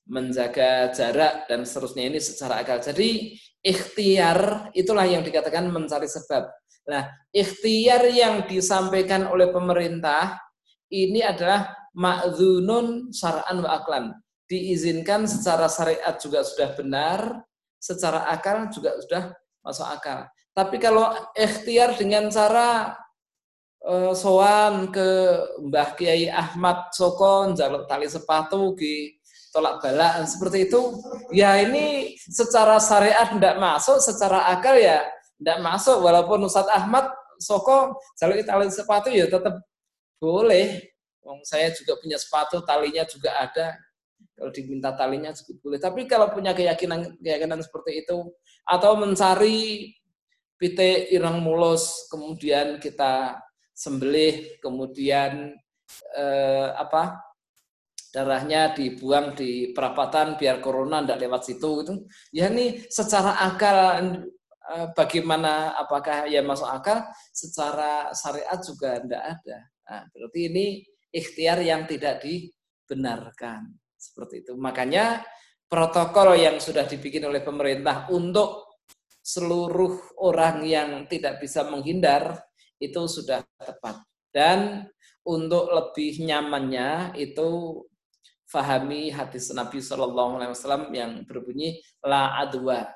menjaga 0.08 0.90
jarak 0.94 1.46
dan 1.46 1.68
seterusnya 1.68 2.08
ini 2.08 2.18
secara 2.18 2.64
akal. 2.64 2.80
Jadi 2.80 3.36
ikhtiar 3.62 4.72
itulah 4.72 5.06
yang 5.06 5.22
dikatakan 5.22 5.68
mencari 5.68 6.08
sebab. 6.08 6.48
Nah, 6.88 7.06
ikhtiar 7.30 8.10
yang 8.10 8.48
disampaikan 8.50 9.30
oleh 9.30 9.52
pemerintah 9.54 10.40
ini 10.90 11.22
adalah 11.22 11.70
ma'zunun 11.94 13.14
syara'an 13.14 13.58
wa 13.62 13.70
aklan. 13.70 14.04
Diizinkan 14.52 15.24
secara 15.24 15.64
syariat 15.64 16.12
juga 16.20 16.44
sudah 16.44 16.76
benar, 16.76 17.40
secara 17.80 18.28
akal 18.28 18.68
juga 18.68 19.00
sudah 19.00 19.32
masuk 19.64 19.88
akal. 19.88 20.28
Tapi 20.52 20.76
kalau 20.76 21.08
ikhtiar 21.32 21.96
dengan 21.96 22.28
cara 22.28 22.92
uh, 23.80 24.12
sowan 24.12 24.92
ke 24.92 25.08
Mbah 25.64 25.96
Kiai 25.96 26.28
Ahmad 26.28 26.92
Sokon, 26.92 27.56
jaluk 27.56 27.88
tali 27.88 28.12
sepatu 28.12 28.76
di 28.76 29.16
tolak 29.56 29.80
balak 29.80 30.28
seperti 30.28 30.68
itu, 30.68 31.00
ya 31.32 31.56
ini 31.56 32.12
secara 32.20 32.76
syariat 32.76 33.32
tidak 33.32 33.56
masuk, 33.56 34.04
secara 34.04 34.52
akal 34.52 34.76
ya 34.76 35.00
tidak 35.40 35.64
masuk. 35.64 35.96
Walaupun 36.04 36.44
Ustadz 36.44 36.76
Ahmad 36.76 37.08
Soko 37.40 37.96
jaluk 38.20 38.44
tali 38.44 38.68
sepatu 38.68 39.08
ya 39.08 39.24
tetap 39.32 39.64
boleh 40.20 40.92
saya 41.46 41.70
juga 41.72 41.96
punya 42.02 42.18
sepatu, 42.18 42.60
talinya 42.66 43.06
juga 43.08 43.32
ada. 43.40 43.78
Kalau 44.42 44.50
diminta 44.50 44.90
talinya 44.98 45.30
juga 45.30 45.54
boleh. 45.62 45.78
Tapi 45.78 46.10
kalau 46.10 46.34
punya 46.34 46.50
keyakinan 46.50 47.14
keyakinan 47.22 47.62
seperti 47.62 48.02
itu 48.02 48.26
atau 48.66 48.98
mencari 48.98 49.94
pite 50.58 51.14
irang 51.14 51.38
mulus, 51.38 52.10
kemudian 52.10 52.82
kita 52.82 53.38
sembelih, 53.70 54.58
kemudian 54.58 55.54
eh, 56.18 56.68
apa 56.74 57.22
darahnya 58.10 58.74
dibuang 58.74 59.38
di 59.38 59.70
perapatan 59.70 60.34
biar 60.34 60.58
corona 60.58 61.06
tidak 61.06 61.22
lewat 61.22 61.42
situ 61.46 61.70
gitu. 61.86 61.94
Ya 62.34 62.50
ini 62.50 62.82
secara 62.90 63.46
akal 63.46 63.78
eh, 64.74 64.86
bagaimana 64.98 65.78
apakah 65.78 66.26
ya 66.26 66.42
masuk 66.42 66.66
akal 66.66 67.06
secara 67.30 68.10
syariat 68.10 68.58
juga 68.58 68.98
tidak 68.98 69.22
ada. 69.38 69.58
Nah, 69.86 70.02
berarti 70.10 70.40
ini 70.50 70.66
ikhtiar 71.14 71.62
yang 71.62 71.86
tidak 71.86 72.24
dibenarkan. 72.24 73.81
Seperti 74.02 74.42
itu. 74.42 74.58
Makanya 74.58 75.22
protokol 75.70 76.34
yang 76.34 76.58
sudah 76.58 76.82
dibikin 76.90 77.22
oleh 77.22 77.38
pemerintah 77.38 78.10
untuk 78.10 78.82
seluruh 79.22 80.18
orang 80.18 80.66
yang 80.66 81.06
tidak 81.06 81.38
bisa 81.38 81.62
menghindar 81.70 82.42
itu 82.82 83.06
sudah 83.06 83.46
tepat. 83.54 84.02
Dan 84.34 84.90
untuk 85.22 85.70
lebih 85.70 86.18
nyamannya 86.18 87.14
itu 87.14 87.78
fahami 88.50 89.14
hadis 89.14 89.54
Nabi 89.54 89.78
Shallallahu 89.78 90.42
Alaihi 90.42 90.50
Wasallam 90.50 90.84
yang 90.90 91.22
berbunyi 91.22 91.78
la 92.02 92.42
adwa 92.42 92.90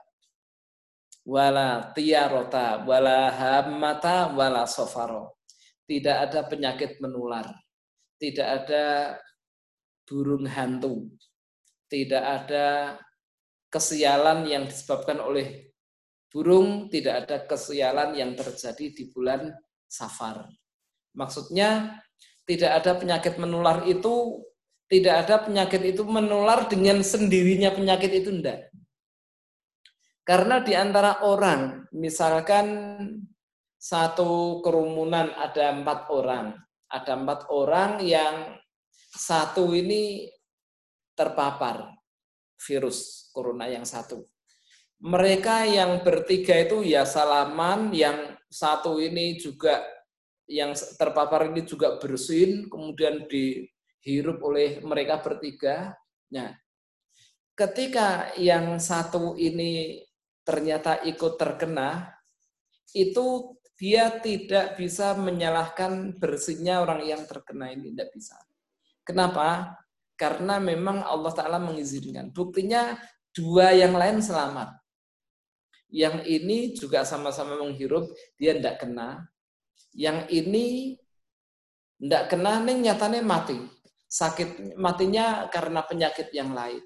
wala 1.22 1.94
tiarota 1.94 2.82
wala 2.82 3.30
hamata 3.30 4.34
wala 4.34 4.66
sofaro. 4.66 5.38
Tidak 5.86 6.16
ada 6.18 6.42
penyakit 6.50 6.98
menular 6.98 7.46
tidak 8.16 8.48
ada 8.64 8.84
burung 10.06 10.46
hantu, 10.46 11.10
tidak 11.90 12.22
ada 12.22 12.96
kesialan 13.68 14.46
yang 14.46 14.64
disebabkan 14.64 15.18
oleh 15.18 15.74
burung, 16.30 16.86
tidak 16.88 17.26
ada 17.26 17.36
kesialan 17.44 18.14
yang 18.14 18.32
terjadi 18.38 18.94
di 18.94 19.10
bulan 19.10 19.50
Safar. 19.86 20.46
Maksudnya 21.14 22.00
tidak 22.46 22.82
ada 22.82 22.92
penyakit 22.98 23.34
menular 23.42 23.82
itu, 23.86 24.46
tidak 24.86 25.26
ada 25.26 25.42
penyakit 25.42 25.82
itu 25.82 26.06
menular 26.06 26.70
dengan 26.70 27.02
sendirinya 27.02 27.74
penyakit 27.74 28.22
itu 28.22 28.30
enggak. 28.30 28.70
Karena 30.26 30.62
di 30.62 30.74
antara 30.74 31.22
orang, 31.22 31.86
misalkan 31.94 32.66
satu 33.78 34.58
kerumunan 34.62 35.30
ada 35.38 35.70
empat 35.70 36.10
orang, 36.10 36.58
ada 36.90 37.12
empat 37.14 37.46
orang 37.50 38.02
yang 38.02 38.58
satu 39.16 39.72
ini 39.72 40.28
terpapar 41.16 41.96
virus 42.60 43.28
corona 43.32 43.66
yang 43.66 43.88
satu. 43.88 44.28
Mereka 45.00 45.68
yang 45.68 46.00
bertiga 46.04 46.56
itu 46.56 46.84
ya 46.84 47.04
salaman, 47.04 47.92
yang 47.92 48.36
satu 48.48 48.96
ini 49.00 49.36
juga 49.36 49.84
yang 50.46 50.72
terpapar 50.72 51.50
ini 51.50 51.66
juga 51.66 51.98
bersin, 51.98 52.70
kemudian 52.70 53.26
dihirup 53.26 54.38
oleh 54.40 54.80
mereka 54.80 55.20
bertiga. 55.20 55.92
Nah, 56.32 56.54
ketika 57.52 58.32
yang 58.38 58.78
satu 58.78 59.34
ini 59.36 60.00
ternyata 60.46 61.02
ikut 61.02 61.34
terkena, 61.34 62.14
itu 62.94 63.58
dia 63.76 64.08
tidak 64.22 64.80
bisa 64.80 65.12
menyalahkan 65.18 66.16
bersihnya 66.16 66.80
orang 66.80 67.04
yang 67.04 67.22
terkena 67.28 67.68
ini 67.74 67.92
tidak 67.92 68.14
bisa. 68.14 68.38
Kenapa? 69.06 69.78
Karena 70.18 70.58
memang 70.58 71.06
Allah 71.06 71.30
Ta'ala 71.30 71.62
mengizinkan. 71.62 72.34
Buktinya 72.34 72.98
dua 73.30 73.70
yang 73.70 73.94
lain 73.94 74.18
selamat. 74.18 74.74
Yang 75.86 76.26
ini 76.26 76.74
juga 76.74 77.06
sama-sama 77.06 77.54
menghirup, 77.62 78.10
dia 78.34 78.58
tidak 78.58 78.82
kena. 78.82 79.30
Yang 79.94 80.18
ini 80.34 80.66
tidak 82.02 82.34
kena, 82.34 82.58
ini 82.66 82.90
nyatanya 82.90 83.22
mati. 83.22 83.56
Sakit 84.10 84.74
matinya 84.74 85.46
karena 85.46 85.86
penyakit 85.86 86.34
yang 86.34 86.50
lain. 86.50 86.82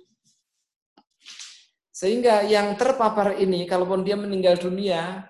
Sehingga 1.88 2.44
yang 2.44 2.76
terpapar 2.76 3.40
ini, 3.40 3.64
kalaupun 3.64 4.04
dia 4.04 4.16
meninggal 4.20 4.60
dunia, 4.60 5.24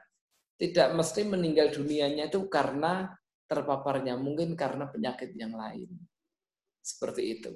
tidak 0.59 0.93
mesti 0.93 1.27
meninggal 1.27 1.73
dunianya 1.73 2.29
itu 2.31 2.47
karena 2.51 3.11
terpaparnya, 3.51 4.15
mungkin 4.15 4.55
karena 4.55 4.87
penyakit 4.87 5.35
yang 5.35 5.57
lain. 5.57 5.91
Seperti 6.81 7.23
itu. 7.39 7.53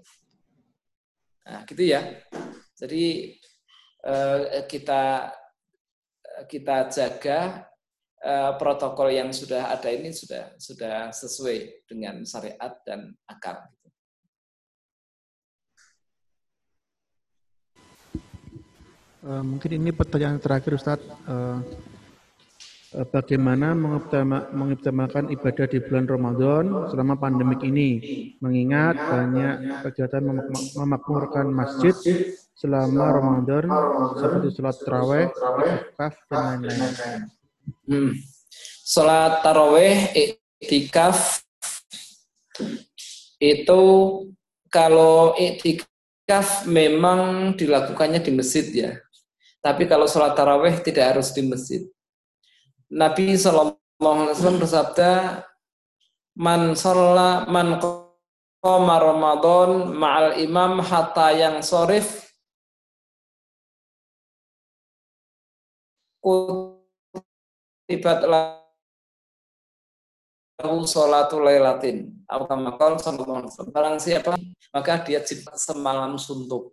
Nah, 1.48 1.64
gitu 1.68 1.82
ya. 1.84 2.00
Jadi 2.76 3.34
eh, 4.04 4.64
kita 4.68 5.32
kita 6.50 6.90
jaga 6.90 7.62
uh, 8.24 8.52
protokol 8.58 9.14
yang 9.14 9.30
sudah 9.30 9.70
ada 9.70 9.86
ini 9.86 10.10
sudah 10.10 10.56
sudah 10.58 11.14
sesuai 11.14 11.86
dengan 11.86 12.26
syariat 12.26 12.74
dan 12.82 13.14
akal. 13.28 13.62
Uh, 19.24 19.40
mungkin 19.40 19.80
ini 19.80 19.94
pertanyaan 19.94 20.36
terakhir 20.36 20.76
Ustadz. 20.76 21.06
Uh, 22.94 23.02
bagaimana 23.10 23.74
mengoptimalkan 24.54 25.26
ibadah 25.34 25.66
di 25.66 25.82
bulan 25.82 26.06
Ramadan 26.06 26.86
selama 26.94 27.18
pandemik 27.18 27.66
ini, 27.66 27.98
mengingat 28.38 28.94
banyak 28.94 29.82
kegiatan 29.82 30.22
memakmurkan 30.78 31.50
masjid 31.50 31.90
selama 32.54 33.18
Ramadan 33.18 33.66
seperti 34.14 34.48
sholat 34.54 34.76
taraweh, 34.78 35.26
itikaf 35.26 36.14
dan 36.30 36.62
lain-lain. 36.62 37.20
Hmm. 37.90 38.14
Sholat 38.86 39.42
taraweh, 39.42 40.14
itikaf 40.62 41.42
itu 43.42 43.82
kalau 44.70 45.34
itikaf 45.34 46.62
memang 46.70 47.58
dilakukannya 47.58 48.22
di 48.22 48.30
masjid 48.30 48.66
ya. 48.70 48.92
Tapi 49.58 49.90
kalau 49.90 50.06
sholat 50.06 50.38
taraweh 50.38 50.78
tidak 50.78 51.18
harus 51.18 51.34
di 51.34 51.42
masjid. 51.42 51.82
Nabi 52.92 53.38
Shallallahu 53.38 53.78
Alaihi 54.00 54.36
Wasallam 54.36 54.60
bersabda, 54.60 55.10
"Man 56.36 56.76
sholla 56.76 57.48
man 57.48 57.80
qoma 58.64 58.96
Ramadan 58.96 59.92
ma'al 59.92 60.40
imam 60.40 60.80
hatta 60.80 61.36
yang 61.36 61.60
sorif 61.60 62.32
kutibat 66.24 68.24
lahu 68.24 68.64
sholatu 70.88 71.44
lailatin 71.44 72.08
atau 72.24 72.56
makal 72.56 72.96
sallallahu 72.96 73.52
barang 73.68 74.00
siapa 74.00 74.32
maka 74.72 75.04
dia 75.04 75.20
semalam 75.54 76.16
suntuk. 76.16 76.72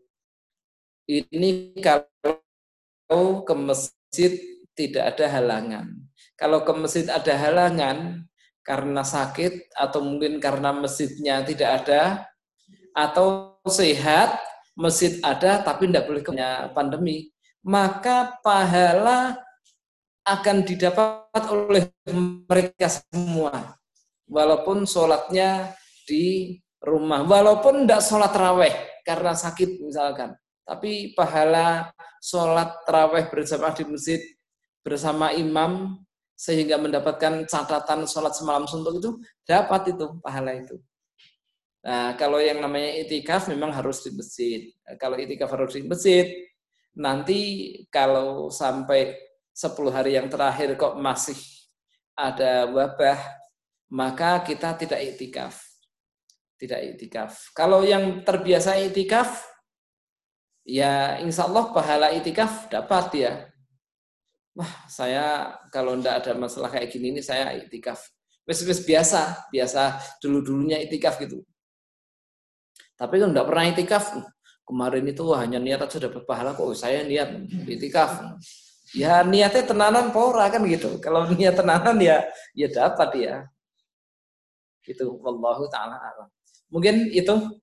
Ini 1.12 1.76
kalau 1.84 3.44
ke 3.44 3.54
masjid 3.54 4.40
tidak 4.78 5.16
ada 5.16 5.26
halangan 5.30 5.86
kalau 6.40 6.66
ke 6.66 6.72
masjid 6.74 7.06
ada 7.10 7.34
halangan 7.38 8.26
karena 8.62 9.02
sakit 9.02 9.74
atau 9.74 10.00
mungkin 10.06 10.38
karena 10.38 10.74
masjidnya 10.74 11.42
tidak 11.46 11.86
ada 11.86 12.26
atau 12.94 13.58
sehat 13.66 14.38
masjid 14.78 15.18
ada 15.24 15.62
tapi 15.62 15.90
tidak 15.90 16.06
boleh 16.08 16.22
punya 16.22 16.50
pandemi 16.74 17.32
maka 17.62 18.42
pahala 18.42 19.38
akan 20.26 20.58
didapat 20.66 21.44
oleh 21.50 21.90
mereka 22.46 22.90
semua. 22.90 23.78
Walaupun 24.30 24.86
sholatnya 24.88 25.76
di 26.06 26.58
rumah. 26.82 27.26
Walaupun 27.26 27.86
tidak 27.86 28.02
sholat 28.06 28.34
raweh 28.34 28.74
karena 29.04 29.34
sakit 29.36 29.82
misalkan. 29.82 30.38
Tapi 30.64 31.12
pahala 31.18 31.92
sholat 32.22 32.86
raweh 32.86 33.28
bersama 33.28 33.74
di 33.76 33.84
masjid 33.84 34.22
bersama 34.82 35.34
imam 35.34 36.02
sehingga 36.34 36.82
mendapatkan 36.82 37.46
catatan 37.46 38.10
sholat 38.10 38.34
semalam 38.34 38.66
suntuk 38.66 38.98
itu 38.98 39.12
dapat 39.46 39.94
itu 39.94 40.18
pahala 40.26 40.58
itu. 40.58 40.82
Nah, 41.82 42.14
kalau 42.14 42.38
yang 42.38 42.62
namanya 42.62 43.02
itikaf 43.02 43.50
memang 43.50 43.74
harus 43.74 44.06
di 44.06 44.14
masjid. 44.14 44.70
Kalau 45.02 45.18
itikaf 45.18 45.50
harus 45.50 45.74
di 45.74 45.86
masjid, 45.86 46.30
nanti 46.94 47.40
kalau 47.90 48.54
sampai 48.54 49.18
10 49.54 49.90
hari 49.90 50.18
yang 50.18 50.30
terakhir 50.30 50.78
kok 50.78 50.98
masih 50.98 51.38
ada 52.14 52.70
wabah, 52.70 53.18
maka 53.90 54.46
kita 54.46 54.78
tidak 54.78 55.02
itikaf. 55.02 55.58
Tidak 56.62 56.80
itikaf. 56.94 57.50
Kalau 57.58 57.82
yang 57.82 58.22
terbiasa 58.22 58.78
itikaf, 58.78 59.42
ya 60.62 61.18
insya 61.18 61.50
Allah 61.50 61.74
pahala 61.74 62.08
itikaf 62.14 62.70
dapat 62.70 63.06
ya. 63.18 63.34
Wah, 64.52 64.72
saya 64.92 65.56
kalau 65.72 65.96
tidak 65.96 66.26
ada 66.26 66.32
masalah 66.36 66.70
kayak 66.72 66.92
gini 66.92 67.16
ini 67.16 67.22
saya 67.24 67.56
itikaf. 67.56 68.04
Wes-wes 68.44 68.84
biasa, 68.84 69.48
biasa 69.54 70.02
dulu-dulunya 70.20 70.82
itikaf 70.84 71.22
gitu. 71.24 71.40
Tapi 73.00 73.16
kalau 73.18 73.32
tidak 73.32 73.48
pernah 73.48 73.66
itikaf, 73.72 74.04
kemarin 74.72 75.04
itu 75.08 75.24
hanya 75.36 75.60
niat 75.60 75.84
aja 75.84 75.98
dapat 76.00 76.24
pahala 76.24 76.56
kok 76.56 76.72
saya 76.80 77.04
niat 77.04 77.44
itikaf 77.68 78.40
ya 78.96 79.20
niatnya 79.24 79.68
tenanan 79.68 80.16
pora 80.16 80.48
kan 80.48 80.64
gitu 80.64 80.96
kalau 81.04 81.28
niat 81.32 81.60
tenanan 81.60 82.00
ya 82.00 82.24
ya 82.56 82.68
dapat 82.72 83.10
ya 83.20 83.36
itu 84.88 85.06
wallahu 85.20 85.68
taala 85.68 86.00
alam 86.00 86.28
mungkin 86.72 87.12
itu 87.12 87.60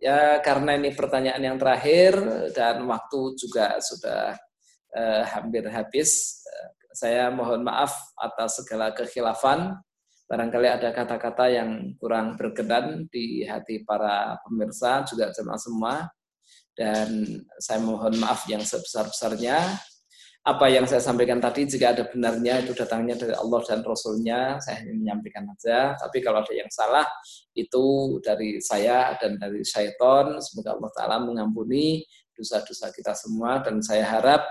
ya 0.00 0.40
karena 0.40 0.80
ini 0.80 0.92
pertanyaan 0.96 1.42
yang 1.44 1.56
terakhir 1.60 2.16
dan 2.56 2.84
waktu 2.88 3.36
juga 3.36 3.76
sudah 3.80 4.36
eh, 4.96 5.22
hampir 5.28 5.68
habis. 5.68 6.40
Saya 6.96 7.28
mohon 7.28 7.60
maaf 7.60 7.92
atas 8.16 8.64
segala 8.64 8.96
kekhilafan. 8.96 9.76
Barangkali 10.26 10.66
ada 10.66 10.90
kata-kata 10.90 11.52
yang 11.52 11.94
kurang 12.00 12.34
berkenan 12.34 13.06
di 13.12 13.44
hati 13.44 13.84
para 13.84 14.40
pemirsa 14.42 15.04
juga 15.04 15.28
jemaah 15.30 15.60
semua. 15.60 15.94
Dan 16.72 17.40
saya 17.60 17.84
mohon 17.84 18.16
maaf 18.16 18.48
yang 18.48 18.64
sebesar-besarnya. 18.64 19.76
Apa 20.46 20.70
yang 20.70 20.86
saya 20.86 21.02
sampaikan 21.02 21.42
tadi 21.42 21.66
jika 21.66 21.90
ada 21.90 22.06
benarnya 22.06 22.62
itu 22.62 22.70
datangnya 22.70 23.18
dari 23.18 23.34
Allah 23.34 23.60
dan 23.66 23.82
Rasulnya. 23.82 24.62
Saya 24.62 24.78
hanya 24.78 24.94
menyampaikan 24.94 25.42
saja 25.58 25.98
tapi 25.98 26.22
kalau 26.22 26.38
ada 26.38 26.54
yang 26.54 26.70
salah 26.70 27.02
itu 27.50 28.16
dari 28.22 28.62
saya 28.62 29.18
dan 29.18 29.42
dari 29.42 29.66
syaitan. 29.66 30.38
Semoga 30.38 30.78
Allah 30.78 30.90
Ta'ala 30.94 31.16
mengampuni 31.18 32.06
dosa-dosa 32.36 32.92
kita 32.92 33.16
semua 33.16 33.64
dan 33.64 33.80
saya 33.80 34.04
harap 34.04 34.44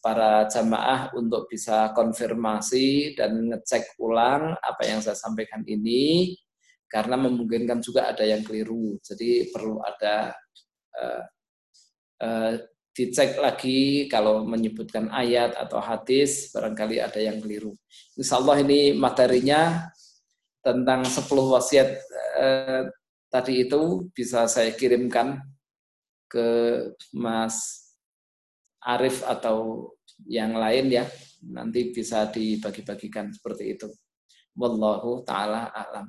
para 0.00 0.48
jamaah 0.48 1.12
untuk 1.12 1.46
bisa 1.46 1.92
konfirmasi 1.92 3.12
dan 3.14 3.52
ngecek 3.52 4.00
ulang 4.00 4.56
apa 4.56 4.82
yang 4.88 5.04
saya 5.04 5.18
sampaikan 5.18 5.60
ini 5.68 6.34
karena 6.88 7.20
memungkinkan 7.20 7.84
juga 7.84 8.08
ada 8.08 8.24
yang 8.24 8.40
keliru 8.40 8.96
jadi 9.04 9.52
perlu 9.52 9.84
ada 9.84 10.32
uh, 10.96 11.22
uh, 12.24 12.52
dicek 12.96 13.36
lagi 13.36 14.08
kalau 14.08 14.48
menyebutkan 14.48 15.12
ayat 15.12 15.52
atau 15.52 15.84
hadis 15.84 16.48
barangkali 16.48 16.96
ada 16.96 17.20
yang 17.20 17.44
keliru. 17.44 17.76
Insya 18.16 18.40
Allah 18.40 18.64
ini 18.64 18.96
materinya 18.96 19.92
tentang 20.64 21.04
10 21.04 21.28
wasiat 21.28 21.92
eh, 22.40 22.82
tadi 23.28 23.68
itu 23.68 24.08
bisa 24.16 24.48
saya 24.48 24.72
kirimkan 24.72 25.36
ke 26.26 26.48
Mas 27.14 27.86
Arif 28.82 29.26
atau 29.26 29.90
yang 30.26 30.54
lain 30.54 30.90
ya. 30.90 31.04
Nanti 31.46 31.90
bisa 31.90 32.26
dibagi-bagikan 32.30 33.30
seperti 33.34 33.74
itu. 33.78 33.88
Wallahu 34.56 35.22
taala 35.26 35.68
alam. 35.74 36.08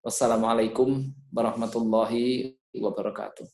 Wassalamualaikum 0.00 1.12
warahmatullahi 1.30 2.56
wabarakatuh. 2.72 3.46